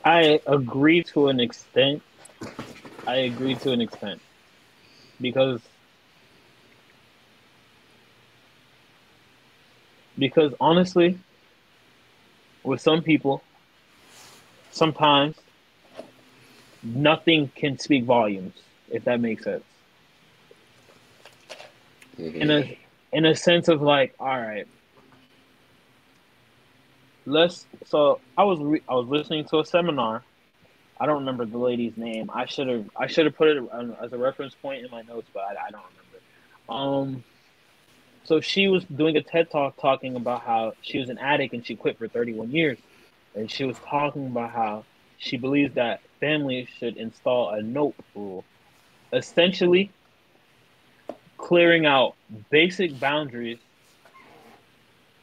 I 0.04 0.40
agree 0.46 1.02
to 1.04 1.28
an 1.28 1.40
extent. 1.40 2.02
I 3.10 3.16
agree 3.16 3.56
to 3.56 3.72
an 3.72 3.80
extent 3.80 4.20
because 5.20 5.60
because 10.16 10.54
honestly, 10.60 11.18
with 12.62 12.80
some 12.80 13.02
people, 13.02 13.42
sometimes 14.70 15.34
nothing 16.84 17.50
can 17.56 17.80
speak 17.80 18.04
volumes. 18.04 18.54
If 18.92 19.02
that 19.06 19.20
makes 19.20 19.42
sense. 19.42 19.64
Mm-hmm. 22.16 22.42
In 22.42 22.50
a 22.52 22.78
in 23.12 23.24
a 23.24 23.34
sense 23.34 23.66
of 23.66 23.82
like, 23.82 24.14
all 24.20 24.40
right, 24.40 24.68
let's 27.26 27.66
so 27.86 28.20
I 28.38 28.44
was 28.44 28.60
re- 28.60 28.82
I 28.88 28.94
was 28.94 29.08
listening 29.08 29.46
to 29.46 29.58
a 29.58 29.64
seminar. 29.64 30.22
I 31.00 31.06
don't 31.06 31.20
remember 31.20 31.46
the 31.46 31.58
lady's 31.58 31.96
name. 31.98 32.30
I 32.34 32.46
should 32.46 32.68
have 32.68 32.90
I 32.96 33.08
should 33.08 33.26
have 33.26 33.36
put 33.36 33.48
it 33.48 33.64
as 34.02 34.12
a 34.12 34.18
reference 34.18 34.54
point 34.56 34.84
in 34.84 34.90
my 34.92 35.02
notes, 35.02 35.30
but 35.34 35.42
I, 35.44 35.68
I 35.68 35.70
don't 35.72 35.84
remember. 35.92 36.20
Um, 36.68 37.24
So 38.24 38.40
she 38.40 38.68
was 38.68 38.84
doing 38.86 39.16
a 39.16 39.22
TED 39.22 39.50
talk 39.50 39.76
talking 39.78 40.16
about 40.16 40.42
how 40.42 40.74
she 40.82 40.98
was 40.98 41.10
an 41.10 41.18
addict 41.18 41.54
and 41.54 41.66
she 41.66 41.76
quit 41.76 41.98
for 41.98 42.08
31 42.08 42.52
years. 42.52 42.78
And 43.34 43.50
she 43.50 43.64
was 43.64 43.78
talking 43.80 44.26
about 44.28 44.50
how 44.52 44.86
she 45.18 45.36
believes 45.38 45.74
that 45.74 46.02
families 46.20 46.68
should 46.78 46.96
install 46.96 47.50
a 47.50 47.62
nope 47.62 47.96
rule. 48.14 48.46
Essentially, 49.12 49.92
clearing 51.38 51.86
out 51.86 52.16
basic 52.50 52.98
boundaries 53.00 53.58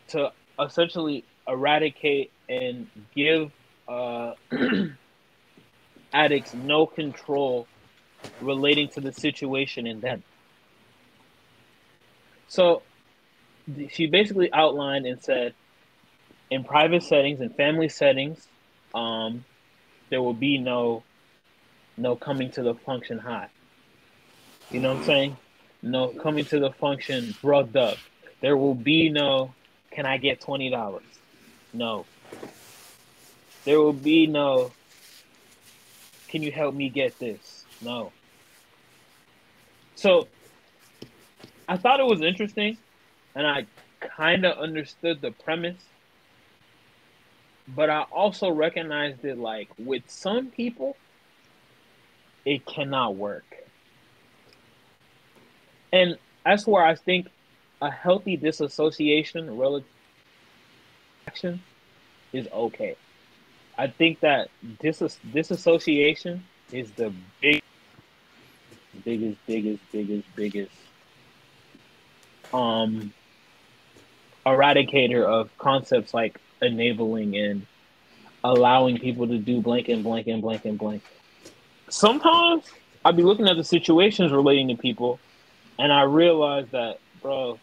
to 0.10 0.32
essentially 0.60 1.26
eradicate 1.48 2.32
and 2.50 2.90
give 3.16 3.52
uh, 3.88 4.34
addicts 6.14 6.54
no 6.54 6.86
control 6.86 7.68
relating 8.42 8.88
to 8.90 9.02
the 9.02 9.12
situation 9.12 9.88
in 9.88 10.00
them. 10.00 10.24
So 12.48 12.82
she 13.90 14.08
basically 14.08 14.52
outlined 14.54 15.06
and 15.06 15.22
said 15.22 15.54
in 16.50 16.64
private 16.64 17.04
settings 17.04 17.42
and 17.42 17.54
family 17.56 17.90
settings, 17.90 18.48
um, 18.96 19.44
there 20.10 20.22
will 20.22 20.34
be 20.34 20.58
no 20.58 21.04
no 21.98 22.16
coming 22.16 22.52
to 22.52 22.64
the 22.64 22.76
function 22.76 23.18
high. 23.18 23.50
You 24.70 24.80
know 24.80 24.94
what 24.94 25.00
I'm 25.00 25.06
saying? 25.06 25.38
No 25.82 26.10
coming 26.10 26.46
to 26.46 26.60
the 26.60 26.72
function 26.72 27.36
drugged 27.42 27.76
up. 27.76 27.98
There 28.42 28.56
will 28.56 28.76
be 28.76 29.10
no 29.10 29.54
can 29.92 30.06
I 30.06 30.18
get 30.18 30.42
twenty 30.42 30.70
dollars? 30.70 31.04
No. 31.74 32.06
There 33.66 33.80
will 33.80 33.94
be 33.94 34.28
no 34.28 34.72
can 36.28 36.44
you 36.44 36.52
help 36.52 36.76
me 36.76 36.90
get 36.90 37.18
this? 37.20 37.66
No. 37.82 38.12
So 39.96 40.28
I 41.68 41.78
thought 41.78 42.00
it 42.00 42.06
was 42.06 42.22
interesting 42.22 42.78
and 43.36 43.46
I 43.46 43.66
kind 44.00 44.46
of 44.46 44.58
understood 44.58 45.22
the 45.22 45.32
premise. 45.32 45.82
But 47.68 47.90
I 47.90 48.04
also 48.04 48.50
recognized 48.50 49.24
that, 49.24 49.38
like, 49.38 49.70
with 49.78 50.04
some 50.08 50.48
people, 50.48 50.96
it 52.46 52.66
cannot 52.66 53.16
work. 53.16 53.44
And 55.92 56.18
that's 56.46 56.66
where 56.66 56.84
I 56.84 56.96
think 56.96 57.28
a 57.82 57.92
healthy 57.92 58.38
disassociation 58.38 59.58
relative 59.58 59.90
action 61.28 61.62
is 62.32 62.48
okay. 62.54 62.96
I 63.78 63.88
think 63.88 64.22
that 64.22 64.50
dis- 64.82 65.20
disassociation 65.34 66.44
is 66.72 66.92
the 66.94 67.14
big, 67.42 67.62
biggest, 69.04 69.38
biggest, 69.46 69.82
biggest, 69.92 70.28
biggest 70.36 70.72
um 72.54 73.14
eradicator 74.46 75.24
of 75.26 75.50
concepts 75.58 76.14
like 76.14 76.40
enabling 76.62 77.36
and 77.36 77.68
allowing 78.44 78.98
people 78.98 79.28
to 79.28 79.38
do 79.38 79.62
blank 79.62 79.90
and 79.90 80.04
blank 80.04 80.28
and 80.28 80.42
blank 80.42 80.64
and 80.66 80.78
blank. 80.78 81.04
Sometimes 81.90 82.64
I'll 83.04 83.14
be 83.14 83.24
looking 83.24 83.48
at 83.48 83.58
the 83.58 83.64
situations 83.64 84.32
relating 84.32 84.70
to 84.70 84.76
people 84.76 85.20
and 85.78 85.92
I 85.92 86.04
realize 86.04 86.66
that, 86.72 86.98
bro, 87.22 87.60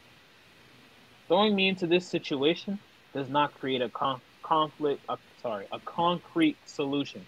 throwing 1.28 1.54
me 1.54 1.68
into 1.68 1.86
this 1.86 2.08
situation 2.08 2.78
does 3.14 3.28
not 3.28 3.54
create 3.54 3.82
a 3.82 3.88
con- 3.88 4.20
conflict, 4.42 5.00
uh, 5.08 5.16
sorry, 5.44 5.66
a 5.70 5.78
concrete 5.80 6.56
solution. 6.64 7.24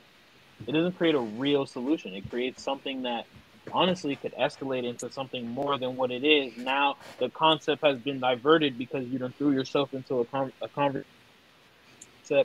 It 0.66 0.72
doesn't 0.72 0.96
create 0.96 1.14
a 1.14 1.20
real 1.20 1.66
solution. 1.66 2.14
It 2.14 2.28
creates 2.30 2.64
something 2.64 3.02
that 3.02 3.26
honestly 3.72 4.16
could 4.16 4.32
escalate 4.34 4.88
into 4.88 5.12
something 5.12 5.46
more 5.46 5.78
than 5.78 5.96
what 5.96 6.10
it 6.10 6.24
is. 6.24 6.56
Now 6.56 6.96
the 7.18 7.28
concept 7.28 7.84
has 7.84 7.98
been 7.98 8.18
diverted 8.18 8.78
because 8.78 9.06
you 9.08 9.18
don't 9.18 9.36
threw 9.36 9.52
yourself 9.52 9.92
into 9.92 10.20
a, 10.20 10.24
con- 10.24 10.52
a 10.62 10.68
conversation 10.68 11.04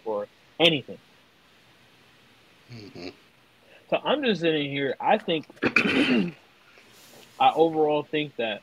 or 0.04 0.28
anything. 0.60 0.98
Mm-hmm. 2.74 3.10
So 3.90 3.98
I'm 4.04 4.24
just 4.24 4.42
sitting 4.42 4.70
here. 4.70 4.96
I 5.00 5.18
think, 5.20 5.46
I 7.40 7.52
overall 7.56 8.04
think 8.04 8.36
that 8.36 8.62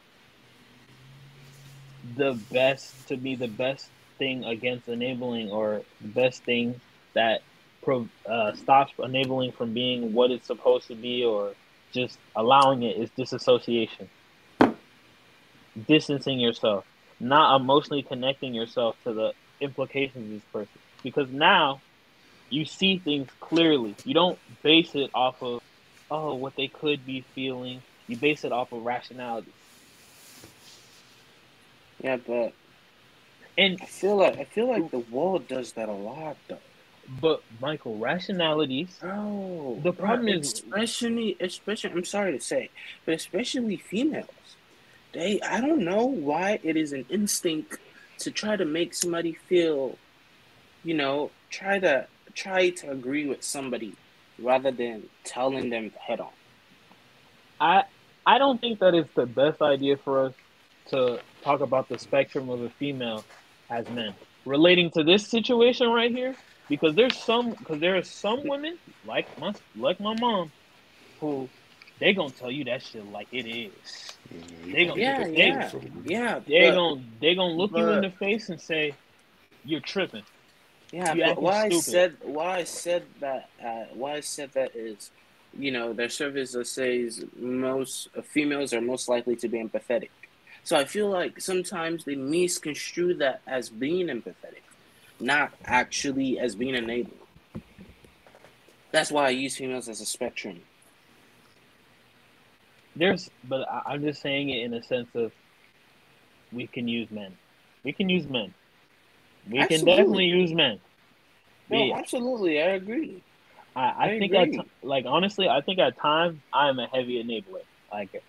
the 2.17 2.39
best, 2.53 3.09
to 3.09 3.17
me, 3.17 3.35
the 3.35 3.49
best 3.49 3.89
thing 4.19 4.45
against 4.45 4.89
enabling 4.89 5.51
or 5.51 5.83
the 6.03 6.09
best 6.09 6.45
thing 6.45 6.81
that 7.19 7.43
pro, 7.83 8.09
uh, 8.27 8.53
stops 8.55 8.93
enabling 9.03 9.53
from 9.53 9.75
being 9.75 10.13
what 10.13 10.31
it's 10.31 10.47
supposed 10.47 10.87
to 10.87 10.95
be 10.95 11.25
or 11.25 11.53
just 11.93 12.17
allowing 12.37 12.83
it 12.85 12.97
is 12.97 13.11
disassociation. 13.11 14.09
Distancing 15.87 16.39
yourself, 16.39 16.85
not 17.19 17.61
emotionally 17.61 18.03
connecting 18.03 18.55
yourself 18.55 18.97
to 19.05 19.13
the 19.13 19.33
implications 19.61 20.25
of 20.25 20.31
this 20.31 20.43
person. 20.53 20.81
Because 21.03 21.29
now 21.31 21.81
you 22.51 22.65
see 22.65 22.99
things 22.99 23.29
clearly. 23.41 23.95
You 24.05 24.15
don't 24.15 24.39
base 24.63 24.95
it 24.95 25.11
off 25.13 25.43
of, 25.43 25.61
oh, 26.11 26.35
what 26.35 26.55
they 26.57 26.69
could 26.69 27.05
be 27.05 27.25
feeling. 27.35 27.83
You 28.07 28.17
base 28.17 28.45
it 28.45 28.53
off 28.53 28.73
of 28.73 28.85
rationality. 28.85 29.53
Yeah, 32.01 32.17
but 32.17 32.53
and 33.57 33.77
I 33.83 33.87
feel 33.87 34.17
like 34.17 34.39
I 34.39 34.45
feel 34.45 34.69
like 34.69 34.91
the 34.93 35.01
world 35.01 35.49
does 35.49 35.73
that 35.73 35.89
a 35.89 35.93
lot 35.93 36.37
though. 36.47 36.59
But 37.21 37.43
Michael, 37.61 37.97
rationalities. 37.97 38.99
Oh, 39.03 39.81
the 39.83 39.93
problem 39.93 40.29
is 40.29 40.53
especially, 40.53 41.37
especially. 41.41 41.93
I'm 41.93 42.05
sorry 42.05 42.33
to 42.33 42.41
say, 42.41 42.71
but 43.07 43.15
especially 43.15 43.77
females. 43.77 44.29
They, 45.13 45.41
I 45.41 45.61
don't 45.61 45.85
know 45.85 46.05
why 46.05 46.61
it 46.63 46.77
is 46.77 46.93
an 46.93 47.07
instinct 47.09 47.79
to 48.19 48.31
try 48.31 48.57
to 48.57 48.65
make 48.65 48.93
somebody 48.93 49.33
feel, 49.33 49.97
you 50.85 50.95
know, 50.95 51.31
try 51.51 51.79
to 51.79 52.07
try 52.35 52.71
to 52.71 52.91
agree 52.91 53.27
with 53.27 53.43
somebody 53.43 53.95
rather 54.39 54.71
than 54.71 55.05
telling 55.25 55.71
them 55.71 55.93
head 55.99 56.21
on. 56.21 56.31
I 57.61 57.85
I 58.27 58.39
don't 58.39 58.61
think 58.61 58.81
that 58.81 58.95
it's 58.95 59.13
the 59.15 59.27
best 59.27 59.63
idea 59.63 59.97
for 59.97 60.27
us 60.27 60.35
to 60.91 61.21
talk 61.43 61.61
about 61.61 61.89
the 61.89 61.99
spectrum 61.99 62.51
of 62.51 62.61
a 62.63 62.71
female 62.71 63.25
as 63.71 63.89
men. 63.89 64.15
Relating 64.45 64.91
to 64.93 65.03
this 65.03 65.27
situation 65.27 65.89
right 65.89 66.11
here, 66.11 66.37
because 66.69 66.95
there's 66.95 67.17
some 67.17 67.51
because 67.51 67.81
there 67.81 67.97
are 67.97 68.03
some 68.03 68.47
women 68.47 68.79
like 69.07 69.27
my 69.41 69.55
like 69.77 70.01
my 70.01 70.15
mom 70.15 70.51
who 71.21 71.49
they 71.99 72.13
gonna 72.13 72.31
tell 72.31 72.51
you 72.51 72.65
that 72.65 72.83
shit 72.83 73.11
like 73.11 73.29
it 73.33 73.47
is. 73.47 73.71
Mm-hmm. 74.33 74.73
They 74.73 74.85
gonna 74.87 75.01
yeah 75.01 75.25
they, 75.25 75.49
yeah 75.49 75.71
yeah 76.05 76.41
they 76.47 76.71
gonna 76.71 77.03
they 77.21 77.35
gonna 77.35 77.55
look 77.55 77.73
but, 77.73 77.81
you 77.81 77.89
in 77.91 78.01
the 78.03 78.11
face 78.11 78.49
and 78.49 78.61
say 78.61 78.95
you're 79.65 79.81
tripping. 79.81 80.23
Yeah, 80.93 81.15
you 81.15 81.25
but 81.25 81.43
why 81.43 81.69
stupid. 81.69 81.79
I 81.79 81.81
said 81.81 82.17
why 82.23 82.57
I 82.57 82.65
said 82.65 83.03
that 83.21 83.51
uh, 83.65 83.85
why 83.95 84.15
I 84.15 84.21
said 84.21 84.53
that 84.53 84.77
is, 84.77 85.11
you 85.59 85.71
know, 85.71 85.93
their 85.93 86.09
surveys 86.09 86.53
that 86.53 86.67
says 86.67 87.25
most 87.37 88.09
uh, 88.17 88.23
females 88.23 88.73
are 88.73 88.81
most 88.81 89.09
likely 89.09 89.37
to 89.37 89.49
be 89.49 89.59
empathetic. 89.59 90.11
So 90.65 90.77
I 90.77 90.85
feel 90.85 91.09
like 91.09 91.41
sometimes 91.41 92.05
they 92.05 92.15
misconstrue 92.15 93.15
that 93.15 93.41
as 93.47 93.71
being 93.71 94.09
empathetic 94.09 94.63
not 95.21 95.53
actually 95.65 96.39
as 96.39 96.55
being 96.55 96.75
enabled. 96.75 97.15
That's 98.91 99.11
why 99.11 99.27
I 99.27 99.31
use 99.31 99.57
females 99.57 99.89
as 99.89 100.01
a 100.01 100.07
spectrum. 100.07 100.61
There's, 102.97 103.31
but 103.49 103.67
I'm 103.87 104.03
just 104.03 104.23
saying 104.23 104.51
it 104.51 104.65
in 104.65 104.75
a 104.75 104.83
sense 104.83 105.09
of 105.15 105.33
we 106.53 106.67
can 106.67 106.89
use 106.89 107.11
men. 107.11 107.37
We 107.85 107.93
can 107.93 108.09
use 108.09 108.27
men. 108.27 108.55
We 109.49 109.61
absolutely. 109.61 109.77
can 109.77 109.87
definitely 109.87 110.25
use 110.27 110.53
men. 110.53 110.81
No, 111.71 111.85
yeah. 111.85 111.97
absolutely, 111.97 112.61
I 112.61 112.71
agree. 112.71 113.23
I, 113.77 113.81
I, 113.81 114.05
I 114.05 114.19
think 114.19 114.33
agree. 114.33 114.59
at 114.59 114.67
like 114.83 115.05
honestly, 115.07 115.49
I 115.49 115.61
think 115.61 115.79
at 115.79 115.99
times 115.99 116.39
I 116.53 116.69
am 116.69 116.79
a 116.79 116.87
heavy 116.87 117.23
enabler. 117.23 117.63
Like 117.93 118.23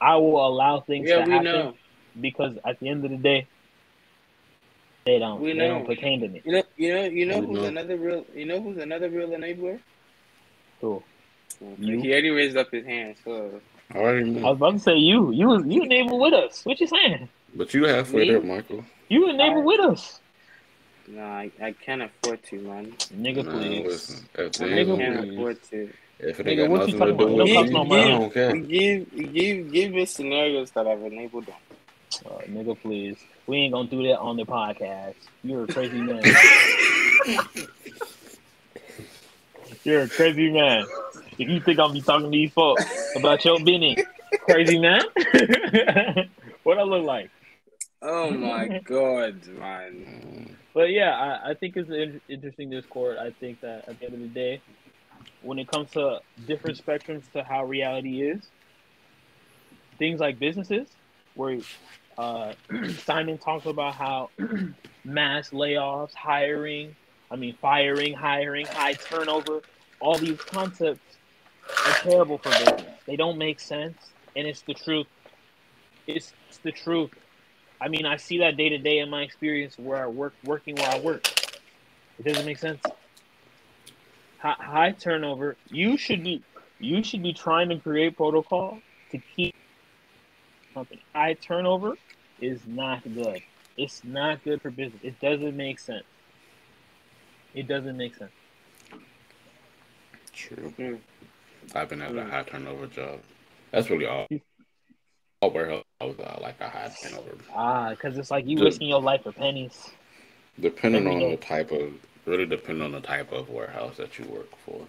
I 0.00 0.16
will 0.16 0.44
allow 0.46 0.80
things 0.80 1.08
yeah, 1.08 1.24
to 1.24 1.30
happen 1.30 1.44
know. 1.44 1.74
because 2.20 2.54
at 2.64 2.80
the 2.80 2.88
end 2.88 3.04
of 3.04 3.10
the 3.10 3.16
day, 3.18 3.46
they 5.04 5.18
don't. 5.18 5.40
We 5.40 5.52
know. 5.52 5.60
They 5.60 5.68
don't 5.68 5.86
pertain 5.86 6.20
to 6.20 6.28
me. 6.28 6.42
You 6.44 6.52
know. 6.52 6.62
You 6.76 6.94
know. 6.94 7.04
You 7.04 7.26
know 7.26 7.40
who's 7.42 7.60
know. 7.60 7.64
another 7.64 7.96
real. 7.96 8.24
You 8.34 8.46
know 8.46 8.60
who's 8.60 8.78
another 8.78 9.08
real 9.10 9.28
enabler? 9.28 9.80
Who? 10.80 11.02
You? 11.78 12.00
He 12.00 12.12
already 12.12 12.30
raised 12.30 12.56
up 12.56 12.70
his 12.70 12.84
hand. 12.84 13.16
So. 13.24 13.60
I 13.94 13.98
already 13.98 14.38
I 14.38 14.42
was 14.42 14.56
about 14.56 14.72
to 14.72 14.78
say 14.78 14.96
you. 14.96 15.30
You 15.32 15.48
was 15.48 15.64
you 15.66 15.82
enable 15.82 16.18
with 16.18 16.32
us. 16.32 16.64
What 16.64 16.80
you 16.80 16.86
saying? 16.86 17.28
But 17.54 17.74
you 17.74 17.84
halfway 17.84 18.28
there, 18.28 18.40
Michael. 18.40 18.84
You 19.08 19.28
enable 19.28 19.56
right. 19.56 19.64
with 19.64 19.80
us. 19.80 20.20
No, 21.08 21.22
I, 21.22 21.50
I 21.60 21.72
can't 21.72 22.02
afford 22.02 22.42
to, 22.44 22.60
man. 22.60 22.92
Nigga, 23.14 23.44
please. 23.44 24.22
Nigga, 24.34 24.96
can't 24.96 25.30
afford 25.30 25.62
to. 25.64 25.92
If 26.18 26.40
it 26.40 26.46
ain't 26.46 26.60
Nigga, 26.60 26.68
got 26.68 26.78
nothing 26.78 26.98
to 27.00 27.12
do 27.12 27.26
with 27.34 27.48
you, 27.48 27.70
no 27.70 27.92
I 27.92 28.08
don't. 28.08 28.68
Give, 28.68 29.34
give, 29.34 29.72
give 29.72 29.92
me 29.92 30.06
scenarios 30.06 30.70
that 30.70 30.86
I've 30.86 31.02
enabled 31.02 31.46
them. 31.46 31.56
Uh, 32.24 32.42
nigga, 32.48 32.78
please. 32.80 33.16
We 33.46 33.58
ain't 33.58 33.72
gonna 33.72 33.88
do 33.88 34.02
that 34.08 34.18
on 34.18 34.36
the 34.36 34.44
podcast. 34.44 35.14
You're 35.42 35.64
a 35.64 35.66
crazy 35.66 36.00
man. 36.00 36.22
You're 39.84 40.02
a 40.02 40.08
crazy 40.08 40.50
man. 40.50 40.84
If 41.38 41.48
you 41.48 41.60
think 41.60 41.78
I'll 41.78 41.92
be 41.92 42.02
talking 42.02 42.26
to 42.26 42.30
these 42.30 42.52
folks 42.52 42.84
about 43.16 43.44
your 43.44 43.58
business, 43.64 44.04
crazy 44.48 44.78
man. 44.78 45.00
what 46.62 46.78
I 46.78 46.82
look 46.82 47.04
like? 47.04 47.30
Oh 48.00 48.30
my 48.30 48.80
god, 48.84 49.46
man. 49.46 50.56
But 50.74 50.90
yeah, 50.90 51.40
I, 51.44 51.50
I 51.50 51.54
think 51.54 51.76
it's 51.76 51.88
an 51.88 51.94
in- 51.94 52.20
interesting 52.28 52.70
discord. 52.70 53.18
I 53.18 53.30
think 53.30 53.60
that 53.60 53.88
at 53.88 53.98
the 53.98 54.06
end 54.06 54.14
of 54.14 54.20
the 54.20 54.28
day, 54.28 54.60
when 55.42 55.58
it 55.58 55.68
comes 55.68 55.90
to 55.92 56.20
different 56.46 56.84
spectrums 56.84 57.30
to 57.32 57.42
how 57.42 57.64
reality 57.64 58.22
is, 58.22 58.42
things 59.98 60.20
like 60.20 60.38
businesses, 60.38 60.88
where 61.34 61.58
uh, 62.18 62.52
Simon 63.04 63.38
talks 63.38 63.66
about 63.66 63.94
how 63.94 64.30
mass 65.04 65.50
layoffs, 65.50 66.14
hiring, 66.14 66.94
I 67.30 67.36
mean, 67.36 67.56
firing, 67.60 68.14
hiring, 68.14 68.66
high 68.66 68.94
turnover, 68.94 69.62
all 70.00 70.18
these 70.18 70.38
concepts 70.38 71.16
are 71.86 71.92
terrible 71.94 72.38
for 72.38 72.50
business. 72.50 72.82
They 73.06 73.16
don't 73.16 73.38
make 73.38 73.60
sense, 73.60 73.96
and 74.36 74.46
it's 74.46 74.62
the 74.62 74.74
truth. 74.74 75.06
It's, 76.06 76.32
it's 76.48 76.58
the 76.58 76.72
truth. 76.72 77.10
I 77.80 77.88
mean, 77.88 78.06
I 78.06 78.16
see 78.16 78.38
that 78.38 78.56
day 78.56 78.68
to 78.68 78.78
day 78.78 78.98
in 78.98 79.10
my 79.10 79.22
experience 79.22 79.78
where 79.78 80.02
I 80.02 80.06
work, 80.06 80.34
working 80.44 80.76
where 80.76 80.88
I 80.88 81.00
work. 81.00 81.26
It 82.18 82.24
doesn't 82.24 82.44
make 82.44 82.58
sense. 82.58 82.80
High, 84.38 84.56
high 84.58 84.92
turnover. 84.92 85.56
You 85.70 85.96
should 85.96 86.22
be, 86.22 86.42
you 86.78 87.02
should 87.02 87.22
be 87.22 87.32
trying 87.32 87.70
to 87.70 87.78
create 87.78 88.16
protocol 88.16 88.78
to 89.10 89.18
keep 89.34 89.51
company. 90.72 91.00
High 91.14 91.34
turnover 91.34 91.96
is 92.40 92.60
not 92.66 93.02
good. 93.14 93.42
It's 93.76 94.02
not 94.04 94.42
good 94.44 94.60
for 94.60 94.70
business. 94.70 95.00
It 95.02 95.20
doesn't 95.20 95.56
make 95.56 95.78
sense. 95.78 96.04
It 97.54 97.68
doesn't 97.68 97.96
make 97.96 98.16
sense. 98.16 98.32
True. 100.32 100.72
Mm. 100.78 100.98
I've 101.74 101.88
been 101.88 102.02
at 102.02 102.10
a 102.10 102.14
Mm. 102.14 102.30
high 102.30 102.42
turnover 102.42 102.86
job. 102.86 103.20
That's 103.70 103.88
really 103.90 104.06
all. 104.06 104.26
All 105.40 105.50
warehouse 105.50 105.84
was 106.00 106.18
uh, 106.18 106.38
like 106.40 106.60
a 106.60 106.68
high 106.68 106.90
turnover. 107.02 107.36
Ah, 107.54 107.90
because 107.90 108.16
it's 108.16 108.30
like 108.30 108.46
you 108.46 108.56
Good. 108.58 108.66
risking 108.66 108.88
your 108.88 109.00
life 109.00 109.22
for 109.24 109.32
pennies. 109.32 109.90
Depending 110.60 111.06
Every 111.06 111.14
on 111.14 111.20
day. 111.20 111.30
the 111.32 111.36
type 111.38 111.72
of, 111.72 111.94
really 112.26 112.46
depending 112.46 112.84
on 112.84 112.92
the 112.92 113.00
type 113.00 113.32
of 113.32 113.48
warehouse 113.48 113.96
that 113.96 114.18
you 114.18 114.24
work 114.26 114.50
for. 114.64 114.86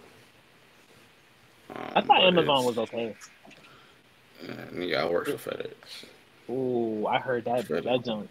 Um, 1.74 1.92
I 1.96 2.00
thought 2.02 2.22
Amazon 2.22 2.64
was 2.64 2.78
okay. 2.78 3.16
Yeah, 4.76 5.02
I 5.04 5.08
work 5.10 5.26
for 5.28 5.50
FedEx. 5.50 6.04
Ooh, 6.50 7.06
I 7.06 7.18
heard 7.18 7.44
that 7.46 7.66
Good. 7.68 7.84
that 7.84 8.04
junk. 8.04 8.30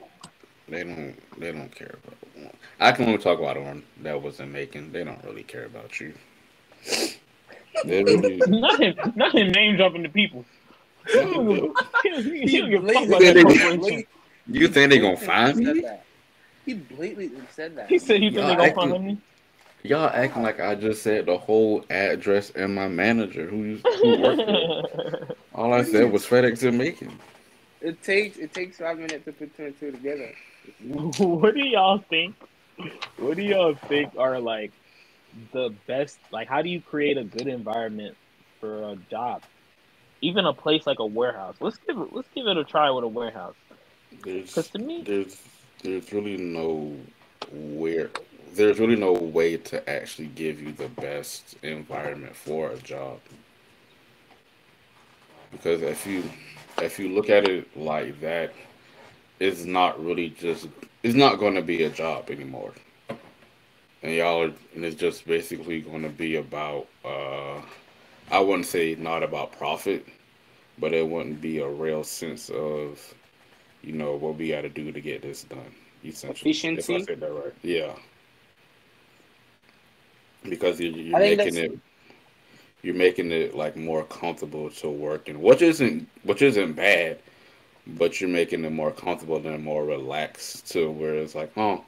They 0.70 0.84
don't. 0.84 1.16
They 1.40 1.52
don't 1.52 1.74
care 1.76 1.96
about. 2.04 2.54
I 2.80 2.92
can 2.92 3.06
only 3.06 3.18
talk 3.18 3.40
about 3.40 3.62
one 3.62 3.84
that 4.02 4.22
wasn't 4.22 4.52
making. 4.52 4.92
They 4.92 5.04
don't 5.04 5.24
really 5.24 5.44
care 5.44 5.66
about 5.66 6.00
you. 6.00 6.14
They 7.86 8.04
really. 8.04 8.38
not 8.48 8.80
him, 8.80 8.96
not 9.16 9.34
him 9.34 9.52
name 9.52 9.78
dropping 9.78 10.04
the 10.04 10.10
people. 10.10 10.46
He 11.08 11.14
don't 11.20 11.48
give 12.04 12.14
a- 12.18 12.22
he- 12.22 12.48
he 12.48 12.58
don't 12.60 12.70
give 12.70 12.84
a 12.86 12.94
fuck 12.94 13.06
about 13.08 13.20
They- 13.20 13.34
that 13.34 13.48
they- 13.48 13.58
corporation. 13.58 14.04
You 14.48 14.68
think 14.68 14.90
they 14.92 15.00
gonna 15.00 15.18
find 15.18 15.58
me? 15.58 15.84
He 16.68 16.74
blatantly 16.76 17.42
said 17.52 17.76
that. 17.76 17.90
He 17.90 17.98
said 17.98 18.22
he 18.22 18.30
think 18.30 18.46
they 18.48 18.56
gonna 18.56 18.74
find 18.76 19.06
me. 19.06 19.18
Y'all 19.84 20.10
acting 20.14 20.44
like 20.44 20.62
I 20.62 20.76
just 20.76 21.04
said 21.04 21.26
the 21.28 21.38
whole 21.38 21.86
address 21.90 22.52
and 22.52 22.76
my 22.76 22.88
manager 22.88 23.48
who 23.48 23.80
who 24.02 24.16
worked 24.16 24.48
there. 24.48 24.72
All 25.56 25.74
I 25.74 25.84
said 25.84 26.12
was 26.12 26.26
FedEx 26.26 26.68
and 26.68 26.78
Macon. 26.78 27.20
It 27.82 28.02
takes 28.04 28.38
it 28.38 28.54
takes 28.54 28.78
five 28.78 28.98
minutes 28.98 29.26
to 29.26 29.34
put 29.34 29.56
two 29.56 29.66
and 29.66 29.80
two 29.80 29.92
together. 29.92 30.32
what 31.20 31.56
do 31.56 31.62
y'all 31.62 32.00
think? 32.10 32.36
What 33.18 33.38
do 33.38 33.44
y'all 33.44 33.76
think 33.76 34.14
are 34.18 34.40
like 34.40 34.72
the 35.54 35.76
best? 35.88 36.20
Like, 36.32 36.48
how 36.48 36.62
do 36.62 36.70
you 36.70 36.82
create 36.82 37.18
a 37.18 37.24
good 37.26 37.48
environment 37.48 38.18
for 38.60 38.92
a 38.92 38.96
job? 39.12 39.44
Even 40.22 40.46
a 40.46 40.54
place 40.54 40.88
like 40.88 41.00
a 41.00 41.06
warehouse. 41.06 41.58
Let's 41.60 41.78
give 41.88 41.98
it. 41.98 42.14
Let's 42.14 42.30
give 42.36 42.48
it 42.48 42.58
a 42.58 42.64
try 42.64 42.90
with 42.92 43.04
a 43.04 43.10
warehouse. 43.10 43.56
There's 44.24 44.48
Because 44.48 44.70
to 44.70 44.80
me, 44.80 45.04
there's 45.04 45.42
there's 45.84 46.12
really 46.14 46.38
no 46.38 46.96
where 47.52 48.10
there's 48.56 48.80
really 48.80 48.96
no 48.96 49.14
way 49.14 49.58
to 49.58 49.90
actually 49.90 50.28
give 50.28 50.62
you 50.62 50.72
the 50.72 50.88
best 50.90 51.56
environment 51.64 52.36
for 52.36 52.72
a 52.72 52.78
job. 52.78 53.20
Because 55.52 55.82
if 55.82 56.06
you 56.06 56.24
if 56.82 57.00
you 57.00 57.10
look 57.10 57.30
at 57.30 57.48
it 57.48 57.76
like 57.78 58.20
that, 58.22 58.54
it's 59.40 59.64
not 59.66 60.04
really 60.04 60.30
just 60.30 60.68
it's 61.04 61.16
not 61.16 61.40
going 61.40 61.56
to 61.56 61.62
be 61.62 61.84
a 61.84 61.90
job 61.90 62.30
anymore. 62.30 62.74
And 64.02 64.14
y'all 64.14 64.44
are, 64.44 64.54
and 64.76 64.86
it's 64.86 64.96
just 64.96 65.26
basically 65.26 65.82
going 65.82 66.04
to 66.04 66.10
be 66.10 66.36
about 66.38 66.88
uh 67.06 67.62
I 68.32 68.40
wouldn't 68.40 68.68
say 68.68 68.96
not 68.96 69.24
about 69.24 69.52
profit, 69.52 70.08
but 70.80 70.94
it 70.94 71.08
wouldn't 71.08 71.42
be 71.42 71.60
a 71.60 71.68
real 71.68 72.04
sense 72.04 72.50
of 72.50 73.14
you 73.82 73.94
know 73.94 74.16
what 74.16 74.38
we 74.38 74.50
got 74.50 74.62
to 74.62 74.70
do 74.70 74.92
to 74.92 75.02
get 75.02 75.22
this 75.22 75.44
done. 75.44 75.74
Essentially, 76.04 76.52
Efficiency? 76.52 76.96
If 76.96 77.02
I 77.02 77.06
said 77.06 77.20
that 77.22 77.32
right, 77.34 77.54
yeah. 77.64 77.94
Because 80.48 80.80
you're, 80.80 80.92
you're 80.92 81.20
making 81.20 81.56
it, 81.56 81.80
you're 82.82 82.96
making 82.96 83.32
it 83.32 83.56
like 83.56 83.76
more 83.76 84.04
comfortable 84.04 84.70
to 84.70 84.90
work 84.90 85.30
in, 85.30 85.42
which 85.42 85.62
isn't 85.62 86.08
which 86.24 86.42
isn't 86.42 86.74
bad, 86.74 87.20
but 87.88 88.20
you're 88.20 88.30
making 88.30 88.66
it 88.66 88.72
more 88.72 88.92
comfortable 88.92 89.38
and 89.38 89.64
more 89.64 89.86
relaxed 89.86 90.70
to 90.72 90.92
where 90.92 91.16
it's 91.16 91.36
like, 91.36 91.52
oh, 91.58 91.84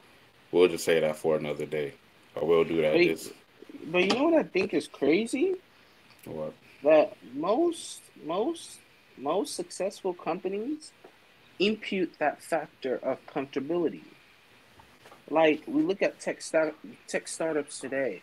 we'll 0.52 0.68
just 0.68 0.84
say 0.84 1.00
that 1.00 1.16
for 1.16 1.36
another 1.36 1.66
day, 1.66 1.92
or 2.34 2.46
we'll 2.46 2.64
do 2.64 2.80
that 2.82 2.94
this. 2.94 3.30
But 3.86 4.04
you 4.04 4.18
know 4.18 4.24
what 4.24 4.34
I 4.34 4.42
think 4.42 4.74
is 4.74 4.88
crazy? 4.88 5.54
Or, 6.26 6.52
That 6.82 7.16
most 7.34 8.00
most 8.24 8.78
most 9.18 9.54
successful 9.54 10.14
companies 10.14 10.92
impute 11.58 12.12
that 12.18 12.42
factor 12.42 12.96
of 13.02 13.24
comfortability. 13.26 14.02
Like 15.30 15.62
we 15.66 15.82
look 15.82 16.02
at 16.02 16.20
tech 16.20 16.40
start, 16.40 16.74
tech 17.08 17.26
startups 17.28 17.80
today, 17.80 18.22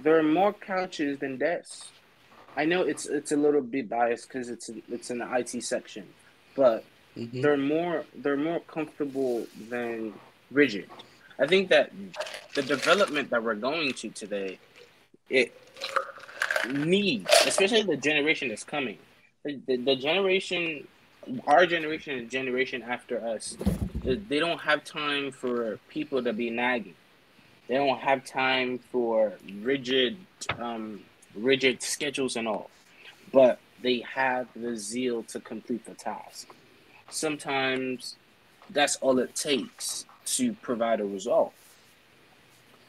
there 0.00 0.18
are 0.18 0.22
more 0.22 0.52
couches 0.52 1.18
than 1.18 1.38
desks. 1.38 1.88
I 2.56 2.64
know 2.64 2.82
it's 2.82 3.06
it's 3.06 3.32
a 3.32 3.36
little 3.36 3.62
bit 3.62 3.88
biased 3.88 4.28
because 4.28 4.48
it's 4.48 4.70
it's 4.90 5.10
in 5.10 5.18
the 5.18 5.28
IT 5.38 5.62
section, 5.62 6.06
but 6.54 6.84
Mhm. 7.16 7.42
they're 7.42 7.56
more 7.58 8.04
they're 8.14 8.36
more 8.36 8.60
comfortable 8.60 9.46
than 9.68 10.14
rigid. 10.50 10.88
I 11.38 11.46
think 11.46 11.68
that 11.70 11.92
the 12.54 12.62
development 12.62 13.30
that 13.30 13.42
we're 13.42 13.54
going 13.54 13.92
to 13.94 14.10
today, 14.10 14.58
it 15.28 15.52
needs, 16.68 17.30
especially 17.46 17.82
the 17.82 17.96
generation 17.96 18.48
that's 18.48 18.64
coming, 18.64 18.98
the, 19.44 19.58
the, 19.66 19.76
the 19.78 19.96
generation, 19.96 20.86
our 21.46 21.66
generation 21.66 22.18
and 22.18 22.30
generation 22.30 22.82
after 22.82 23.24
us, 23.26 23.56
they 24.04 24.38
don't 24.38 24.60
have 24.60 24.84
time 24.84 25.32
for 25.32 25.78
people 25.88 26.22
to 26.22 26.32
be 26.32 26.50
nagging. 26.50 26.94
They 27.72 27.78
don't 27.78 28.00
have 28.00 28.26
time 28.26 28.80
for 28.90 29.32
rigid, 29.62 30.18
um, 30.58 31.00
rigid 31.34 31.82
schedules 31.82 32.36
and 32.36 32.46
all, 32.46 32.68
but 33.32 33.60
they 33.80 34.00
have 34.00 34.46
the 34.54 34.76
zeal 34.76 35.22
to 35.22 35.40
complete 35.40 35.86
the 35.86 35.94
task. 35.94 36.54
Sometimes 37.08 38.16
that's 38.68 38.96
all 38.96 39.18
it 39.20 39.34
takes 39.34 40.04
to 40.36 40.52
provide 40.52 41.00
a 41.00 41.06
result. 41.06 41.54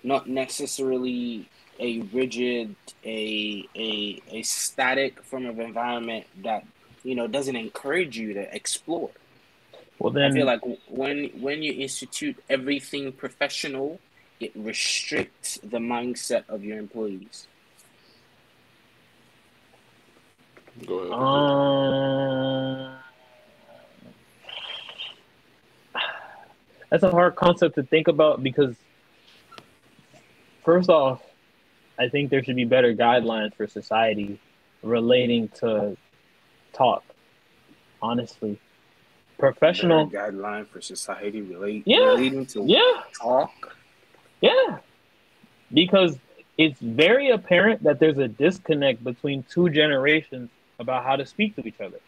Not 0.04 0.28
necessarily 0.28 1.48
a 1.80 2.02
rigid, 2.02 2.76
a 3.06 3.66
a 3.78 4.22
a 4.32 4.42
static 4.42 5.24
form 5.24 5.46
of 5.46 5.62
environment 5.62 6.26
that 6.42 6.66
you 7.06 7.16
know 7.16 7.28
doesn't 7.28 7.56
encourage 7.56 8.18
you 8.18 8.34
to 8.34 8.54
explore. 8.54 9.12
well 9.98 10.12
then 10.12 10.30
I 10.30 10.34
feel 10.34 10.46
like 10.46 10.60
when 10.90 11.30
when 11.40 11.64
you 11.64 11.72
institute 11.72 12.36
everything 12.50 13.14
professional, 13.14 14.02
it 14.44 14.52
restricts 14.56 15.60
the 15.64 15.80
mindset 15.80 16.44
of 16.50 16.64
your 16.64 16.78
employees. 16.78 17.48
Go 20.86 21.00
ahead. 21.00 21.12
um, 21.14 22.98
that's 26.90 27.04
a 27.04 27.12
hard 27.12 27.36
concept 27.36 27.76
to 27.76 27.84
think 27.84 28.08
about 28.08 28.44
because, 28.44 28.76
first 30.66 30.90
off, 30.90 31.22
I 32.00 32.10
think 32.10 32.30
there 32.30 32.44
should 32.44 32.56
be 32.56 32.66
better 32.66 32.94
guidelines 32.94 33.54
for 33.56 33.68
society 33.68 34.40
relating 34.82 35.48
to 35.60 35.96
talk. 36.74 37.04
Honestly, 38.02 38.60
professional. 39.38 40.10
guideline 40.10 40.68
for 40.68 40.82
society 40.82 41.42
relate 41.42 41.84
Yeah. 41.86 42.00
relating 42.00 42.46
to 42.48 42.64
Yeah, 42.66 43.04
talk. 43.18 43.76
Yeah. 44.44 44.80
Because 45.74 46.18
it's 46.58 46.80
very 46.82 47.30
apparent 47.32 47.84
that 47.84 48.00
there's 48.00 48.20
a 48.20 48.28
disconnect 48.28 49.04
between 49.04 49.44
two 49.44 49.70
generations 49.70 50.50
about 50.80 51.04
how 51.04 51.16
to 51.16 51.26
speak 51.26 51.56
to 51.56 51.68
each 51.68 51.82
other. 51.82 52.00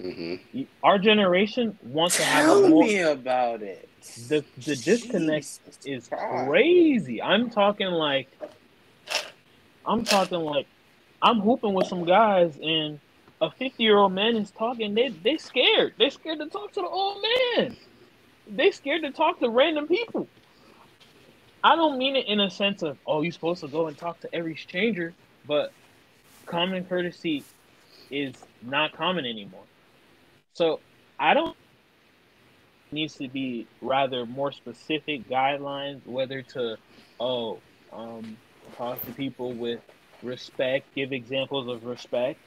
hmm 0.00 0.36
Our 0.84 0.98
generation 0.98 1.76
wants 1.82 2.18
to 2.18 2.24
have 2.24 2.44
a 2.44 2.60
Tell 2.60 2.68
more. 2.68 2.84
me 2.84 3.00
about 3.00 3.62
it. 3.62 3.88
The 4.28 4.44
the 4.58 4.76
disconnect 4.76 5.48
is 5.84 6.08
Christ. 6.08 6.46
crazy. 6.46 7.22
I'm 7.22 7.50
talking 7.50 7.88
like, 7.88 8.28
I'm 9.86 10.04
talking 10.04 10.40
like, 10.40 10.68
I'm 11.22 11.40
hooping 11.40 11.74
with 11.74 11.86
some 11.88 12.04
guys 12.04 12.58
and 12.62 13.00
a 13.40 13.50
50 13.50 13.82
year 13.82 13.96
old 13.98 14.12
man 14.12 14.36
is 14.36 14.50
talking. 14.52 14.94
They 14.94 15.08
they 15.08 15.36
scared. 15.38 15.94
They're 15.98 16.10
scared 16.10 16.38
to 16.40 16.46
talk 16.48 16.72
to 16.74 16.80
the 16.82 16.88
old 16.88 17.22
man. 17.22 17.76
they 18.48 18.70
scared 18.70 19.02
to 19.02 19.12
talk 19.12 19.40
to 19.40 19.48
random 19.50 19.88
people. 19.88 20.28
I 21.66 21.74
don't 21.74 21.98
mean 21.98 22.14
it 22.14 22.28
in 22.28 22.38
a 22.38 22.48
sense 22.48 22.82
of 22.82 22.96
oh 23.08 23.22
you're 23.22 23.32
supposed 23.32 23.60
to 23.62 23.66
go 23.66 23.88
and 23.88 23.98
talk 23.98 24.20
to 24.20 24.32
every 24.32 24.54
stranger, 24.54 25.12
but 25.48 25.72
common 26.46 26.84
courtesy 26.84 27.42
is 28.08 28.36
not 28.62 28.92
common 28.92 29.26
anymore. 29.26 29.64
So 30.52 30.78
I 31.18 31.34
don't 31.34 31.56
needs 32.92 33.16
to 33.16 33.26
be 33.26 33.66
rather 33.82 34.24
more 34.26 34.52
specific 34.52 35.28
guidelines 35.28 36.06
whether 36.06 36.40
to 36.40 36.76
oh 37.18 37.58
um, 37.92 38.36
talk 38.76 39.04
to 39.04 39.12
people 39.14 39.52
with 39.52 39.80
respect, 40.22 40.94
give 40.94 41.12
examples 41.12 41.66
of 41.66 41.84
respect. 41.84 42.38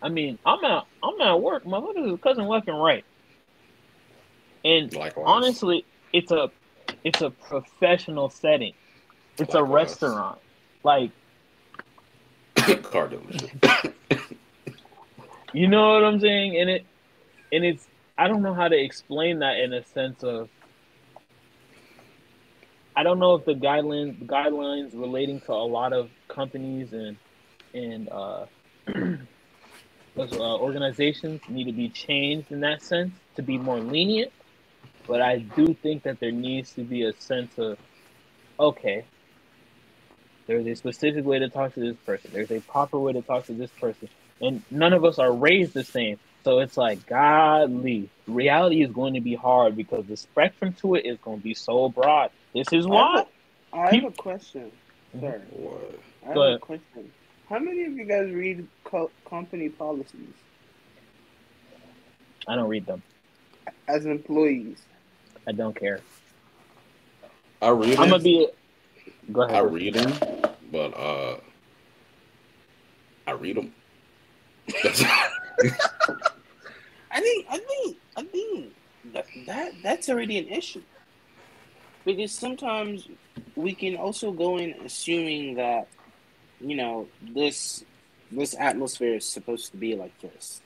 I 0.00 0.08
mean, 0.08 0.38
I'm 0.46 0.64
at 0.64 0.84
I'm 1.02 1.20
at 1.20 1.40
work. 1.40 1.66
My 1.66 1.80
mother's 1.80 2.20
cousin 2.20 2.46
left 2.46 2.68
and 2.68 2.80
right, 2.80 3.04
and 4.64 4.92
Likewise. 4.94 5.24
honestly, 5.26 5.84
it's 6.12 6.30
a 6.30 6.50
it's 7.04 7.20
a 7.22 7.30
professional 7.30 8.28
setting. 8.30 8.74
It's 9.38 9.54
a 9.54 9.62
restaurant. 9.62 10.38
Like 10.84 11.10
car 12.56 13.08
dealership. 13.08 13.92
you 15.52 15.68
know 15.68 15.94
what 15.94 16.04
I'm 16.04 16.20
saying, 16.20 16.56
and 16.56 16.70
it 16.70 16.84
and 17.52 17.64
it's 17.64 17.86
I 18.18 18.28
don't 18.28 18.42
know 18.42 18.54
how 18.54 18.68
to 18.68 18.76
explain 18.78 19.40
that 19.40 19.58
in 19.58 19.72
a 19.72 19.84
sense 19.84 20.22
of 20.22 20.48
I 22.94 23.02
don't 23.02 23.18
know 23.18 23.34
if 23.34 23.44
the 23.44 23.54
guidelines 23.54 24.24
guidelines 24.26 24.92
relating 24.92 25.40
to 25.42 25.52
a 25.52 25.66
lot 25.66 25.92
of 25.92 26.10
companies 26.28 26.92
and 26.92 27.16
and 27.74 28.08
uh, 28.10 28.46
uh, 28.94 29.16
organizations 30.18 31.40
need 31.48 31.64
to 31.64 31.72
be 31.72 31.88
changed 31.88 32.52
in 32.52 32.60
that 32.60 32.82
sense 32.82 33.12
to 33.36 33.42
be 33.42 33.56
more 33.56 33.80
lenient. 33.80 34.32
But 35.06 35.20
I 35.20 35.38
do 35.38 35.74
think 35.74 36.04
that 36.04 36.20
there 36.20 36.30
needs 36.32 36.72
to 36.74 36.82
be 36.82 37.02
a 37.02 37.12
sense 37.14 37.58
of 37.58 37.78
okay, 38.58 39.04
there's 40.46 40.66
a 40.66 40.74
specific 40.74 41.24
way 41.24 41.38
to 41.38 41.48
talk 41.48 41.74
to 41.74 41.80
this 41.80 41.96
person. 42.04 42.30
There's 42.32 42.50
a 42.50 42.60
proper 42.60 42.98
way 42.98 43.12
to 43.12 43.22
talk 43.22 43.46
to 43.46 43.52
this 43.52 43.70
person, 43.80 44.08
and 44.40 44.62
none 44.70 44.92
of 44.92 45.04
us 45.04 45.18
are 45.18 45.32
raised 45.32 45.74
the 45.74 45.84
same. 45.84 46.18
So 46.44 46.58
it's 46.58 46.76
like, 46.76 47.06
godly, 47.06 48.10
reality 48.26 48.82
is 48.82 48.90
going 48.90 49.14
to 49.14 49.20
be 49.20 49.34
hard 49.34 49.76
because 49.76 50.06
the 50.06 50.16
spectrum 50.16 50.72
to 50.80 50.96
it 50.96 51.06
is 51.06 51.18
going 51.18 51.38
to 51.38 51.42
be 51.42 51.54
so 51.54 51.88
broad. 51.88 52.30
This 52.52 52.72
is 52.72 52.86
why. 52.86 53.26
I 53.72 53.78
have 53.78 53.90
Peop- 53.90 54.04
a 54.04 54.10
question, 54.10 54.72
mm-hmm. 55.16 55.20
sir. 55.20 55.42
What? 55.50 56.00
I 56.24 56.26
have 56.26 56.34
Go 56.34 56.42
a 56.54 56.58
question. 56.58 57.12
How 57.48 57.58
many 57.58 57.84
of 57.84 57.92
you 57.92 58.04
guys 58.04 58.30
read 58.32 58.66
co- 58.84 59.10
company 59.28 59.68
policies 59.68 60.34
I 62.48 62.56
don't 62.56 62.68
read 62.68 62.86
them. 62.86 63.02
as 63.86 64.04
employees? 64.06 64.78
I 65.46 65.52
don't 65.52 65.74
care. 65.74 66.00
I 67.60 67.70
read 67.70 67.98
I'm 67.98 68.10
gonna 68.10 68.22
be. 68.22 68.48
Go 69.30 69.42
ahead. 69.42 69.56
I 69.56 69.60
read 69.60 69.94
them, 69.94 70.12
but 70.70 70.96
uh, 70.96 71.36
I 73.26 73.32
read 73.32 73.56
them. 73.56 73.72
I 77.14 77.20
think, 77.20 77.46
I 77.50 77.58
think, 77.58 77.96
I 78.16 78.22
think 78.24 78.72
that, 79.12 79.26
that 79.46 79.72
that's 79.82 80.08
already 80.08 80.38
an 80.38 80.48
issue. 80.48 80.82
Because 82.04 82.32
sometimes 82.32 83.08
we 83.54 83.74
can 83.74 83.96
also 83.96 84.32
go 84.32 84.58
in 84.58 84.74
assuming 84.84 85.54
that, 85.56 85.86
you 86.60 86.74
know, 86.76 87.06
this 87.34 87.84
this 88.30 88.56
atmosphere 88.58 89.16
is 89.16 89.26
supposed 89.26 89.70
to 89.72 89.76
be 89.76 89.94
like 89.94 90.18
this, 90.20 90.62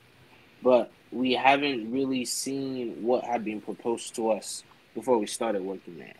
but 0.63 0.91
we 1.17 1.33
haven't 1.33 1.91
really 1.91 2.25
seen 2.25 3.03
what 3.03 3.25
had 3.25 3.45
been 3.45 3.61
proposed 3.61 4.15
to 4.17 4.31
us 4.31 4.63
before 4.95 5.19
we 5.19 5.27
started 5.27 5.63
working 5.63 5.99
there. 5.99 6.15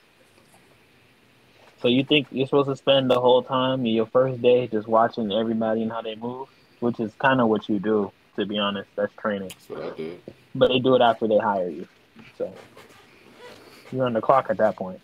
So 1.83 1.89
you 1.89 2.03
think 2.05 2.29
you're 2.31 2.47
supposed 2.47 2.71
to 2.71 2.77
spend 2.77 3.11
the 3.11 3.21
whole 3.21 3.43
time 3.43 3.85
your 3.85 4.07
first 4.07 4.41
day 4.41 4.67
just 4.67 4.89
watching 4.89 5.31
everybody 5.31 5.83
and 5.83 5.93
how 5.93 6.01
they 6.01 6.15
move, 6.15 6.49
which 6.81 6.99
is 6.99 7.13
kind 7.19 7.41
of 7.41 7.49
what 7.49 7.69
you 7.69 7.79
do, 7.79 8.11
to 8.37 8.47
be 8.47 8.59
honest. 8.59 8.89
That's 8.97 9.13
training. 9.17 9.49
That's 9.49 9.69
what 9.69 9.83
I 9.93 9.97
do. 9.97 10.19
But 10.55 10.69
they 10.69 10.79
do 10.79 10.95
it 10.95 11.03
after 11.03 11.29
they 11.29 11.39
hire 11.39 11.69
you. 11.69 11.87
So 12.39 12.53
you're 13.93 14.07
on 14.07 14.15
the 14.15 14.23
clock 14.23 14.47
at 14.49 14.57
that 14.57 14.77
point. 14.77 15.01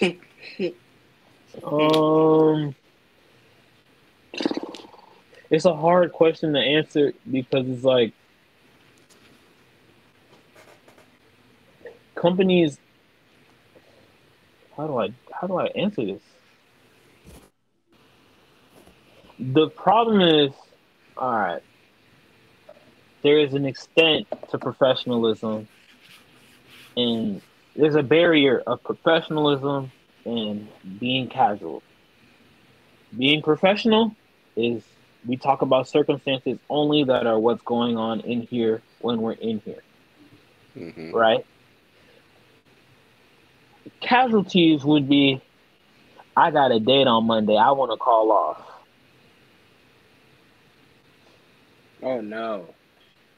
um, 1.62 2.74
it's 5.50 5.66
a 5.66 5.76
hard 5.76 6.12
question 6.12 6.54
to 6.54 6.58
answer 6.58 7.12
because 7.30 7.68
it's 7.68 7.84
like 7.84 8.14
companies. 12.16 12.80
How 14.76 14.86
do 14.86 14.98
I 14.98 15.08
how 15.40 15.46
do 15.48 15.58
I 15.58 15.66
answer 15.76 16.04
this? 16.04 16.22
The 19.38 19.68
problem 19.70 20.20
is, 20.20 20.52
all 21.16 21.32
right. 21.32 21.62
There 23.22 23.38
is 23.40 23.54
an 23.54 23.66
extent 23.66 24.28
to 24.50 24.58
professionalism, 24.58 25.68
and 26.96 27.42
there's 27.74 27.94
a 27.96 28.02
barrier 28.02 28.62
of 28.66 28.82
professionalism 28.84 29.92
and 30.24 30.68
being 30.98 31.28
casual. 31.28 31.82
Being 33.16 33.42
professional 33.42 34.16
is 34.56 34.84
we 35.24 35.36
talk 35.36 35.62
about 35.62 35.88
circumstances 35.88 36.58
only 36.68 37.04
that 37.04 37.26
are 37.26 37.38
what's 37.38 37.62
going 37.62 37.96
on 37.96 38.20
in 38.20 38.42
here 38.42 38.82
when 39.00 39.20
we're 39.20 39.32
in 39.32 39.60
here, 39.64 39.82
hmm 40.74 41.12
right? 41.12 41.44
Casualties 44.00 44.84
would 44.84 45.08
be 45.08 45.40
I 46.36 46.50
got 46.50 46.70
a 46.72 46.78
date 46.80 47.06
on 47.06 47.26
Monday, 47.26 47.56
I 47.56 47.70
want 47.70 47.92
to 47.92 47.96
call 47.96 48.30
off. 48.30 48.62
Oh 52.02 52.20
no! 52.20 52.74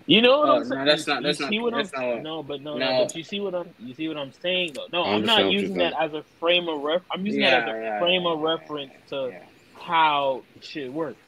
You 0.06 0.20
know 0.22 0.40
what 0.40 0.48
Oh, 0.48 0.56
I'm 0.56 0.64
saying? 0.64 0.78
no, 0.80 0.84
that's 0.84 1.06
not- 1.06 1.22
that's 1.22 1.38
you 1.38 1.44
not- 1.44 1.50
see 1.50 1.58
what 1.60 1.74
that's 1.74 1.94
I'm, 1.94 2.14
not 2.16 2.22
no, 2.22 2.42
but 2.42 2.60
no, 2.60 2.76
no, 2.76 2.90
no. 2.90 3.04
but 3.04 3.14
you 3.14 3.22
see 3.22 3.40
what 3.40 3.54
I'm, 3.54 3.72
you 3.78 3.94
see 3.94 4.08
what 4.08 4.16
I'm 4.16 4.32
saying 4.32 4.72
though. 4.74 4.86
No, 4.92 5.02
I 5.04 5.14
I'm 5.14 5.24
not 5.24 5.50
using 5.50 5.76
that 5.78 5.92
as 6.00 6.12
a 6.12 6.24
frame 6.40 6.68
of 6.68 6.80
ref. 6.80 7.02
I'm 7.12 7.24
using 7.24 7.42
Yeah, 7.42 7.60
that 7.60 7.68
as 7.68 7.74
a 7.76 7.80
yeah, 7.82 7.98
frame 8.00 8.22
yeah, 8.22 8.30
of 8.32 8.40
yeah, 8.40 8.44
reference 8.46 8.92
to 9.10 9.28
yeah. 9.32 9.38
how 9.78 10.42
shit 10.60 10.92
works, 10.92 11.20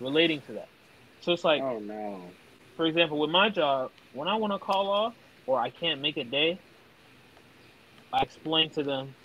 relating 0.00 0.40
to 0.42 0.52
that. 0.54 0.68
So 1.20 1.32
it's 1.32 1.44
like, 1.44 1.62
Oh 1.62 1.78
no! 1.78 2.22
for 2.76 2.86
example, 2.86 3.18
with 3.20 3.30
my 3.30 3.50
job, 3.50 3.92
when 4.12 4.26
I 4.26 4.34
want 4.36 4.52
to 4.52 4.58
call 4.58 4.88
off 4.88 5.14
or 5.46 5.60
I 5.60 5.70
can't 5.70 6.00
make 6.00 6.16
a 6.16 6.24
day, 6.24 6.58
I 8.14 8.22
explain 8.22 8.70
to 8.72 8.84
them, 8.84 9.16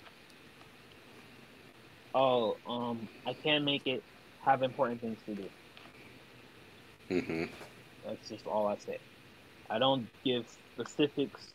"Oh, 2.14 2.58
um, 2.66 3.08
I 3.26 3.34
can't 3.34 3.64
make 3.64 3.86
it. 3.86 4.04
Have 4.44 4.62
important 4.62 5.02
things 5.02 5.22
to 5.24 5.36
do." 5.36 5.50
hmm 7.10 7.44
That's 8.04 8.28
just 8.28 8.46
all 8.46 8.68
I 8.68 8.76
say. 8.78 8.98
I 9.70 9.78
don't 9.80 10.10
give 10.24 10.46
specifics. 10.74 11.54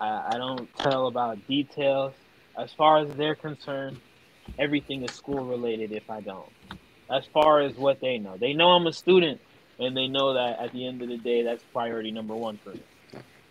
I, 0.00 0.30
I 0.34 0.38
don't 0.38 0.70
tell 0.76 1.08
about 1.08 1.46
details. 1.46 2.16
As 2.58 2.72
far 2.74 2.98
as 3.00 3.16
they're 3.16 3.36
concerned, 3.36 4.00
everything 4.58 5.04
is 5.04 5.14
school 5.14 5.44
related 5.46 5.92
if 5.92 6.10
I 6.10 6.20
don't. 6.22 6.52
As 7.10 7.26
far 7.32 7.60
as 7.62 7.76
what 7.76 8.00
they 8.02 8.18
know, 8.18 8.38
they 8.38 8.54
know 8.54 8.70
I'm 8.70 8.86
a 8.88 8.92
student, 8.92 9.42
and 9.78 9.96
they 9.96 10.08
know 10.08 10.34
that 10.34 10.60
at 10.60 10.72
the 10.72 10.86
end 10.88 11.02
of 11.02 11.08
the 11.08 11.18
day, 11.18 11.44
that's 11.44 11.64
priority 11.72 12.12
number 12.12 12.36
one 12.36 12.58
for 12.64 12.74
me. 12.74 12.84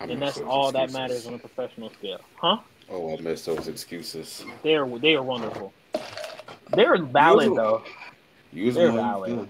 I 0.01 0.07
And 0.09 0.21
that's 0.21 0.41
all 0.41 0.73
that 0.73 0.91
matters 0.91 1.25
on 1.25 1.35
a 1.35 1.39
professional 1.39 1.91
scale. 1.91 2.29
Huh? 2.41 2.57
Oh, 2.89 3.17
I 3.17 3.21
miss 3.21 3.45
those 3.45 3.67
excuses. 3.67 4.45
They're 4.63 4.87
they 4.99 5.15
are 5.15 5.23
wonderful. 5.23 5.73
They're 6.73 7.03
valid 7.03 7.47
Use 7.47 7.51
'em. 7.51 7.55
though. 7.55 7.83
Use 8.51 8.75
They're 8.75 8.87
them 8.87 8.95
valid. 8.95 9.31
you 9.31 9.49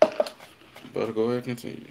can. 0.00 0.26
But 0.92 1.14
go 1.14 1.22
ahead, 1.24 1.46
and 1.46 1.58
continue. 1.58 1.88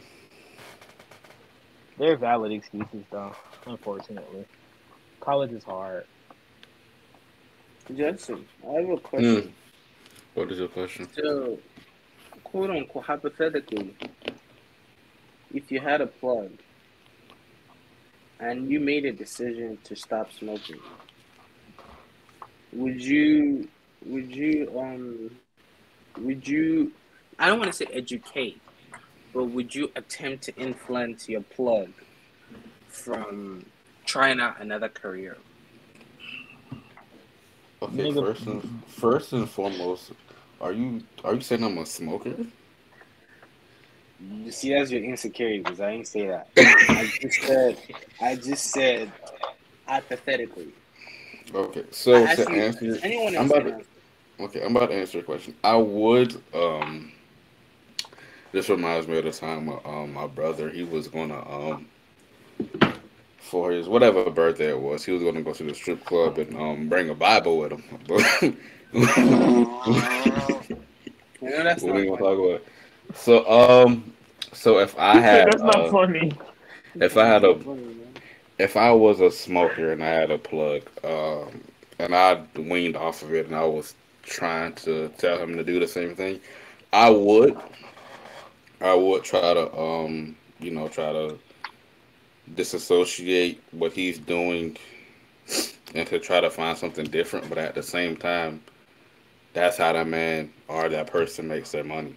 They're 1.97 2.17
valid 2.17 2.51
excuses 2.51 3.03
though. 3.09 3.35
Unfortunately, 3.65 4.45
college 5.19 5.51
is 5.51 5.63
hard. 5.63 6.05
Judson, 7.95 8.45
I 8.67 8.73
have 8.73 8.83
a 8.85 8.87
hmm. 8.87 8.97
question. 8.97 9.53
What 10.33 10.51
is 10.51 10.59
your 10.59 10.67
question? 10.67 11.07
So, 11.13 11.59
quote 12.43 12.69
unquote, 12.69 13.05
hypothetically, 13.05 13.95
if 15.53 15.71
you 15.71 15.79
had 15.79 16.01
a 16.01 16.07
plug 16.07 16.51
and 18.39 18.69
you 18.69 18.79
made 18.79 19.05
a 19.05 19.11
decision 19.11 19.77
to 19.83 19.95
stop 19.95 20.31
smoking, 20.31 20.79
would 22.73 23.01
you, 23.01 23.67
would 24.05 24.35
you, 24.35 24.71
um, 24.79 25.31
would 26.19 26.47
you, 26.47 26.91
I 27.39 27.47
don't 27.47 27.59
want 27.59 27.71
to 27.71 27.77
say 27.77 27.85
educate, 27.91 28.61
but 29.33 29.45
would 29.45 29.73
you 29.73 29.91
attempt 29.95 30.43
to 30.45 30.55
influence 30.55 31.27
your 31.27 31.41
plug 31.41 31.89
from 32.87 33.65
trying 34.05 34.39
out 34.39 34.61
another 34.61 34.89
career? 34.89 35.37
Okay, 37.81 38.11
first 38.13 38.47
and 38.47 38.83
first 38.87 39.33
and 39.33 39.49
foremost, 39.49 40.13
are 40.61 40.71
you 40.71 41.03
are 41.23 41.35
you 41.35 41.41
saying 41.41 41.63
I'm 41.63 41.77
a 41.77 41.85
smoker? 41.85 42.33
You 44.19 44.51
see, 44.51 44.73
that's 44.73 44.91
your 44.91 45.03
insecurity 45.03 45.59
because 45.59 45.81
I 45.81 45.91
didn't 45.93 46.07
say 46.07 46.27
that. 46.27 46.47
I 46.57 47.11
just 47.21 47.41
said, 47.41 47.77
I 48.21 48.35
just 48.35 48.71
said, 48.71 49.11
hypothetically. 49.85 50.69
Okay, 51.53 51.83
so 51.91 52.23
I 52.25 52.35
to 52.35 52.41
actually- 52.41 52.59
answer, 52.61 52.99
anyone 53.03 53.35
I'm 53.37 53.45
about 53.51 53.63
can 53.65 53.79
to, 53.79 54.43
okay, 54.45 54.63
I'm 54.63 54.75
about 54.75 54.89
to 54.89 54.95
answer 54.95 55.17
your 55.19 55.25
question. 55.25 55.53
I 55.63 55.75
would, 55.75 56.41
um, 56.53 57.11
this 58.51 58.69
reminds 58.69 59.07
me 59.07 59.17
of 59.17 59.25
the 59.25 59.31
time 59.31 59.69
uh, 59.69 59.77
um, 59.85 60.13
my 60.13 60.27
brother, 60.27 60.69
he 60.69 60.83
was 60.83 61.07
gonna, 61.07 61.39
um, 61.49 61.87
for 63.39 63.71
his 63.71 63.87
whatever 63.87 64.29
birthday 64.31 64.69
it 64.69 64.79
was, 64.79 65.03
he 65.05 65.11
was 65.11 65.21
gonna 65.21 65.41
go 65.41 65.53
to 65.53 65.63
the 65.63 65.73
strip 65.75 66.03
club 66.05 66.37
and 66.39 66.55
um 66.57 66.89
bring 66.89 67.09
a 67.09 67.13
Bible 67.13 67.57
with 67.59 67.73
him. 67.73 67.83
You 71.41 71.49
know, 71.49 71.63
that's 71.63 71.83
we 71.83 71.89
not 71.89 71.95
gonna 71.95 72.05
funny. 72.05 72.17
talk 72.17 72.19
about. 72.39 72.49
It. 72.55 72.67
So, 73.13 73.47
um, 73.49 74.13
so 74.53 74.79
if 74.79 74.97
I 74.97 75.19
had, 75.19 75.51
That's 75.51 75.61
not 75.61 75.75
uh, 75.75 75.91
funny. 75.91 76.31
if 76.95 77.17
I 77.17 77.25
had 77.25 77.43
a 77.43 77.59
if 78.57 78.77
I 78.77 78.91
was 78.91 79.19
a 79.19 79.31
smoker 79.31 79.91
and 79.91 80.03
I 80.03 80.07
had 80.07 80.31
a 80.31 80.37
plug, 80.37 80.83
um, 81.03 81.61
and 81.99 82.15
I 82.15 82.41
weaned 82.55 82.95
off 82.95 83.21
of 83.21 83.33
it, 83.33 83.47
and 83.47 83.55
I 83.55 83.65
was 83.65 83.95
trying 84.23 84.73
to 84.75 85.09
tell 85.17 85.37
him 85.37 85.55
to 85.57 85.63
do 85.63 85.79
the 85.79 85.87
same 85.87 86.15
thing, 86.15 86.39
I 86.93 87.09
would, 87.09 87.57
I 88.81 88.93
would 88.93 89.23
try 89.23 89.53
to, 89.53 89.77
um, 89.77 90.35
you 90.59 90.71
know, 90.71 90.87
try 90.87 91.11
to 91.11 91.37
disassociate 92.55 93.61
what 93.71 93.91
he's 93.91 94.19
doing, 94.19 94.77
and 95.93 96.07
to 96.07 96.19
try 96.19 96.39
to 96.39 96.49
find 96.49 96.77
something 96.77 97.05
different. 97.05 97.49
But 97.49 97.57
at 97.57 97.75
the 97.75 97.83
same 97.83 98.15
time, 98.15 98.61
that's 99.53 99.77
how 99.77 99.93
that 99.93 100.07
man 100.07 100.51
or 100.67 100.89
that 100.89 101.07
person 101.07 101.47
makes 101.47 101.71
their 101.71 101.83
money. 101.83 102.15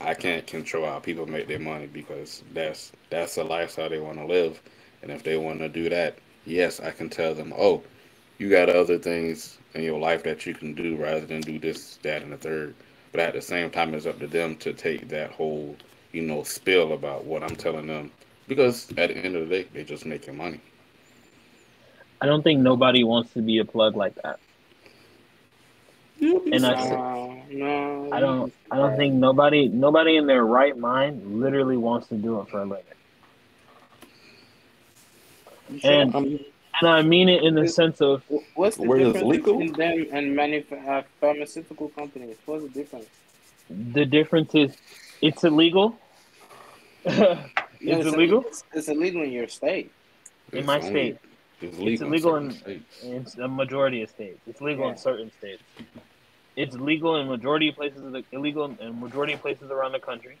I 0.00 0.14
can't 0.14 0.46
control 0.46 0.86
how 0.86 0.98
people 0.98 1.26
make 1.26 1.48
their 1.48 1.58
money 1.58 1.86
because 1.86 2.42
that's 2.52 2.92
that's 3.10 3.36
the 3.36 3.44
lifestyle 3.44 3.88
they 3.88 4.00
want 4.00 4.18
to 4.18 4.26
live. 4.26 4.60
And 5.02 5.10
if 5.10 5.22
they 5.22 5.36
want 5.36 5.58
to 5.60 5.68
do 5.68 5.88
that, 5.90 6.18
yes, 6.46 6.80
I 6.80 6.90
can 6.90 7.08
tell 7.08 7.34
them, 7.34 7.52
oh, 7.56 7.82
you 8.38 8.50
got 8.50 8.68
other 8.68 8.98
things 8.98 9.58
in 9.74 9.82
your 9.82 10.00
life 10.00 10.22
that 10.24 10.46
you 10.46 10.54
can 10.54 10.74
do 10.74 10.96
rather 10.96 11.24
than 11.26 11.40
do 11.40 11.58
this, 11.58 11.98
that, 12.02 12.22
and 12.22 12.32
the 12.32 12.36
third. 12.36 12.74
But 13.12 13.20
at 13.20 13.34
the 13.34 13.42
same 13.42 13.70
time, 13.70 13.94
it's 13.94 14.06
up 14.06 14.18
to 14.20 14.26
them 14.26 14.56
to 14.56 14.72
take 14.72 15.08
that 15.08 15.30
whole, 15.30 15.76
you 16.12 16.22
know, 16.22 16.42
spill 16.42 16.92
about 16.92 17.24
what 17.24 17.42
I'm 17.42 17.54
telling 17.54 17.86
them. 17.86 18.10
Because 18.48 18.90
at 18.96 19.10
the 19.10 19.16
end 19.16 19.36
of 19.36 19.48
the 19.48 19.62
day, 19.62 19.68
they're 19.72 19.84
just 19.84 20.06
making 20.06 20.36
money. 20.36 20.60
I 22.20 22.26
don't 22.26 22.42
think 22.42 22.60
nobody 22.60 23.04
wants 23.04 23.32
to 23.34 23.42
be 23.42 23.58
a 23.58 23.64
plug 23.64 23.96
like 23.96 24.14
that. 24.22 24.40
And 26.20 26.64
I, 26.66 26.88
No, 26.88 27.42
no. 27.50 28.08
I 28.12 28.20
don't, 28.20 28.52
I 28.70 28.76
don't 28.76 28.96
think 28.96 29.14
nobody, 29.14 29.68
nobody 29.68 30.16
in 30.16 30.26
their 30.26 30.44
right 30.44 30.76
mind 30.76 31.40
literally 31.40 31.76
wants 31.76 32.06
to 32.08 32.14
do 32.16 32.40
it 32.40 32.48
for 32.48 32.60
a 32.60 32.64
living. 32.64 32.84
And- 35.82 36.14
Um, 36.14 36.38
And 36.80 36.88
I 36.88 37.02
mean 37.02 37.28
it 37.28 37.44
in 37.44 37.54
the 37.54 37.68
sense 37.68 38.00
of 38.00 38.22
What's 38.56 38.76
the 38.76 38.82
Where 38.82 38.98
difference 38.98 39.26
legal? 39.28 39.58
between 39.58 39.72
them 39.74 40.06
and 40.10 40.36
manuf- 40.36 40.88
uh, 40.88 41.02
pharmaceutical 41.20 41.88
companies? 41.90 42.36
What's 42.46 42.64
the 42.64 42.68
difference? 42.70 43.06
the 43.92 44.04
difference 44.04 44.54
is 44.54 44.76
it's 45.22 45.44
illegal. 45.44 45.96
No, 47.80 47.98
it's 47.98 48.06
it's 48.06 48.14
illegal. 48.14 48.40
It's, 48.46 48.64
it's 48.72 48.88
illegal 48.88 49.22
in 49.22 49.30
your 49.32 49.46
state. 49.46 49.90
In 50.52 50.64
my 50.64 50.80
state. 50.80 51.18
It's 51.68 51.78
legal, 51.78 52.06
illegal 52.08 52.36
in 52.36 52.50
in- 52.66 53.26
in 53.36 53.42
a 53.42 53.48
majority 53.48 54.02
of 54.02 54.10
states. 54.10 54.40
It's 54.46 54.60
legal 54.60 54.84
Yeah. 54.86 54.92
in 54.92 54.96
certain 54.96 55.30
states. 55.38 55.62
It's 56.56 56.76
legal 56.76 57.16
in 57.16 57.26
majority 57.28 57.68
of 57.68 57.74
places. 57.76 58.02
Illegal 58.32 58.64
in 58.80 59.00
majority 59.00 59.32
of 59.32 59.40
places 59.40 59.70
around 59.70 59.92
the 59.92 59.98
country. 60.00 60.36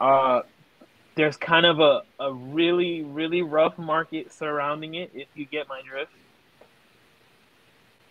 Uh, 0.00 0.42
there's 1.14 1.36
kind 1.36 1.64
of 1.66 1.78
a, 1.80 2.02
a 2.18 2.32
really 2.32 3.02
really 3.02 3.42
rough 3.42 3.78
market 3.78 4.32
surrounding 4.32 4.94
it. 4.94 5.10
If 5.14 5.28
you 5.34 5.44
get 5.44 5.68
my 5.68 5.80
drift. 5.82 6.12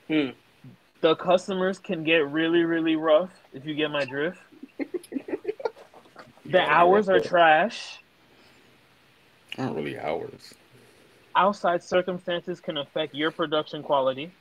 Hmm. 0.08 0.30
The 1.02 1.16
customers 1.16 1.80
can 1.80 2.04
get 2.04 2.28
really 2.30 2.64
really 2.64 2.96
rough. 2.96 3.32
If 3.54 3.66
you 3.66 3.74
get 3.76 3.92
my 3.92 4.06
drift. 4.06 4.40
The 6.46 6.60
hours 6.60 7.08
are 7.08 7.22
trash. 7.22 8.00
Aren't 9.58 9.76
really 9.78 9.98
hours. 9.98 10.54
Outside 11.36 11.84
circumstances 11.84 12.60
can 12.60 12.78
affect 12.78 13.16
your 13.16 13.32
production 13.32 13.84
quality. 13.84 14.32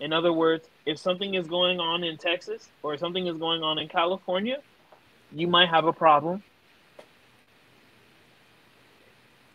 In 0.00 0.12
other 0.12 0.32
words, 0.32 0.68
if 0.86 0.98
something 0.98 1.34
is 1.34 1.46
going 1.46 1.80
on 1.80 2.04
in 2.04 2.16
Texas 2.16 2.68
or 2.82 2.96
something 2.96 3.26
is 3.26 3.36
going 3.36 3.62
on 3.62 3.78
in 3.78 3.88
California, 3.88 4.58
you 5.32 5.46
might 5.46 5.68
have 5.68 5.86
a 5.86 5.92
problem. 5.92 6.42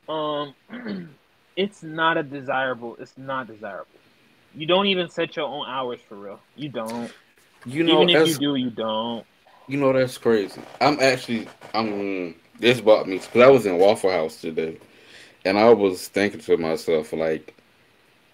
Um, 0.07 0.55
it's 1.55 1.83
not 1.83 2.17
a 2.17 2.23
desirable. 2.23 2.95
It's 2.99 3.17
not 3.17 3.47
desirable. 3.47 3.87
You 4.55 4.65
don't 4.65 4.87
even 4.87 5.09
set 5.09 5.35
your 5.35 5.45
own 5.45 5.67
hours 5.67 5.99
for 6.07 6.15
real. 6.15 6.39
You 6.55 6.69
don't. 6.69 7.11
You 7.65 7.83
know, 7.83 8.03
even 8.03 8.09
if 8.15 8.27
you 8.27 8.35
do, 8.35 8.55
you 8.55 8.69
don't. 8.69 9.25
You 9.67 9.77
know 9.77 9.93
that's 9.93 10.17
crazy. 10.17 10.61
I'm 10.81 10.99
actually 10.99 11.47
I'm 11.73 12.35
this 12.59 12.81
bought 12.81 13.07
me 13.07 13.19
because 13.19 13.41
I 13.41 13.49
was 13.49 13.65
in 13.65 13.77
Waffle 13.77 14.09
House 14.09 14.41
today, 14.41 14.79
and 15.45 15.57
I 15.57 15.71
was 15.73 16.07
thinking 16.07 16.41
to 16.41 16.57
myself 16.57 17.13
like, 17.13 17.55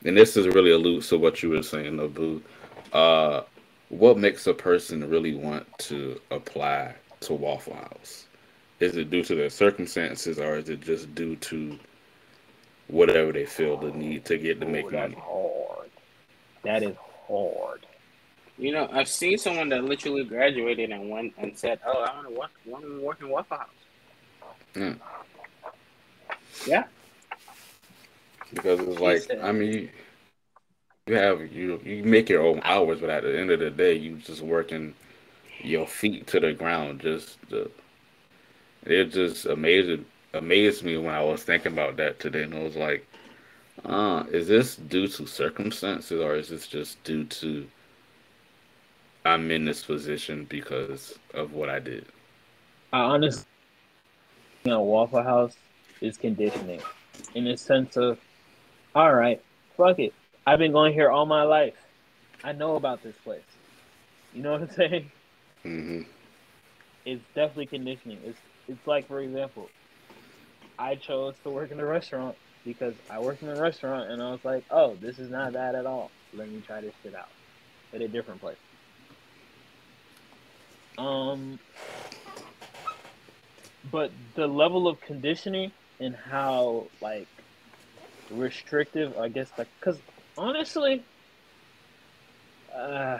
and 0.05 0.17
this 0.17 0.37
is 0.37 0.47
really 0.47 0.71
alludes 0.71 1.09
to 1.09 1.17
what 1.17 1.43
you 1.43 1.49
were 1.51 1.63
saying, 1.63 1.99
Abu. 1.99 2.41
Uh, 2.93 3.43
what 3.89 4.17
makes 4.17 4.47
a 4.47 4.53
person 4.53 5.09
really 5.09 5.35
want 5.35 5.65
to 5.79 6.19
apply 6.31 6.95
to 7.21 7.33
Waffle 7.33 7.75
House? 7.75 8.27
Is 8.79 8.97
it 8.97 9.09
due 9.09 9.23
to 9.23 9.35
their 9.35 9.49
circumstances, 9.49 10.39
or 10.39 10.57
is 10.57 10.69
it 10.69 10.81
just 10.81 11.13
due 11.15 11.35
to 11.37 11.79
whatever 12.87 13.31
they 13.31 13.45
feel 13.45 13.77
the 13.77 13.91
need 13.91 14.25
to 14.25 14.37
get 14.37 14.59
to 14.61 14.67
make 14.67 14.87
Oh, 14.87 14.91
money? 14.91 15.15
hard. 15.15 15.91
That 16.63 16.83
is 16.83 16.95
hard. 17.27 17.85
You 18.57 18.73
know, 18.73 18.89
I've 18.91 19.09
seen 19.09 19.37
someone 19.37 19.69
that 19.69 19.83
literally 19.83 20.23
graduated 20.23 20.91
and 20.91 21.09
went 21.09 21.33
and 21.37 21.57
said, 21.57 21.79
"Oh, 21.85 22.03
I 22.03 22.15
want 22.15 22.27
to 22.27 22.33
work, 22.33 22.51
want 22.65 22.85
to 22.85 23.01
work 23.01 23.21
in 23.21 23.29
Waffle 23.29 23.57
House." 23.57 23.69
Mm. 24.75 24.99
Yeah. 26.67 26.85
because 28.53 28.79
it's 28.79 28.99
like 28.99 29.29
I 29.43 29.51
mean, 29.51 29.89
you 31.07 31.15
have 31.15 31.51
you 31.51 31.79
you 31.83 32.03
make 32.03 32.29
your 32.29 32.41
own 32.43 32.61
hours, 32.63 32.99
but 32.99 33.09
at 33.09 33.23
the 33.23 33.37
end 33.37 33.51
of 33.51 33.59
the 33.59 33.69
day, 33.69 33.95
you 33.95 34.17
just 34.17 34.41
working 34.41 34.95
your 35.61 35.87
feet 35.87 36.27
to 36.27 36.39
the 36.39 36.53
ground. 36.53 37.01
Just 37.01 37.37
the, 37.49 37.69
it 38.85 39.05
just 39.11 39.45
amazed 39.45 40.03
amazed 40.33 40.83
me 40.83 40.97
when 40.97 41.13
I 41.13 41.23
was 41.23 41.43
thinking 41.43 41.73
about 41.73 41.97
that 41.97 42.19
today, 42.19 42.43
and 42.43 42.53
I 42.53 42.63
was 42.63 42.75
like, 42.75 43.07
uh, 43.85 44.23
is 44.31 44.47
this 44.47 44.75
due 44.77 45.07
to 45.07 45.27
circumstances, 45.27 46.19
or 46.19 46.35
is 46.35 46.49
this 46.49 46.67
just 46.67 47.03
due 47.03 47.25
to 47.25 47.67
I'm 49.25 49.51
in 49.51 49.65
this 49.65 49.83
position 49.83 50.45
because 50.45 51.17
of 51.33 51.53
what 51.53 51.69
I 51.69 51.79
did? 51.79 52.05
I 52.93 52.99
honestly, 52.99 53.45
you 54.63 54.71
know, 54.71 54.81
Waffle 54.81 55.23
House 55.23 55.55
is 56.05 56.17
conditioning 56.17 56.81
in 57.33 57.45
the 57.45 57.57
sense 57.57 57.97
of, 57.97 58.19
all 58.93 59.13
right, 59.13 59.41
fuck 59.77 59.99
it. 59.99 60.13
I've 60.45 60.59
been 60.59 60.71
going 60.71 60.93
here 60.93 61.09
all 61.09 61.25
my 61.25 61.43
life. 61.43 61.75
I 62.43 62.51
know 62.51 62.75
about 62.75 63.01
this 63.03 63.15
place. 63.23 63.41
You 64.33 64.43
know 64.43 64.51
what 64.53 64.61
I'm 64.61 64.69
saying? 64.75 65.11
Mm-hmm. 65.63 66.01
It's 67.05 67.23
definitely 67.33 67.67
conditioning. 67.67 68.19
It's 68.23 68.39
it's 68.67 68.87
like, 68.87 69.07
for 69.07 69.19
example, 69.19 69.69
I 70.79 70.95
chose 70.95 71.35
to 71.43 71.49
work 71.49 71.71
in 71.71 71.79
a 71.79 71.85
restaurant 71.85 72.35
because 72.63 72.95
I 73.09 73.19
worked 73.19 73.43
in 73.43 73.49
a 73.49 73.61
restaurant 73.61 74.09
and 74.09 74.21
I 74.21 74.31
was 74.31 74.43
like, 74.43 74.63
oh, 74.71 74.95
this 74.99 75.19
is 75.19 75.29
not 75.29 75.53
bad 75.53 75.75
at 75.75 75.85
all. 75.85 76.09
Let 76.33 76.49
me 76.49 76.61
try 76.65 76.81
this 76.81 76.93
shit 77.03 77.13
out 77.15 77.29
at 77.93 78.01
a 78.01 78.07
different 78.07 78.41
place. 78.41 78.57
Um, 80.97 81.59
but 83.91 84.11
the 84.33 84.47
level 84.47 84.87
of 84.87 84.99
conditioning 85.01 85.71
and 85.99 86.15
how 86.15 86.87
like 87.01 87.27
restrictive, 88.31 89.17
I 89.17 89.29
guess, 89.29 89.49
like, 89.57 89.67
because 89.79 89.97
honestly, 90.37 91.03
uh, 92.75 93.19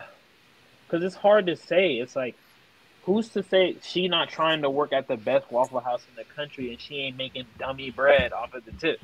because 0.85 1.03
it's 1.03 1.15
hard 1.15 1.47
to 1.47 1.55
say. 1.55 1.93
It's 1.93 2.15
like, 2.15 2.35
who's 3.03 3.29
to 3.29 3.43
say 3.43 3.75
she 3.81 4.07
not 4.07 4.29
trying 4.29 4.61
to 4.61 4.69
work 4.69 4.93
at 4.93 5.07
the 5.07 5.17
best 5.17 5.51
Waffle 5.51 5.79
House 5.79 6.05
in 6.09 6.15
the 6.15 6.23
country 6.35 6.71
and 6.71 6.79
she 6.79 6.95
ain't 6.95 7.17
making 7.17 7.45
dummy 7.59 7.91
bread 7.91 8.33
off 8.33 8.53
of 8.53 8.65
the 8.65 8.71
tip? 8.71 8.99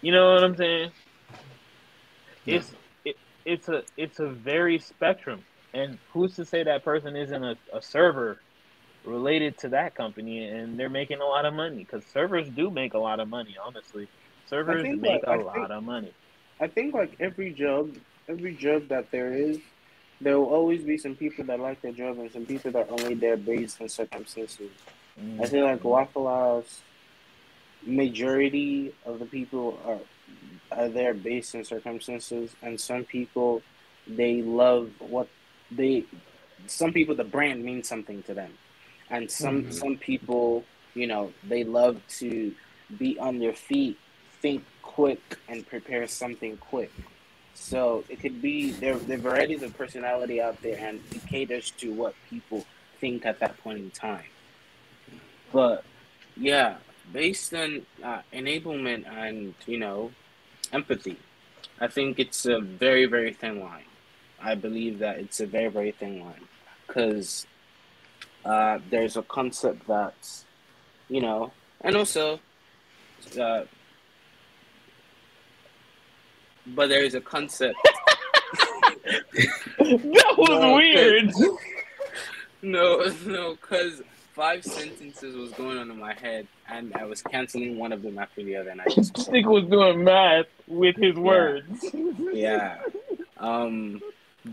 You 0.00 0.12
know 0.12 0.34
what 0.34 0.44
I'm 0.44 0.56
saying? 0.56 0.90
Yeah. 2.44 2.56
It's 2.56 2.74
it, 3.04 3.16
it's 3.44 3.68
a 3.68 3.82
it's 3.96 4.20
a 4.20 4.26
very 4.26 4.78
spectrum, 4.78 5.42
and 5.72 5.98
who's 6.12 6.36
to 6.36 6.44
say 6.44 6.62
that 6.62 6.84
person 6.84 7.16
isn't 7.16 7.42
a, 7.42 7.56
a 7.72 7.80
server 7.80 8.38
related 9.04 9.58
to 9.58 9.68
that 9.70 9.94
company 9.94 10.46
and 10.46 10.78
they're 10.78 10.88
making 10.88 11.20
a 11.20 11.24
lot 11.26 11.44
of 11.44 11.54
money? 11.54 11.78
Because 11.78 12.04
servers 12.06 12.48
do 12.48 12.70
make 12.70 12.94
a 12.94 12.98
lot 12.98 13.20
of 13.20 13.28
money. 13.28 13.56
Honestly, 13.62 14.08
servers 14.46 14.82
make 14.98 15.22
a 15.24 15.30
I 15.30 15.36
lot 15.36 15.54
think- 15.54 15.70
of 15.70 15.82
money. 15.84 16.12
I 16.60 16.68
think 16.68 16.94
like 16.94 17.16
every 17.18 17.52
job, 17.52 17.96
every 18.28 18.54
job 18.54 18.88
that 18.88 19.10
there 19.10 19.32
is, 19.32 19.58
there 20.20 20.38
will 20.38 20.46
always 20.46 20.82
be 20.84 20.96
some 20.96 21.16
people 21.16 21.44
that 21.46 21.58
like 21.58 21.82
their 21.82 21.92
job 21.92 22.18
and 22.18 22.30
some 22.30 22.46
people 22.46 22.70
that 22.70 22.88
are 22.88 22.92
only 23.00 23.14
there 23.14 23.36
based 23.36 23.80
on 23.80 23.88
circumstances. 23.88 24.70
Mm. 25.20 25.42
I 25.42 25.46
feel 25.46 25.64
like 25.64 25.82
Waffle 25.82 26.28
House, 26.28 26.80
majority 27.84 28.94
of 29.04 29.18
the 29.18 29.26
people 29.26 29.78
are 29.84 29.98
are 30.72 30.88
there 30.88 31.14
based 31.14 31.54
on 31.54 31.64
circumstances, 31.64 32.54
and 32.62 32.80
some 32.80 33.04
people 33.04 33.62
they 34.06 34.42
love 34.42 34.90
what 35.00 35.28
they. 35.70 36.04
Some 36.66 36.92
people 36.92 37.14
the 37.14 37.24
brand 37.24 37.62
means 37.64 37.88
something 37.88 38.22
to 38.24 38.34
them, 38.34 38.52
and 39.14 39.30
some 39.30 39.58
Mhm. 39.64 39.72
some 39.80 39.96
people 40.10 40.64
you 41.00 41.06
know 41.12 41.24
they 41.52 41.62
love 41.64 41.96
to 42.20 42.54
be 42.98 43.18
on 43.18 43.38
their 43.38 43.54
feet, 43.70 43.96
think 44.42 44.62
quick, 44.82 45.22
and 45.48 45.66
prepare 45.66 46.06
something 46.06 46.56
quick. 46.58 46.92
So 47.54 48.04
it 48.08 48.20
could 48.20 48.42
be 48.42 48.72
there. 48.72 48.96
There 48.98 49.18
are 49.18 49.20
varieties 49.30 49.62
of 49.62 49.70
personality 49.82 50.40
out 50.40 50.60
there, 50.62 50.78
and 50.88 51.00
it 51.16 51.22
caters 51.26 51.66
to 51.82 51.92
what 52.00 52.14
people 52.30 52.60
think 53.00 53.24
at 53.26 53.38
that 53.40 53.54
point 53.62 53.78
in 53.78 53.90
time. 53.90 54.30
But 55.52 55.84
yeah, 56.36 56.76
based 57.12 57.54
on 57.54 57.86
uh, 58.02 58.20
enablement 58.32 59.02
and 59.08 59.54
you 59.66 59.78
know 59.78 60.12
empathy, 60.72 61.18
I 61.80 61.88
think 61.88 62.18
it's 62.18 62.44
a 62.46 62.60
very 62.60 63.06
very 63.06 63.32
thin 63.32 63.60
line. 63.60 63.90
I 64.40 64.54
believe 64.54 64.98
that 64.98 65.18
it's 65.18 65.40
a 65.40 65.46
very 65.46 65.68
very 65.68 65.92
thin 65.92 66.20
line 66.20 66.46
because 66.86 67.46
uh, 68.44 68.78
there's 68.90 69.16
a 69.16 69.22
concept 69.22 69.86
that, 69.86 70.14
you 71.08 71.20
know, 71.20 71.52
and 71.80 71.96
also, 71.96 72.40
uh, 73.40 73.62
but 76.66 76.88
there 76.88 77.04
is 77.04 77.14
a 77.14 77.20
concept. 77.20 77.76
that 79.04 80.34
was 80.38 80.48
No, 80.60 80.74
weird. 80.76 81.30
No, 82.62 83.06
no, 83.26 83.54
because 83.60 84.00
five 84.34 84.64
sentences 84.64 85.36
was 85.36 85.50
going 85.52 85.76
on 85.78 85.90
in 85.90 85.98
my 85.98 86.14
head, 86.14 86.46
and 86.68 86.94
I 86.94 87.04
was 87.04 87.20
canceling 87.22 87.78
one 87.78 87.92
of 87.92 88.02
them 88.02 88.18
after 88.18 88.42
the 88.42 88.56
other, 88.56 88.70
and 88.70 88.80
I 88.80 88.84
just 88.86 89.14
This 89.16 89.28
nigga 89.28 89.46
was 89.46 89.64
doing 89.70 90.04
math 90.04 90.46
with 90.66 90.96
his 90.96 91.16
words. 91.16 91.84
yeah. 92.32 92.78
Um, 93.36 94.00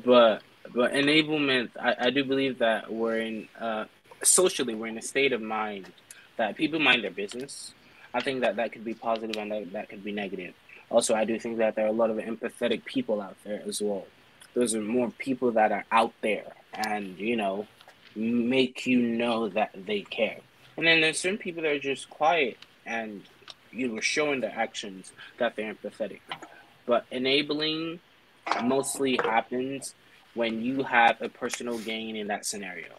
but 0.03 0.41
but 0.73 0.93
enablement, 0.93 1.69
I, 1.79 1.95
I 1.99 2.09
do 2.09 2.23
believe 2.23 2.59
that 2.59 2.91
we're 2.91 3.19
in 3.19 3.47
uh, 3.59 3.85
socially 4.23 4.75
we're 4.75 4.87
in 4.87 4.97
a 4.97 5.01
state 5.01 5.33
of 5.33 5.41
mind 5.41 5.91
that 6.37 6.55
people 6.55 6.79
mind 6.79 7.03
their 7.03 7.11
business. 7.11 7.73
I 8.13 8.21
think 8.21 8.41
that 8.41 8.57
that 8.57 8.71
could 8.71 8.83
be 8.83 8.93
positive 8.93 9.37
and 9.37 9.51
that, 9.51 9.73
that 9.73 9.89
could 9.89 10.03
be 10.03 10.11
negative. 10.11 10.53
Also, 10.89 11.15
I 11.15 11.23
do 11.23 11.39
think 11.39 11.57
that 11.59 11.75
there 11.75 11.85
are 11.85 11.89
a 11.89 11.93
lot 11.93 12.09
of 12.09 12.17
empathetic 12.17 12.83
people 12.85 13.21
out 13.21 13.37
there 13.43 13.61
as 13.65 13.81
well. 13.81 14.05
Those 14.53 14.75
are 14.75 14.81
more 14.81 15.11
people 15.17 15.51
that 15.51 15.71
are 15.71 15.85
out 15.91 16.13
there 16.21 16.51
and 16.73 17.17
you 17.17 17.35
know 17.35 17.67
make 18.15 18.85
you 18.85 19.01
know 19.01 19.49
that 19.49 19.71
they 19.85 20.01
care. 20.01 20.39
And 20.77 20.85
then 20.85 21.01
there's 21.01 21.19
certain 21.19 21.37
people 21.37 21.63
that 21.63 21.71
are 21.71 21.79
just 21.79 22.09
quiet 22.09 22.57
and 22.85 23.23
you 23.71 23.87
know 23.87 24.01
showing 24.01 24.41
their 24.41 24.53
actions 24.53 25.11
that 25.37 25.55
they're 25.55 25.73
empathetic. 25.73 26.19
But 26.85 27.05
enabling 27.11 27.99
mostly 28.63 29.17
happens 29.17 29.95
when 30.33 30.61
you 30.61 30.83
have 30.83 31.21
a 31.21 31.29
personal 31.29 31.77
gain 31.79 32.15
in 32.15 32.27
that 32.27 32.45
scenario. 32.45 32.93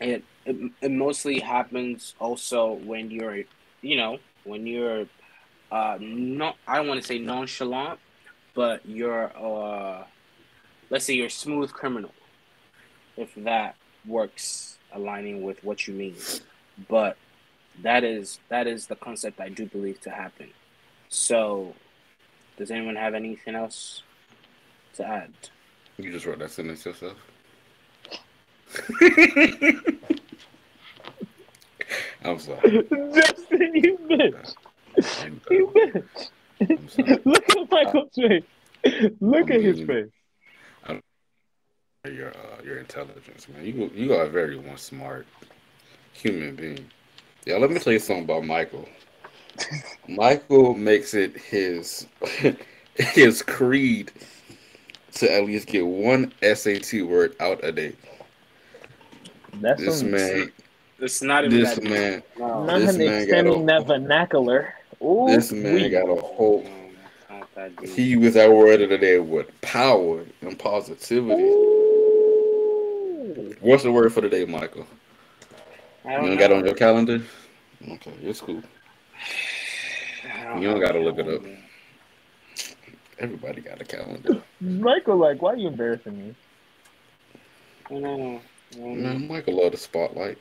It, 0.00 0.24
it, 0.44 0.56
it 0.80 0.90
mostly 0.90 1.38
happens 1.38 2.14
also 2.18 2.72
when 2.72 3.10
you're, 3.10 3.44
you 3.82 3.96
know, 3.96 4.18
when 4.44 4.66
you're 4.66 5.06
uh, 5.70 5.98
not, 6.00 6.56
I 6.66 6.76
don't 6.76 6.88
want 6.88 7.00
to 7.00 7.06
say 7.06 7.18
nonchalant, 7.18 8.00
but 8.54 8.84
you're, 8.84 9.32
uh, 9.36 10.04
let's 10.90 11.04
say 11.04 11.14
you're 11.14 11.26
a 11.26 11.30
smooth 11.30 11.72
criminal, 11.72 12.12
if 13.16 13.32
that 13.36 13.76
works 14.06 14.78
aligning 14.92 15.42
with 15.42 15.62
what 15.62 15.86
you 15.86 15.94
mean. 15.94 16.16
But 16.88 17.16
that 17.82 18.04
is 18.04 18.38
that 18.48 18.66
is 18.66 18.86
the 18.86 18.96
concept 18.96 19.40
I 19.40 19.48
do 19.48 19.66
believe 19.66 20.00
to 20.02 20.10
happen. 20.10 20.50
So, 21.08 21.74
does 22.56 22.70
anyone 22.70 22.96
have 22.96 23.14
anything 23.14 23.54
else 23.54 24.02
to 24.94 25.06
add? 25.06 25.32
You 25.98 26.10
just 26.12 26.26
wrote 26.26 26.38
that 26.38 26.50
sentence 26.50 26.84
yourself. 26.84 27.16
I'm 32.24 32.38
sorry. 32.38 32.86
Justin, 33.14 33.74
you 33.74 33.98
bitch. 34.08 34.54
You 35.50 35.72
bitch. 35.74 37.24
Look 37.24 37.48
at 37.50 37.70
Michael's 37.70 38.14
face. 38.14 38.44
Look 39.20 39.50
at 39.50 39.60
his 39.60 39.78
mean- 39.78 39.86
face. 39.86 40.10
Your 42.04 42.30
uh, 42.30 42.60
your 42.64 42.78
intelligence, 42.78 43.48
man. 43.48 43.64
You 43.64 43.88
you 43.94 44.12
are 44.12 44.24
a 44.24 44.28
very 44.28 44.56
one 44.56 44.76
smart 44.76 45.24
human 46.12 46.56
being. 46.56 46.90
Yeah, 47.44 47.58
let 47.58 47.70
me 47.70 47.78
tell 47.78 47.92
you 47.92 48.00
something 48.00 48.24
about 48.24 48.44
Michael. 48.44 48.88
Michael 50.08 50.74
makes 50.74 51.14
it 51.14 51.36
his 51.36 52.08
his 52.96 53.42
creed 53.42 54.10
to 55.14 55.32
at 55.32 55.44
least 55.44 55.68
get 55.68 55.86
one 55.86 56.32
SAT 56.42 57.02
word 57.02 57.36
out 57.40 57.60
a 57.62 57.72
day. 57.72 57.92
That's 59.60 59.80
This 59.80 60.02
man, 60.02 60.50
It's 60.98 61.22
not 61.22 61.44
even 61.44 61.60
this 61.60 61.74
that 61.74 61.84
man, 61.84 62.22
No, 62.38 62.64
not 62.64 62.80
this 62.80 62.90
him 62.96 62.98
man 62.98 63.08
got 63.08 63.22
extending 63.22 63.62
a- 63.62 63.66
that 63.66 63.86
vernacular. 63.86 64.74
Ooh, 65.02 65.26
this 65.28 65.52
man 65.52 65.74
wee. 65.74 65.88
got 65.90 66.08
a 66.08 66.14
whole. 66.20 66.62
no, 66.62 66.70
it's 66.70 67.30
not 67.30 67.54
that 67.54 67.76
deep. 67.76 67.88
He 67.90 68.16
was 68.16 68.36
our 68.36 68.50
word 68.54 68.80
of 68.82 68.90
the 68.90 68.98
day 68.98 69.18
with 69.18 69.48
power 69.60 70.24
and 70.40 70.58
positivity. 70.58 71.42
Ooh. 71.42 71.72
What's 73.60 73.82
the 73.82 73.92
word 73.92 74.12
for 74.12 74.20
the 74.20 74.28
day, 74.28 74.44
Michael? 74.44 74.86
I 76.04 76.12
You 76.12 76.16
don't 76.18 76.26
don't 76.30 76.38
got 76.38 76.50
it 76.50 76.56
on 76.56 76.64
your 76.64 76.74
calendar? 76.74 77.22
Okay, 77.88 78.12
it's 78.22 78.40
cool. 78.40 78.62
You 80.58 80.68
don't 80.70 80.80
gotta 80.80 81.00
look 81.00 81.18
it 81.18 81.26
up. 81.28 81.42
Calendar. 83.22 83.46
Everybody 83.46 83.60
got 83.62 83.80
a 83.80 83.84
calendar. 83.84 84.42
Michael, 84.60 85.16
like, 85.16 85.40
why 85.42 85.52
are 85.52 85.56
you 85.56 85.68
embarrassing 85.68 86.16
me? 86.18 86.34
No, 87.90 87.98
no, 87.98 88.16
no. 88.76 88.94
Man, 88.94 89.28
Michael 89.28 89.62
love 89.62 89.72
the 89.72 89.78
spotlight. 89.78 90.38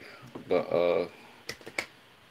But 0.48 0.72
uh 0.72 1.08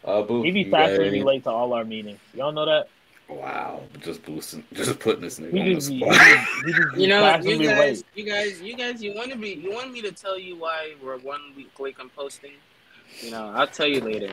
uh 0.05 0.22
Boo, 0.22 0.42
He 0.42 0.51
be 0.51 0.61
you 0.61 0.70
got 0.70 0.88
fast 0.88 0.92
and 0.92 1.03
be 1.03 1.18
any- 1.18 1.22
late 1.22 1.44
to 1.44 1.51
all 1.51 1.72
our 1.72 1.84
meetings. 1.84 2.18
Y'all 2.34 2.53
know 2.53 2.64
that? 2.66 2.88
Wow, 3.28 3.82
just 4.01 4.24
boosting 4.24 4.64
just 4.72 4.98
putting 4.98 5.20
this 5.20 5.38
nigga 5.38 5.53
He 5.53 5.61
on 5.61 5.68
the 5.68 5.74
just 5.74 5.88
be, 5.90 5.94
he 5.98 6.01
spot. 6.01 6.14
just, 6.14 6.64
he 6.66 6.72
just 6.72 6.96
You 6.96 7.07
know, 7.09 7.36
you 7.38 7.59
guys, 7.68 7.78
late. 7.78 8.05
you 8.16 8.24
guys, 8.24 8.61
you 8.61 8.76
guys, 8.76 9.01
you 9.03 9.14
want 9.14 9.30
to 9.30 9.38
be, 9.38 9.51
you 9.51 9.70
want 9.72 9.92
me 9.92 10.03
to 10.03 10.11
tell 10.11 10.36
you 10.36 10.57
why 10.57 10.94
we're 11.01 11.18
one 11.18 11.40
week 11.57 11.78
late 11.78 11.94
on 12.01 12.09
posting? 12.09 12.51
You 13.22 13.30
know, 13.32 13.52
I'll 13.54 13.66
tell 13.66 13.86
you 13.86 14.00
later. 14.00 14.32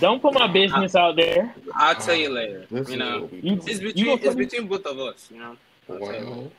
Don't 0.00 0.22
put 0.22 0.32
my 0.34 0.46
business 0.46 0.94
out 0.94 1.16
there. 1.16 1.54
I'll 1.74 1.94
tell 1.94 2.14
you 2.14 2.30
later. 2.30 2.66
This 2.70 2.88
You 2.88 2.96
know, 2.96 3.28
You- 3.32 3.60
it's 3.66 3.80
between 3.80 4.04
gonna 4.06 4.20
it's 4.22 4.34
between 4.34 4.66
both 4.68 4.86
of 4.86 4.98
us. 4.98 5.28
You 5.30 5.38
know, 5.40 5.56
I'll 5.90 5.98
tell 5.98 6.14
you 6.14 6.20
later. 6.30 6.50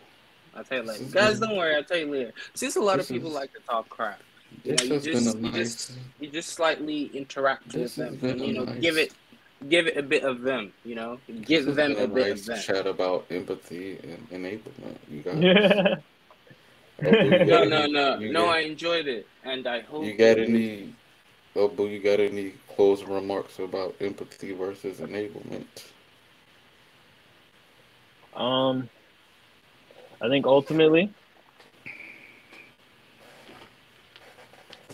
I'll 0.55 0.63
tell 0.63 0.77
you 0.77 0.83
later. 0.83 1.03
Guys, 1.05 1.39
don't 1.39 1.55
worry. 1.57 1.75
I'll 1.75 1.83
tell 1.83 1.97
you 1.97 2.11
later. 2.11 2.33
Since 2.53 2.75
a 2.75 2.81
lot 2.81 2.97
This 2.97 3.09
of 3.09 3.15
people 3.15 3.29
is- 3.29 3.35
like 3.35 3.53
to 3.53 3.59
talk 3.61 3.89
crap, 3.89 4.21
you 4.63 4.75
know, 4.75 4.83
you 4.83 4.99
just, 4.99 5.33
been 5.35 5.45
a 5.45 5.47
you 5.47 5.53
just, 5.53 5.91
you 6.19 6.27
just 6.29 6.49
slightly 6.49 7.05
interact 7.13 7.69
This 7.69 7.97
with 7.97 8.09
has 8.11 8.19
them, 8.19 8.29
and 8.29 8.41
you 8.45 8.53
know, 8.53 8.65
nice- 8.65 8.79
give 8.79 8.97
it, 8.97 9.13
give 9.67 9.87
it 9.87 9.97
a 9.97 10.03
bit 10.03 10.23
of 10.23 10.41
them. 10.41 10.71
You 10.85 10.93
know, 10.95 11.19
give 11.27 11.65
this 11.65 11.75
them 11.75 11.93
been 11.95 12.03
a 12.03 12.07
bit 12.07 12.27
nice 12.29 12.39
of 12.41 12.45
them. 12.45 12.59
chat 12.61 12.85
about 12.85 13.25
empathy 13.31 13.97
and 14.03 14.29
enablement. 14.29 14.97
You 15.09 15.21
got 15.21 15.37
Yeah. 15.37 15.95
You 17.01 17.11
No, 17.11 17.45
got 17.45 17.67
no, 17.67 17.85
no, 17.87 18.17
no. 18.19 18.31
got- 18.45 18.55
I 18.55 18.59
enjoyed 18.59 19.07
it, 19.07 19.25
and 19.43 19.65
I 19.65 19.79
hope 19.81 20.05
You 20.05 20.11
got 20.11 20.35
that- 20.37 20.39
any? 20.39 20.93
Oh, 21.55 21.67
boo! 21.67 21.87
You 21.87 21.99
got 21.99 22.19
any 22.19 22.53
closing 22.75 23.09
remarks 23.09 23.59
about 23.59 23.95
empathy 24.01 24.51
versus 24.53 24.99
enablement? 24.99 25.91
Um, 28.35 28.89
I 30.21 30.27
think 30.29 30.45
ultimately, 30.45 31.13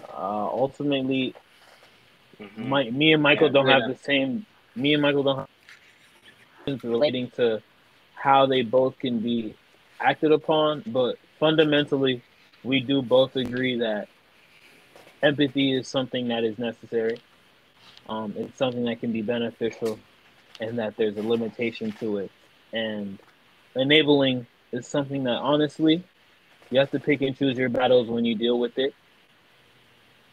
uh, 0.10 0.48
ultimately, 0.48 1.34
Mhm. 2.40 2.70
my, 2.70 2.90
me 2.90 3.14
and 3.14 3.24
Michael 3.24 3.48
Yeah, 3.48 3.54
don't 3.54 3.68
have 3.68 3.86
the 3.86 3.96
same. 3.96 4.46
Me 4.76 4.94
and 4.94 5.02
Michael 5.02 5.24
don't 5.24 5.38
have 5.38 5.48
relating 6.84 7.30
to 7.32 7.62
how 8.16 8.46
they 8.46 8.62
both 8.62 8.98
can 9.00 9.20
be 9.20 9.54
acted 10.00 10.32
upon, 10.32 10.84
but 10.88 11.18
fundamentally, 11.40 12.22
we 12.64 12.80
do 12.80 13.02
both 13.02 13.36
agree 13.36 13.78
that 13.80 14.08
empathy 15.24 15.74
is 15.74 15.88
something 15.88 16.30
that 16.30 16.44
is 16.44 16.58
necessary. 16.58 17.22
Um, 18.08 18.34
it's 18.38 18.58
something 18.58 18.86
that 18.86 19.00
can 19.00 19.12
be 19.12 19.22
beneficial, 19.22 20.00
and 20.60 20.80
that 20.80 20.96
there's 20.98 21.18
a 21.18 21.22
limitation 21.22 21.92
to 22.00 22.18
it. 22.18 22.32
And 22.74 23.20
enabling 23.76 24.48
is 24.72 24.88
something 24.88 25.24
that 25.24 25.38
honestly, 25.38 26.04
you 26.70 26.80
have 26.80 26.92
to 26.92 27.00
pick 27.00 27.22
and 27.22 27.36
choose 27.36 27.58
your 27.58 27.70
battles 27.70 28.10
when 28.10 28.26
you 28.26 28.36
deal 28.36 28.60
with 28.60 28.78
it. 28.78 28.96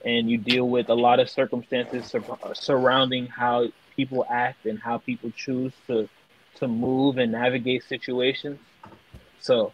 And 0.04 0.30
you 0.30 0.38
deal 0.38 0.68
with 0.68 0.88
a 0.88 0.94
lot 0.94 1.20
of 1.20 1.28
circumstances 1.30 2.08
sur- 2.08 2.22
surrounding 2.54 3.26
how 3.26 3.68
people 3.96 4.24
act 4.28 4.66
and 4.66 4.78
how 4.80 4.98
people 4.98 5.30
choose 5.36 5.72
to 5.88 6.08
to 6.56 6.68
move 6.68 7.18
and 7.18 7.32
navigate 7.32 7.84
situations. 7.84 8.58
So 9.40 9.72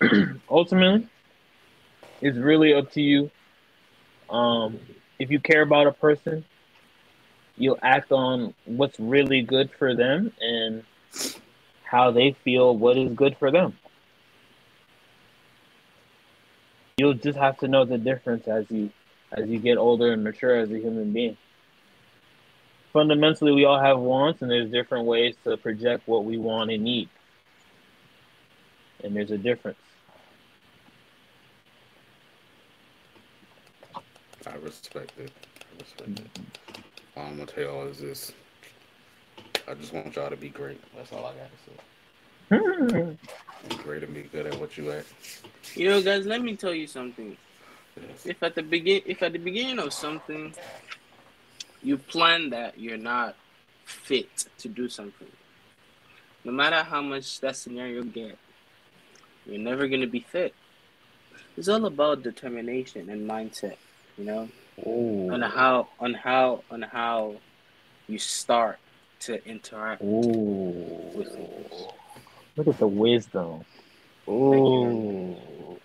ultimately, 0.50 1.08
It's 2.20 2.36
really 2.38 2.74
up 2.74 2.90
to 2.92 3.02
you. 3.02 3.30
Um, 4.28 4.78
if 5.18 5.30
you 5.30 5.40
care 5.40 5.62
about 5.62 5.86
a 5.86 5.92
person, 5.92 6.44
you'll 7.56 7.78
act 7.82 8.12
on 8.12 8.54
what's 8.64 8.98
really 9.00 9.42
good 9.42 9.70
for 9.78 9.94
them 9.94 10.32
and 10.40 10.84
how 11.84 12.10
they 12.10 12.32
feel 12.44 12.76
what 12.76 12.98
is 12.98 13.12
good 13.12 13.36
for 13.38 13.50
them. 13.50 13.76
You'll 16.98 17.14
just 17.14 17.38
have 17.38 17.58
to 17.58 17.68
know 17.68 17.84
the 17.84 17.98
difference 17.98 18.48
as 18.48 18.70
you 18.70 18.90
as 19.32 19.48
you 19.48 19.58
get 19.58 19.76
older 19.76 20.12
and 20.12 20.22
mature 20.22 20.56
as 20.56 20.70
a 20.70 20.78
human 20.78 21.12
being. 21.12 21.36
Fundamentally, 22.92 23.52
we 23.52 23.64
all 23.64 23.78
have 23.78 23.98
wants, 23.98 24.40
and 24.40 24.50
there's 24.50 24.70
different 24.70 25.04
ways 25.04 25.34
to 25.44 25.56
project 25.58 26.08
what 26.08 26.24
we 26.24 26.38
want 26.38 26.70
and 26.70 26.82
need. 26.82 27.10
And 29.04 29.14
there's 29.14 29.30
a 29.30 29.36
difference. 29.36 29.78
I 34.46 34.54
respect 34.56 35.12
it. 35.18 35.32
I 35.60 35.82
respect 35.82 36.20
it. 36.20 36.38
Um, 36.38 36.46
all 37.16 37.24
I'm 37.24 37.36
gonna 37.36 37.46
tell 37.46 37.64
y'all 37.64 37.88
is 37.88 37.98
this. 37.98 38.32
I 39.68 39.74
just 39.74 39.92
want 39.92 40.14
y'all 40.14 40.30
to 40.30 40.36
be 40.36 40.48
great. 40.48 40.80
That's 40.94 41.12
all 41.12 41.26
I 41.26 41.32
gotta 41.34 41.50
say. 41.66 43.16
Be 43.68 43.76
great 43.82 44.02
and 44.04 44.14
be 44.14 44.22
good 44.22 44.46
at 44.46 44.58
what 44.60 44.76
you 44.78 44.90
at. 44.92 45.04
You 45.74 45.88
know, 45.88 46.02
guys, 46.02 46.26
let 46.26 46.42
me 46.42 46.54
tell 46.54 46.74
you 46.74 46.86
something. 46.86 47.36
Yes. 48.00 48.26
If 48.26 48.42
at 48.42 48.54
the 48.54 48.62
begin, 48.62 49.02
if 49.06 49.22
at 49.22 49.32
the 49.32 49.38
beginning 49.38 49.78
of 49.78 49.92
something, 49.92 50.54
you 51.82 51.98
plan 51.98 52.50
that 52.50 52.78
you're 52.78 52.98
not 52.98 53.34
fit 53.84 54.46
to 54.58 54.68
do 54.68 54.88
something, 54.88 55.28
no 56.44 56.52
matter 56.52 56.82
how 56.82 57.00
much 57.00 57.40
that 57.40 57.56
scenario 57.56 58.02
get, 58.04 58.38
you're 59.46 59.58
never 59.58 59.88
gonna 59.88 60.06
be 60.06 60.20
fit. 60.20 60.54
It's 61.56 61.68
all 61.68 61.86
about 61.86 62.22
determination 62.22 63.08
and 63.08 63.28
mindset, 63.28 63.76
you 64.18 64.24
know, 64.24 64.48
on 64.84 65.42
Oh, 65.42 65.48
how 65.48 65.88
on 66.00 66.14
how 66.14 66.62
on 66.70 66.82
how 66.82 67.36
you 68.08 68.18
start 68.18 68.78
to 69.20 69.44
interact 69.48 70.02
with 70.02 71.32
things. 71.34 71.86
Look 72.56 72.68
at 72.68 72.78
the 72.78 72.86
wisdom. 72.86 73.64
you. 74.26 74.32
Oh, 74.32 75.78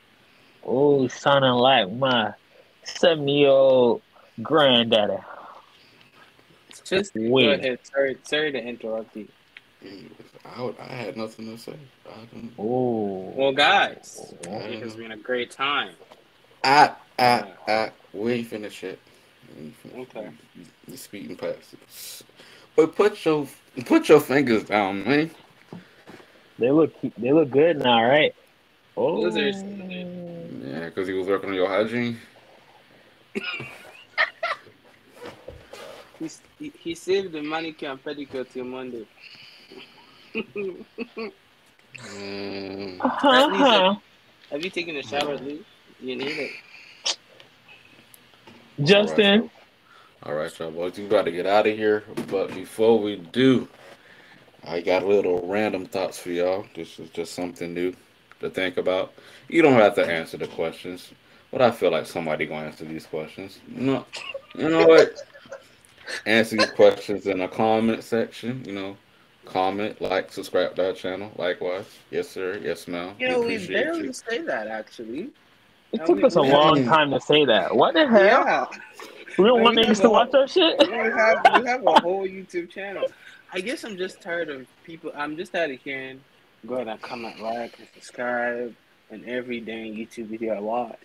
oh, 0.65 1.07
sounding 1.07 1.51
like 1.51 1.91
my 1.91 2.33
seven-year-old 2.83 4.01
granddaddy. 4.41 5.17
Just 6.85 7.13
go 7.13 7.21
Wait. 7.29 7.59
ahead. 7.59 7.79
Sorry, 7.83 8.17
sorry 8.23 8.51
to 8.51 8.61
interrupt 8.61 9.15
you. 9.15 9.27
I, 10.45 10.61
would- 10.61 10.75
I 10.79 10.83
had 10.93 11.17
nothing 11.17 11.45
to 11.47 11.57
say. 11.57 11.75
I, 12.07 12.25
didn't- 12.33 12.53
Oh, 12.57 13.31
Well, 13.35 13.51
guys, 13.51 14.33
it 14.43 14.81
has 14.81 14.95
been 14.95 15.11
a 15.11 15.17
great 15.17 15.51
time. 15.51 15.93
I, 16.63 16.91
I, 17.17 17.53
I, 17.67 17.91
we 18.13 18.33
ain't 18.33 18.47
finished 18.47 18.83
yet. 18.83 18.99
We 19.57 19.65
ain't. 19.65 19.75
Okay. 20.09 20.29
You, 20.55 20.65
you 20.87 20.97
speeding 20.97 21.35
past 21.37 21.73
it. 21.73 22.23
But 22.75 22.95
put 22.95 23.23
your 23.25 23.47
put 23.85 24.09
your 24.09 24.19
fingers 24.19 24.63
down, 24.63 25.03
man. 25.03 25.31
they 26.59 26.71
look 26.71 26.93
they 27.17 27.31
look 27.33 27.49
good 27.51 27.77
now, 27.79 28.03
right? 28.03 28.33
Oh, 28.97 29.29
Those 29.29 29.35
Yeah, 30.63 30.85
because 30.85 31.07
he 31.07 31.13
was 31.13 31.27
working 31.27 31.49
on 31.49 31.55
your 31.55 31.69
hygiene. 31.69 32.17
He, 36.19 36.29
he, 36.59 36.73
he 36.77 36.95
saved 36.95 37.33
the 37.33 37.41
manicure 37.41 37.89
and 37.91 38.03
pedicure 38.03 38.47
till 38.49 38.65
Monday. 38.65 39.05
Mm, 42.03 43.03
Uh-huh. 43.03 43.95
Have 44.51 44.63
you 44.63 44.69
taken 44.69 44.95
a 44.97 45.03
shower, 45.03 45.37
Lee? 45.37 45.65
You 45.99 46.15
need 46.15 46.37
it. 46.37 46.51
Justin, 48.79 49.49
All 50.23 50.33
right, 50.33 50.59
y'all 50.59 50.71
boys, 50.71 50.97
we 50.97 51.05
about 51.05 51.25
to 51.25 51.31
get 51.31 51.45
out 51.45 51.67
of 51.67 51.75
here. 51.75 52.03
But 52.29 52.53
before 52.53 52.99
we 52.99 53.17
do, 53.17 53.67
I 54.63 54.81
got 54.81 55.03
a 55.03 55.07
little 55.07 55.45
random 55.47 55.85
thoughts 55.85 56.19
for 56.19 56.29
y'all. 56.29 56.65
This 56.75 56.99
is 56.99 57.09
just 57.09 57.33
something 57.33 57.73
new 57.73 57.93
to 58.39 58.49
think 58.49 58.77
about. 58.77 59.13
You 59.49 59.61
don't 59.61 59.73
have 59.73 59.95
to 59.95 60.05
answer 60.05 60.37
the 60.37 60.47
questions, 60.47 61.11
but 61.51 61.61
I 61.61 61.71
feel 61.71 61.91
like 61.91 62.05
somebody 62.05 62.45
gonna 62.45 62.67
answer 62.67 62.85
these 62.85 63.05
questions. 63.05 63.59
No, 63.67 64.05
you 64.55 64.69
know 64.69 64.87
what? 64.87 65.15
Answer 66.25 66.57
these 66.57 66.71
questions 66.71 67.27
in 67.27 67.39
the 67.39 67.47
comment 67.47 68.03
section. 68.03 68.63
You 68.65 68.73
know, 68.73 68.97
comment, 69.45 70.01
like, 70.01 70.31
subscribe 70.31 70.75
to 70.75 70.87
our 70.87 70.93
channel. 70.93 71.31
Likewise, 71.35 71.85
yes 72.09 72.29
sir, 72.29 72.59
yes 72.63 72.87
ma'am. 72.87 73.15
You 73.19 73.29
know, 73.29 73.39
we 73.39 73.55
appreciate 73.55 73.83
barely 73.83 74.03
you. 74.05 74.13
say 74.13 74.39
that 74.39 74.67
actually. 74.67 75.29
It 75.93 76.05
took 76.05 76.17
we- 76.17 76.23
us 76.23 76.35
a 76.35 76.41
long 76.41 76.77
have- 76.77 76.85
time 76.87 77.11
to 77.11 77.19
say 77.21 77.45
that. 77.45 77.75
What 77.75 77.93
the 77.93 78.07
hell? 78.07 78.21
Yeah, 78.21 78.65
We 79.37 79.45
don't 79.45 79.61
want 79.61 79.77
have 79.77 79.85
niggas 79.87 80.01
to 80.01 80.07
a- 80.07 80.11
watch 80.11 80.33
our 80.33 80.47
shit. 80.47 80.79
we 80.79 80.93
have 80.93 81.61
we 81.61 81.67
have 81.67 81.85
a 81.85 81.99
whole 82.01 82.27
YouTube 82.27 82.69
channel. 82.69 83.05
I 83.53 83.59
guess 83.61 83.83
I'm 83.83 83.97
just 83.97 84.21
tired 84.21 84.49
of 84.49 84.65
people. 84.83 85.11
I'm 85.15 85.35
just 85.35 85.51
tired 85.53 85.71
of 85.71 85.79
hearing 85.81 86.21
go 86.65 86.75
ahead 86.75 86.87
and 86.87 87.01
comment, 87.01 87.39
like, 87.41 87.77
and 87.79 87.87
subscribe, 87.95 88.75
and 89.09 89.25
every 89.25 89.59
dang 89.59 89.95
YouTube 89.95 90.27
video 90.27 90.53
I 90.55 90.59
watch. 90.59 90.99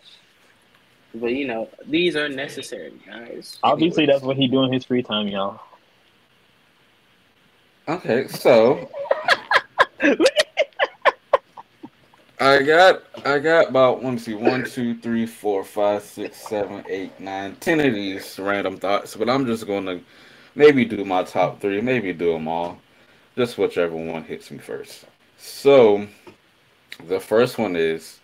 But 1.15 1.33
you 1.33 1.47
know, 1.47 1.69
these 1.87 2.15
are 2.15 2.29
necessary, 2.29 2.93
guys. 3.07 3.59
Obviously, 3.63 4.03
Anyways. 4.05 4.17
that's 4.21 4.27
what 4.27 4.37
he 4.37 4.49
do 4.49 4.63
in 4.65 4.73
his 4.73 4.85
free 4.85 5.03
time, 5.03 5.29
y'all. 5.29 5.61
Okay, 7.89 8.27
so 8.29 8.89
I 12.39 12.63
got 12.63 13.03
I 13.25 13.39
got 13.39 13.71
about 13.71 14.03
one 14.03 14.19
see 14.19 14.35
one 14.35 14.65
two 14.65 14.95
three 14.99 15.25
four 15.25 15.65
five 15.65 16.03
six 16.03 16.37
seven 16.37 16.85
eight 16.87 17.19
nine 17.19 17.57
ten 17.57 17.81
of 17.81 17.95
these 17.95 18.39
random 18.39 18.77
thoughts, 18.77 19.17
but 19.17 19.31
I'm 19.31 19.47
just 19.47 19.67
gonna 19.67 20.01
maybe 20.55 20.85
do 20.85 21.03
my 21.07 21.23
top 21.23 21.61
three, 21.61 21.81
maybe 21.81 22.13
do 22.13 22.33
them 22.35 22.47
all, 22.47 22.79
just 23.37 23.57
whichever 23.57 23.97
one 23.97 24.23
hits 24.23 24.51
me 24.51 24.59
first. 24.59 25.07
So 25.39 26.07
the 27.07 27.21
first 27.21 27.57
one 27.57 27.75
is 27.75 28.21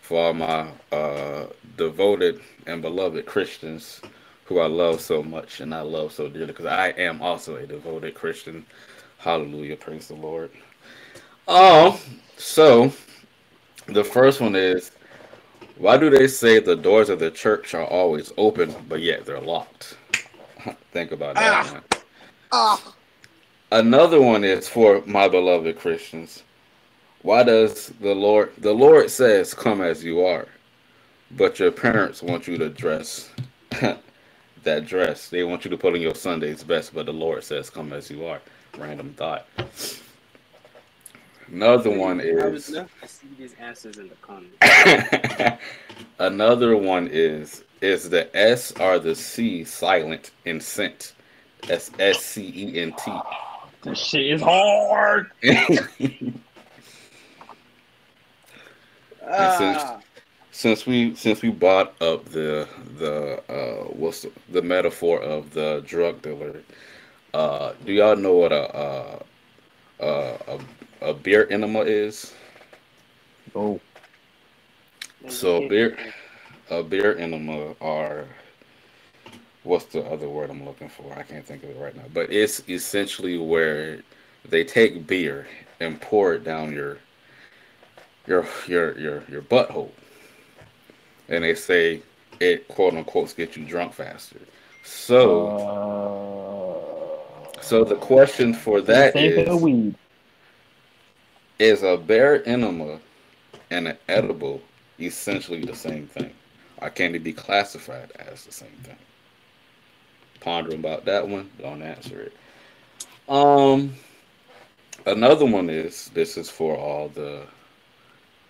for 0.00 0.26
all 0.26 0.34
my 0.34 0.68
uh, 0.90 1.46
devoted 1.76 2.40
and 2.66 2.82
beloved 2.82 3.26
Christians 3.26 4.00
who 4.46 4.58
I 4.58 4.66
love 4.66 5.00
so 5.00 5.22
much 5.22 5.60
and 5.60 5.72
I 5.72 5.82
love 5.82 6.12
so 6.12 6.28
dearly 6.28 6.46
because 6.46 6.66
I 6.66 6.88
am 6.88 7.22
also 7.22 7.56
a 7.56 7.66
devoted 7.66 8.14
Christian. 8.14 8.66
Hallelujah, 9.18 9.76
praise 9.76 10.08
the 10.08 10.14
Lord. 10.14 10.50
Oh, 11.46 12.00
so 12.36 12.92
the 13.86 14.04
first 14.04 14.40
one 14.40 14.56
is 14.56 14.92
why 15.76 15.96
do 15.98 16.10
they 16.10 16.26
say 16.28 16.58
the 16.58 16.76
doors 16.76 17.08
of 17.08 17.18
the 17.18 17.30
church 17.30 17.74
are 17.74 17.84
always 17.84 18.32
open 18.38 18.74
but 18.88 19.00
yet 19.00 19.26
they're 19.26 19.40
locked? 19.40 19.96
Think 20.92 21.12
about 21.12 21.34
that. 21.36 21.82
Ah. 22.52 22.78
Ah. 22.82 22.94
Another 23.72 24.20
one 24.20 24.44
is 24.44 24.68
for 24.68 25.02
my 25.06 25.28
beloved 25.28 25.78
Christians. 25.78 26.42
Why 27.22 27.42
does 27.42 27.88
the 28.00 28.14
Lord 28.14 28.52
the 28.58 28.72
Lord 28.72 29.10
says 29.10 29.52
come 29.54 29.80
as 29.80 30.04
you 30.04 30.24
are, 30.24 30.46
but 31.32 31.58
your 31.58 31.72
parents 31.72 32.22
want 32.22 32.46
you 32.46 32.56
to 32.58 32.68
dress 32.68 33.30
that 34.62 34.86
dress. 34.86 35.28
They 35.28 35.44
want 35.44 35.64
you 35.64 35.70
to 35.70 35.76
put 35.76 35.94
on 35.94 36.00
your 36.00 36.14
Sunday's 36.14 36.62
best, 36.64 36.94
but 36.94 37.06
the 37.06 37.12
Lord 37.12 37.42
says 37.44 37.70
come 37.70 37.92
as 37.92 38.10
you 38.10 38.26
are. 38.26 38.40
Random 38.78 39.12
thought. 39.14 39.46
Another 41.48 41.90
one 41.90 42.20
I 42.20 42.24
would 42.24 42.54
is 42.54 42.70
love 42.70 42.90
to 43.00 43.08
see 43.08 43.28
these 43.38 43.54
answers 43.60 43.98
in 43.98 44.08
the 44.08 44.16
comments. 44.16 45.62
another 46.18 46.76
one 46.76 47.08
is 47.10 47.64
is 47.80 48.08
the 48.10 48.34
S 48.36 48.72
or 48.80 48.98
the 48.98 49.14
C 49.14 49.64
silent 49.64 50.32
in 50.44 50.60
scent? 50.60 51.14
S 51.68 51.90
S 51.98 52.20
C 52.20 52.52
E 52.54 52.80
N 52.80 52.92
T. 52.92 53.12
This 53.82 53.98
shit 53.98 54.26
is 54.32 54.42
hard. 54.42 55.30
Ah, 59.28 59.98
since 60.52 60.86
we 60.86 61.14
since 61.16 61.42
we 61.42 61.50
brought 61.50 62.00
up 62.00 62.24
the 62.26 62.68
the 62.96 63.42
uh 63.52 63.84
what's 63.88 64.22
the, 64.22 64.30
the 64.50 64.62
metaphor 64.62 65.20
of 65.20 65.52
the 65.52 65.82
drug 65.84 66.22
dealer, 66.22 66.62
uh, 67.34 67.72
do 67.84 67.92
y'all 67.92 68.16
know 68.16 68.34
what 68.34 68.52
a 68.52 68.74
uh, 68.74 69.18
uh, 70.00 70.38
a, 70.46 70.58
a 71.06 71.14
beer 71.14 71.46
enema 71.50 71.80
is? 71.80 72.34
Oh, 73.54 73.80
So 75.28 75.68
beer 75.68 75.96
a 76.68 76.82
beer 76.82 77.16
enema 77.16 77.74
are 77.80 78.26
what's 79.62 79.86
the 79.86 80.04
other 80.04 80.28
word 80.28 80.50
I'm 80.50 80.64
looking 80.64 80.88
for? 80.88 81.12
I 81.16 81.22
can't 81.22 81.46
think 81.46 81.62
of 81.62 81.70
it 81.70 81.78
right 81.78 81.94
now. 81.96 82.02
But 82.12 82.32
it's 82.32 82.68
essentially 82.68 83.38
where 83.38 84.00
they 84.48 84.64
take 84.64 85.06
beer 85.06 85.46
and 85.80 86.00
pour 86.00 86.34
it 86.34 86.42
down 86.44 86.72
your 86.72 86.98
your 88.26 88.44
your 88.66 88.98
your 88.98 89.22
your 89.28 89.42
butthole. 89.42 89.90
And 91.28 91.44
they 91.44 91.54
say 91.54 92.02
it 92.40 92.66
quote 92.66 92.94
unquote 92.94 93.36
gets 93.36 93.56
you 93.56 93.64
drunk 93.64 93.92
faster. 93.94 94.40
So 94.82 95.46
uh, 97.54 97.60
so 97.62 97.84
the 97.84 97.96
question 97.96 98.52
for 98.54 98.80
that 98.82 99.12
same 99.12 99.34
for 99.36 99.44
the 99.44 99.56
is 99.56 99.62
weed. 99.62 99.94
Is 101.58 101.82
a 101.82 101.96
beer 101.96 102.42
enema 102.44 103.00
and 103.70 103.88
an 103.88 103.98
edible 104.08 104.60
essentially 105.00 105.64
the 105.64 105.74
same 105.74 106.06
thing? 106.06 106.32
Or 106.78 106.90
can 106.90 107.12
they 107.12 107.18
be 107.18 107.32
classified 107.32 108.12
as 108.18 108.44
the 108.44 108.52
same 108.52 108.76
thing? 108.82 108.96
Pondering 110.40 110.80
about 110.80 111.06
that 111.06 111.26
one, 111.26 111.50
don't 111.58 111.82
answer 111.82 112.20
it. 112.20 112.32
Um, 113.28 113.94
another 115.06 115.46
one 115.46 115.70
is 115.70 116.10
this 116.12 116.36
is 116.36 116.50
for 116.50 116.76
all 116.76 117.08
the 117.08 117.46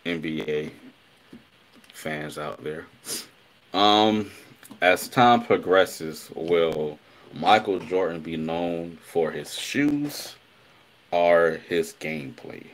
NBA 0.04 0.72
fans 1.94 2.38
out 2.38 2.62
there. 2.62 2.86
Um, 3.72 4.30
as 4.82 5.08
time 5.08 5.44
progresses, 5.44 6.30
will 6.34 6.98
Michael 7.32 7.78
Jordan 7.78 8.20
be 8.20 8.36
known 8.36 8.98
for 9.06 9.30
his 9.30 9.54
shoes 9.54 10.34
or 11.12 11.60
his 11.68 11.94
gameplay? 12.00 12.66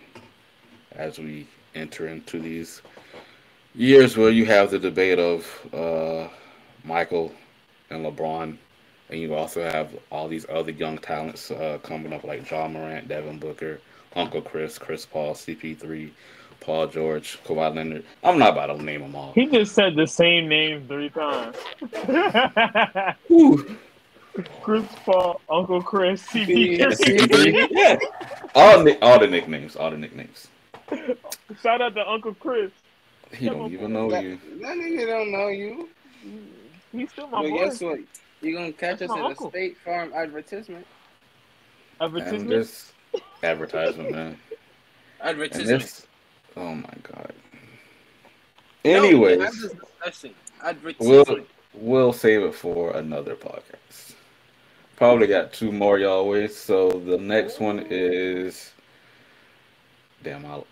As 0.95 1.19
we 1.19 1.47
enter 1.75 2.09
into 2.09 2.39
these 2.41 2.83
years 3.75 4.17
where 4.17 4.31
you 4.31 4.45
have 4.47 4.71
the 4.71 4.79
debate 4.79 5.19
of 5.19 5.47
uh, 5.73 6.29
Michael 6.85 7.33
and 7.91 8.05
LeBron, 8.05 8.57
and 9.11 9.21
you 9.21 9.35
also 9.35 9.63
have 9.63 9.91
all 10.11 10.29
these 10.29 10.47
other 10.49 10.73
young 10.73 10.99
talents 10.99 11.51
uh, 11.51 11.79
coming 11.83 12.13
up 12.13 12.25
like 12.25 12.51
Ja 12.51 12.69
Morant, 12.69 13.09
Devin 13.09 13.39
Booker, 13.39 13.81
Uncle 14.17 14.43
Chris, 14.43 14.79
Chris 14.79 15.07
Paul, 15.07 15.35
CP3, 15.35 16.11
Paul 16.61 16.87
George, 16.87 17.39
Kawhi 17.45 17.75
Leonard. 17.75 18.05
I'm 18.23 18.39
not 18.39 18.53
about 18.53 18.67
to 18.67 18.83
name 18.83 19.03
them 19.03 19.15
all. 19.15 19.33
He 19.35 19.47
just 19.47 19.75
said 19.75 19.97
the 19.97 20.07
same 20.07 20.49
name 20.49 20.87
three 20.87 21.11
times. 21.11 21.57
Chris 24.63 24.87
Paul, 25.05 25.41
Uncle 25.51 25.83
Chris, 25.83 26.23
CP3. 26.29 27.69
yeah. 27.73 27.99
All, 28.55 28.89
all 29.03 29.19
the 29.19 29.27
nicknames, 29.27 29.77
all 29.77 29.91
the 29.91 29.99
nicknames. 29.99 30.49
Shout 31.63 31.81
out 31.81 31.95
to 31.95 32.09
Uncle 32.09 32.35
Chris. 32.35 32.71
He 33.33 33.49
don't 33.49 33.73
even 33.73 33.93
know 33.93 34.11
that, 34.11 34.23
you. 34.25 34.39
That 34.61 34.77
nigga 34.77 35.07
don't 35.07 35.33
know 35.33 35.49
you. 35.49 35.89
He's 36.93 37.11
still 37.11 37.29
my 37.29 37.43
But 37.43 37.51
boy. 37.51 37.59
guess 37.59 37.81
what? 37.81 37.99
You're 38.41 38.59
gonna 38.59 38.73
catch 38.73 38.99
That's 38.99 39.03
us 39.03 39.09
my 39.11 39.19
in 39.21 39.25
uncle. 39.27 39.47
a 39.47 39.51
State 39.51 39.79
Farm 39.79 40.13
advertisement. 40.15 40.87
And 42.01 42.07
Advertisement. 42.09 42.49
this 42.51 42.93
advertisement, 43.43 44.11
man. 44.11 44.39
Advertisement. 45.21 45.81
this, 45.81 46.07
oh 46.57 46.75
my 46.75 46.95
god. 47.05 47.33
No, 48.85 48.91
Anyways, 48.91 49.39
we 49.39 49.45
have 49.45 49.55
this 49.55 49.73
discussion. 49.73 50.35
we'll 50.99 51.21
Advertisement. 51.21 51.49
we'll 51.75 52.13
save 52.13 52.43
it 52.43 52.55
for 52.55 52.97
another 52.97 53.37
podcast. 53.37 54.15
Probably 54.97 55.27
got 55.29 55.53
two 55.53 55.71
more 55.73 55.99
y'all 55.99 56.29
ways. 56.29 56.57
So 56.57 56.91
the 56.91 57.17
next 57.19 57.61
one 57.61 57.87
is, 57.89 58.73
damn, 60.25 60.45
I'll, 60.47 60.59
oh, 60.61 60.67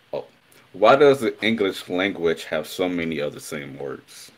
why 0.72 0.96
does 0.96 1.20
the 1.20 1.38
English 1.44 1.88
language 1.88 2.44
have 2.44 2.66
so 2.66 2.88
many 2.88 3.18
of 3.18 3.34
the 3.34 3.40
same 3.40 3.78
words? 3.78 4.30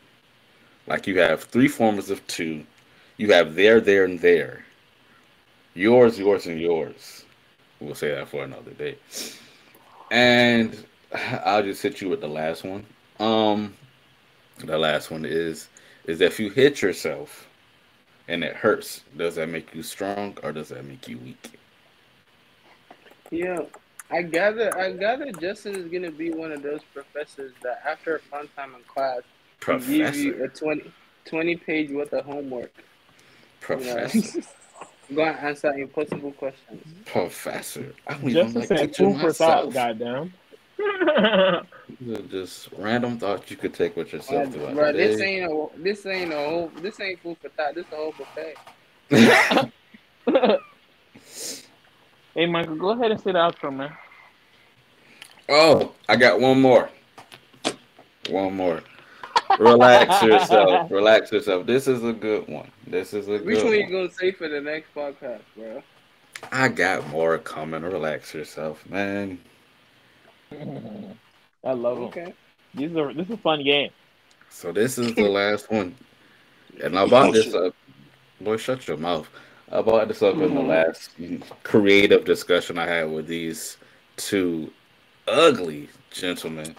Like 0.87 1.07
you 1.07 1.19
have 1.19 1.43
three 1.43 1.67
forms 1.67 2.09
of 2.09 2.25
two. 2.27 2.65
You 3.17 3.31
have 3.33 3.55
there, 3.55 3.79
there, 3.79 4.05
and 4.05 4.19
there. 4.19 4.65
Yours, 5.75 6.17
yours, 6.19 6.47
and 6.47 6.59
yours. 6.59 7.25
We'll 7.79 7.95
say 7.95 8.11
that 8.11 8.27
for 8.29 8.43
another 8.43 8.71
day. 8.71 8.97
And 10.11 10.85
I'll 11.45 11.63
just 11.63 11.81
hit 11.81 12.01
you 12.01 12.09
with 12.09 12.21
the 12.21 12.27
last 12.27 12.63
one. 12.63 12.85
Um, 13.19 13.73
the 14.57 14.77
last 14.77 15.11
one 15.11 15.25
is 15.25 15.69
is 16.05 16.19
if 16.19 16.39
you 16.39 16.49
hit 16.49 16.81
yourself 16.81 17.47
and 18.27 18.43
it 18.43 18.55
hurts, 18.55 19.01
does 19.15 19.35
that 19.35 19.47
make 19.49 19.73
you 19.73 19.83
strong 19.83 20.37
or 20.43 20.51
does 20.51 20.69
that 20.69 20.83
make 20.85 21.07
you 21.07 21.17
weak? 21.19 21.59
Yeah, 23.31 23.61
I 24.13 24.21
gather. 24.21 24.77
I 24.77 24.91
gather 24.91 25.31
Justin 25.31 25.75
is 25.75 25.87
gonna 25.91 26.11
be 26.11 26.31
one 26.31 26.51
of 26.51 26.61
those 26.61 26.81
professors 26.93 27.51
that 27.63 27.81
after 27.85 28.15
a 28.17 28.19
fun 28.19 28.47
time 28.55 28.75
in 28.75 28.83
class, 28.83 29.21
he 29.87 29.97
give 29.97 30.15
you 30.15 30.43
a 30.43 30.47
20, 30.47 30.91
20 31.25 31.55
page 31.57 31.91
worth 31.91 32.13
of 32.13 32.25
homework. 32.25 32.71
professor, 33.59 34.41
Go 35.15 35.23
and 35.23 35.37
answer 35.39 35.73
impossible 35.73 36.31
questions. 36.33 36.83
professor. 37.05 37.93
I 38.07 38.13
don't 38.13 38.29
even 38.29 38.33
Justin 38.35 38.61
like 38.61 38.67
said 38.67 38.77
teaching 38.79 39.13
food 39.13 39.21
for 39.21 39.33
thought, 39.33 39.73
myself. 39.73 39.73
goddamn. 39.73 40.33
Just 42.29 42.69
random 42.77 43.17
thoughts 43.17 43.49
you 43.51 43.57
could 43.57 43.73
take 43.73 43.95
with 43.95 44.13
yourself 44.13 44.51
Bro, 44.51 44.51
throughout 44.51 44.73
bro, 44.75 44.91
the 44.93 44.97
this 44.97 45.21
ain't 45.21 45.51
a 45.51 45.67
this 45.77 46.05
ain't 46.05 46.33
a 46.33 46.35
whole 46.37 46.71
this 46.81 46.99
ain't 46.99 47.19
food 47.21 47.37
for 47.41 47.49
thought. 47.49 47.75
This 47.75 47.85
a 47.91 47.95
whole 47.95 48.13
buffet. 48.17 48.55
hey, 52.35 52.45
Michael, 52.47 52.75
go 52.75 52.91
ahead 52.91 53.11
and 53.11 53.19
say 53.21 53.31
the 53.31 53.39
outro, 53.39 53.75
man. 53.75 53.91
Oh, 55.49 55.91
I 56.09 56.15
got 56.15 56.39
one 56.39 56.61
more. 56.61 56.89
One 58.29 58.55
more. 58.55 58.81
Relax 59.59 60.23
yourself. 60.23 60.91
Relax 60.91 61.31
yourself. 61.31 61.65
This 61.65 61.87
is 61.87 62.03
a 62.03 62.13
good 62.13 62.47
one. 62.47 62.69
This 62.87 63.13
is 63.13 63.27
a 63.27 63.33
Which 63.33 63.43
good 63.43 63.63
one 63.65 63.73
you 63.73 63.81
one. 63.81 63.91
You 63.91 63.97
gonna 63.97 64.13
say 64.13 64.31
for 64.31 64.47
the 64.47 64.61
next 64.61 64.93
podcast, 64.95 65.41
bro? 65.55 65.83
I 66.51 66.67
got 66.67 67.07
more 67.09 67.37
coming. 67.37 67.83
Relax 67.83 68.33
yourself, 68.33 68.87
man. 68.89 69.39
I 71.63 71.71
love 71.73 71.97
them. 71.97 72.05
Okay. 72.05 72.33
These 72.73 72.95
are 72.95 73.13
this 73.13 73.27
is 73.27 73.33
a 73.33 73.37
fun 73.37 73.63
game. 73.63 73.91
So 74.49 74.71
this 74.71 74.97
is 74.97 75.13
the 75.15 75.23
last 75.29 75.71
one. 75.71 75.95
And 76.83 76.97
I 76.97 77.07
bought 77.07 77.33
this 77.33 77.53
up. 77.53 77.75
Boy, 78.41 78.57
shut 78.57 78.87
your 78.87 78.97
mouth. 78.97 79.29
I 79.71 79.81
bought 79.81 80.07
this 80.07 80.21
up 80.21 80.35
in 80.35 80.41
the 80.41 80.47
mm-hmm. 80.47 80.67
last 80.67 81.11
creative 81.63 82.25
discussion 82.25 82.77
I 82.77 82.85
had 82.85 83.09
with 83.09 83.27
these 83.27 83.77
two 84.17 84.71
ugly 85.27 85.89
gentlemen. 86.11 86.75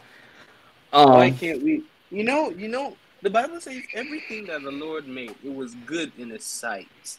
Why 1.08 1.30
Um, 1.30 1.32
can't 1.32 1.62
we? 1.62 1.84
You 2.10 2.24
know, 2.24 2.50
you 2.50 2.68
know, 2.68 2.96
the 3.22 3.30
Bible 3.30 3.60
says 3.60 3.82
everything 3.94 4.46
that 4.46 4.62
the 4.62 4.72
Lord 4.72 5.08
made, 5.08 5.36
it 5.44 5.54
was 5.54 5.74
good 5.86 6.12
in 6.18 6.30
His 6.30 6.44
sight, 6.44 7.18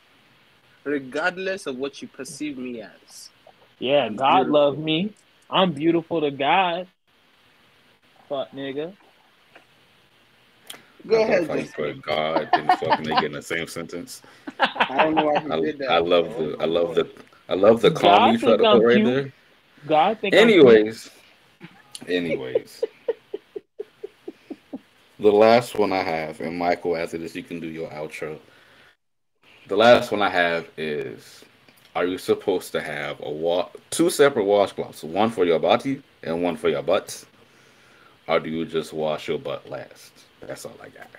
regardless 0.85 1.68
of 1.68 1.77
what 1.77 2.02
you 2.02 2.07
perceive 2.07 2.57
me 2.57 2.81
as. 2.81 3.30
Yeah, 3.80 4.10
I'm 4.10 4.15
God 4.15 4.47
beautiful. 4.47 4.49
loves 4.49 4.80
me. 4.80 5.15
I'm 5.49 5.73
beautiful 5.73 6.22
to 6.22 6.31
God. 6.31 6.88
Fuck 8.30 8.52
nigga. 8.52 8.95
Go 11.07 11.23
ahead, 11.23 11.45
thought 11.47 11.61
you 11.61 11.69
put 11.69 12.02
God 12.02 12.49
and 12.56 12.73
fucking 12.73 13.06
nigga 13.06 13.23
in 13.23 13.34
the 13.34 13.41
same 13.41 13.68
sentence. 13.68 14.22
I 14.89 14.99
don't 14.99 15.15
know 15.15 15.23
why 15.23 15.39
he 15.39 15.52
I, 15.52 15.56
did 15.56 15.80
that. 15.80 15.95
I 15.95 15.99
love 15.99 16.38
the 16.38 16.57
I 16.60 16.65
love 16.65 16.95
the 16.95 17.10
I 17.49 17.56
love 17.56 17.81
the 17.81 17.91
God 17.91 18.23
comma 18.23 18.31
you 18.31 18.38
try 18.39 18.57
to 18.57 18.65
put 18.65 18.84
right 18.84 19.03
cute. 19.03 19.03
there. 19.03 19.31
God 19.88 20.20
think 20.22 20.36
Anyways, 20.36 21.10
anyways. 22.07 22.84
The 25.20 25.32
last 25.32 25.80
one 25.80 25.94
I 25.94 26.03
have, 26.03 26.41
and 26.41 26.57
Michael, 26.57 26.98
after 26.98 27.18
this, 27.18 27.36
you 27.36 27.44
can 27.44 27.60
do 27.62 27.68
your 27.68 27.90
outro. 27.90 28.40
The 29.68 29.78
last 29.78 30.12
one 30.12 30.22
I 30.22 30.30
have 30.30 30.68
is: 30.78 31.44
Are 31.95 32.06
you 32.06 32.18
supposed 32.18 32.74
to 32.74 32.82
have 32.82 33.20
a 33.22 33.30
wa- 33.30 33.70
two 33.91 34.10
separate 34.10 34.45
washcloths, 34.45 35.03
one 35.03 35.30
for 35.32 35.45
your 35.45 35.60
body 35.60 36.03
and 36.24 36.44
one 36.44 36.57
for 36.57 36.70
your 36.70 36.84
butt, 36.84 37.24
or 38.28 38.40
do 38.40 38.49
you 38.49 38.66
just 38.66 38.94
wash 38.94 39.28
your 39.30 39.40
butt 39.40 39.70
last? 39.70 40.14
That's 40.41 40.66
all 40.66 40.76
I 40.84 40.90
got. 40.90 41.10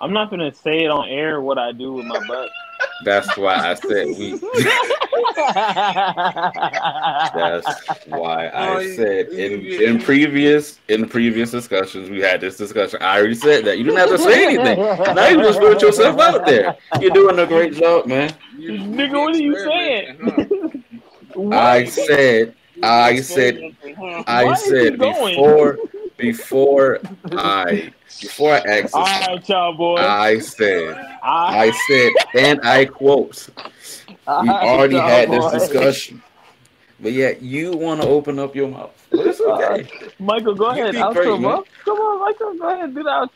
I'm 0.00 0.12
not 0.12 0.30
gonna 0.30 0.52
say 0.54 0.84
it 0.84 0.90
on 0.90 1.08
air 1.08 1.40
what 1.40 1.58
I 1.58 1.72
do 1.72 1.92
with 1.94 2.06
my 2.06 2.20
butt. 2.26 2.50
That's 3.04 3.36
why 3.36 3.54
I 3.54 3.74
said 3.74 4.06
we. 4.08 4.38
That's 7.34 7.66
why 8.06 8.46
I 8.48 8.68
Oh, 8.76 8.82
said 8.94 9.28
in 9.28 9.60
you- 9.62 9.80
in 9.86 10.00
previous 10.00 10.78
in 10.88 11.08
previous 11.08 11.50
discussions 11.50 12.10
we 12.10 12.20
had 12.20 12.40
this 12.40 12.56
discussion. 12.56 13.00
I 13.02 13.18
already 13.18 13.34
said 13.34 13.64
that 13.64 13.78
you 13.78 13.84
didn't 13.84 13.98
have 13.98 14.10
to 14.10 14.18
say 14.18 14.44
anything. 14.44 14.78
Now 15.14 15.28
you 15.28 15.38
just 15.42 15.58
put 15.60 15.80
yourself 15.82 16.18
out 16.20 16.46
there. 16.46 16.76
You're 17.00 17.10
doing 17.14 17.38
a 17.38 17.46
great 17.46 17.74
job, 17.74 18.06
man. 18.06 18.32
You- 18.56 18.72
you 18.74 18.78
Nigga, 18.80 19.20
what 19.22 19.34
are 19.34 19.38
you 19.38 19.58
saying? 19.58 20.84
I 21.52 21.84
said 21.84 22.54
I 22.82 23.16
said- 23.20 23.60
I 24.26 24.44
Why 24.44 24.52
is 24.52 24.62
he 24.62 24.68
said 24.70 24.98
before 24.98 25.78
before 26.20 27.00
I 27.32 27.92
before 28.20 28.52
I 28.54 28.58
asked 28.58 28.94
All 28.94 29.00
this, 29.02 29.28
right, 29.28 29.48
y'all 29.48 29.76
boys. 29.76 30.00
I 30.00 30.38
said 30.38 30.96
I, 31.22 31.58
I 31.58 31.70
said 31.88 32.12
and 32.34 32.60
I 32.62 32.84
quote 32.84 33.48
we 34.42 34.48
already 34.48 34.96
had 34.96 35.30
this 35.30 35.50
discussion. 35.52 36.22
But 37.02 37.12
yet 37.12 37.40
you 37.40 37.72
want 37.72 38.02
to 38.02 38.06
open 38.06 38.38
up 38.38 38.54
your 38.54 38.68
mouth. 38.68 38.94
But 39.10 39.26
it's 39.26 39.40
okay. 39.40 39.88
Michael, 40.18 40.54
go 40.54 40.66
You 40.66 40.82
ahead. 40.82 40.94
be 40.94 41.00
Outro, 41.00 41.12
great, 41.14 41.40
bro. 41.40 41.56
man. 41.56 41.62
Come 41.84 41.98
on, 41.98 42.20
Michael. 42.20 42.54
Go 42.58 42.74
ahead. 42.74 42.94
Do 42.94 43.02
that. 43.02 43.28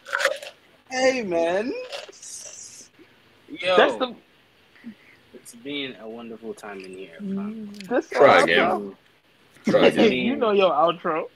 Hey, 0.91 1.23
man. 1.23 1.73
Yo, 3.49 3.77
That's 3.77 3.97
the. 3.97 4.15
it's 5.33 5.55
been 5.55 5.97
a 6.01 6.09
wonderful 6.09 6.53
time 6.53 6.81
in 6.85 6.93
here. 6.93 7.17
fam. 7.19 7.71
Mm, 7.81 7.89
this 7.89 8.09
Try 8.11 8.43
outro. 8.43 8.45
again. 8.45 8.97
Try 9.65 9.87
again. 9.87 10.13
you 10.13 10.37
know 10.37 10.51
your 10.53 10.73
outro. 10.73 11.29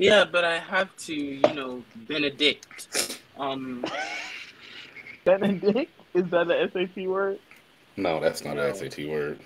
Yeah, 0.00 0.24
but 0.24 0.44
I 0.44 0.58
have 0.58 0.94
to, 1.06 1.14
you 1.14 1.54
know, 1.54 1.82
benedict. 2.08 3.20
Um, 3.38 3.84
Benedict? 5.24 5.92
Is 6.14 6.24
that 6.30 6.50
an 6.50 6.70
SAT 6.72 7.06
word? 7.06 7.38
No, 7.96 8.20
that's 8.20 8.44
not 8.44 8.58
an 8.58 8.74
SAT 8.74 9.06
word. 9.08 9.38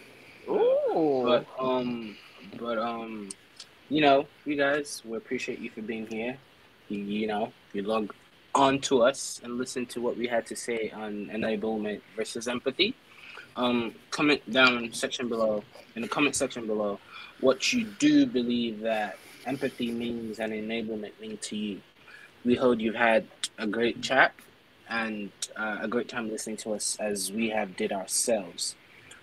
Ooh. 0.49 1.23
but 1.25 1.47
um, 1.59 2.17
but 2.59 2.79
um, 2.79 3.29
you 3.89 4.01
know, 4.01 4.27
you 4.45 4.57
guys, 4.57 5.03
we 5.05 5.17
appreciate 5.17 5.59
you 5.59 5.71
for 5.71 5.83
being 5.83 6.07
here. 6.07 6.37
You, 6.89 6.99
you 6.99 7.27
know, 7.27 7.53
you 7.73 7.83
log 7.83 8.15
on 8.55 8.79
to 8.81 9.03
us 9.03 9.41
and 9.43 9.59
listen 9.59 9.85
to 9.87 10.01
what 10.01 10.17
we 10.17 10.27
had 10.27 10.47
to 10.47 10.57
say 10.57 10.91
on 10.95 11.31
enablement 11.33 12.01
versus 12.17 12.47
empathy. 12.47 12.95
Um, 13.57 13.95
comment 14.11 14.41
down 14.51 14.93
section 14.93 15.29
below 15.29 15.65
in 15.95 16.03
the 16.03 16.09
comment 16.09 16.35
section 16.35 16.67
below 16.67 16.99
what 17.41 17.73
you 17.73 17.85
do 17.99 18.27
believe 18.27 18.81
that 18.81 19.17
empathy 19.47 19.91
means 19.93 20.39
and 20.39 20.53
enablement 20.53 21.13
mean 21.21 21.39
to 21.39 21.57
you. 21.57 21.81
We 22.45 22.55
hope 22.55 22.81
you've 22.81 22.95
had 22.95 23.27
a 23.59 23.67
great 23.67 24.03
chat 24.03 24.35
and 24.89 25.31
uh, 25.57 25.79
a 25.83 25.89
great 25.89 26.09
time 26.09 26.31
listening 26.31 26.57
to 26.59 26.75
us 26.75 26.97
as 27.01 27.33
we 27.33 27.51
have 27.51 27.77
did 27.77 27.93
ourselves. 27.93 28.77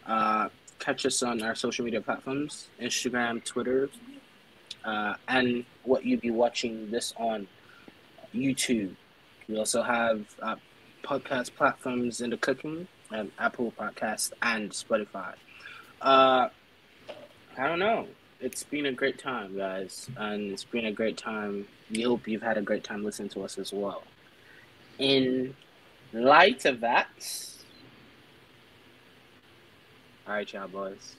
Uh, 0.05 0.49
catch 0.79 1.05
us 1.05 1.21
on 1.21 1.41
our 1.43 1.53
social 1.55 1.85
media 1.85 2.01
platforms 2.01 2.67
Instagram, 2.81 3.43
Twitter, 3.43 3.89
uh, 4.83 5.13
and 5.27 5.63
what 5.83 6.03
you'd 6.05 6.21
be 6.21 6.31
watching 6.31 6.89
this 6.89 7.13
on 7.17 7.47
YouTube. 8.33 8.95
We 9.47 9.57
also 9.57 9.83
have 9.83 10.25
uh, 10.41 10.55
podcast 11.03 11.53
platforms 11.55 12.21
in 12.21 12.29
the 12.29 12.37
cooking, 12.37 12.87
um, 13.11 13.31
Apple 13.37 13.73
Podcast 13.77 14.31
and 14.41 14.71
Spotify. 14.71 15.33
Uh, 16.01 16.49
I 17.57 17.67
don't 17.67 17.79
know. 17.79 18.07
It's 18.41 18.63
been 18.63 18.87
a 18.87 18.91
great 18.91 19.19
time, 19.19 19.55
guys, 19.55 20.09
and 20.17 20.51
it's 20.51 20.63
been 20.63 20.85
a 20.87 20.91
great 20.91 21.15
time. 21.15 21.67
We 21.91 22.01
hope 22.01 22.27
you've 22.27 22.41
had 22.41 22.57
a 22.57 22.61
great 22.63 22.83
time 22.83 23.03
listening 23.03 23.29
to 23.29 23.43
us 23.43 23.59
as 23.59 23.71
well. 23.71 24.01
In 24.97 25.55
light 26.11 26.65
of 26.65 26.79
that, 26.79 27.07
all 30.27 30.33
right, 30.33 30.51
y'all 30.51 30.67
boys. 30.67 31.15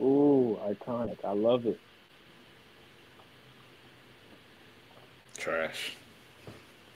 Ooh, 0.00 0.58
iconic. 0.66 1.24
I 1.24 1.32
love 1.32 1.66
it. 1.66 1.78
Trash. 5.38 5.96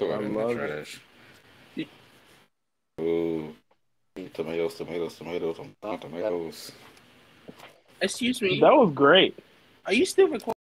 Throw 0.00 0.10
it 0.10 0.14
I 0.14 0.22
in 0.22 0.32
the 0.32 0.38
love 0.38 0.56
trash. 0.56 1.00
Ooh. 3.00 3.54
Tomatoes, 4.34 4.74
tomatoes, 4.74 5.16
tomatoes, 5.16 5.60
tomatoes. 6.00 6.72
Excuse 8.00 8.40
me. 8.40 8.60
That 8.60 8.72
was 8.72 8.92
great. 8.94 9.38
Are 9.86 9.92
you 9.92 10.04
still 10.06 10.28
recording? 10.28 10.54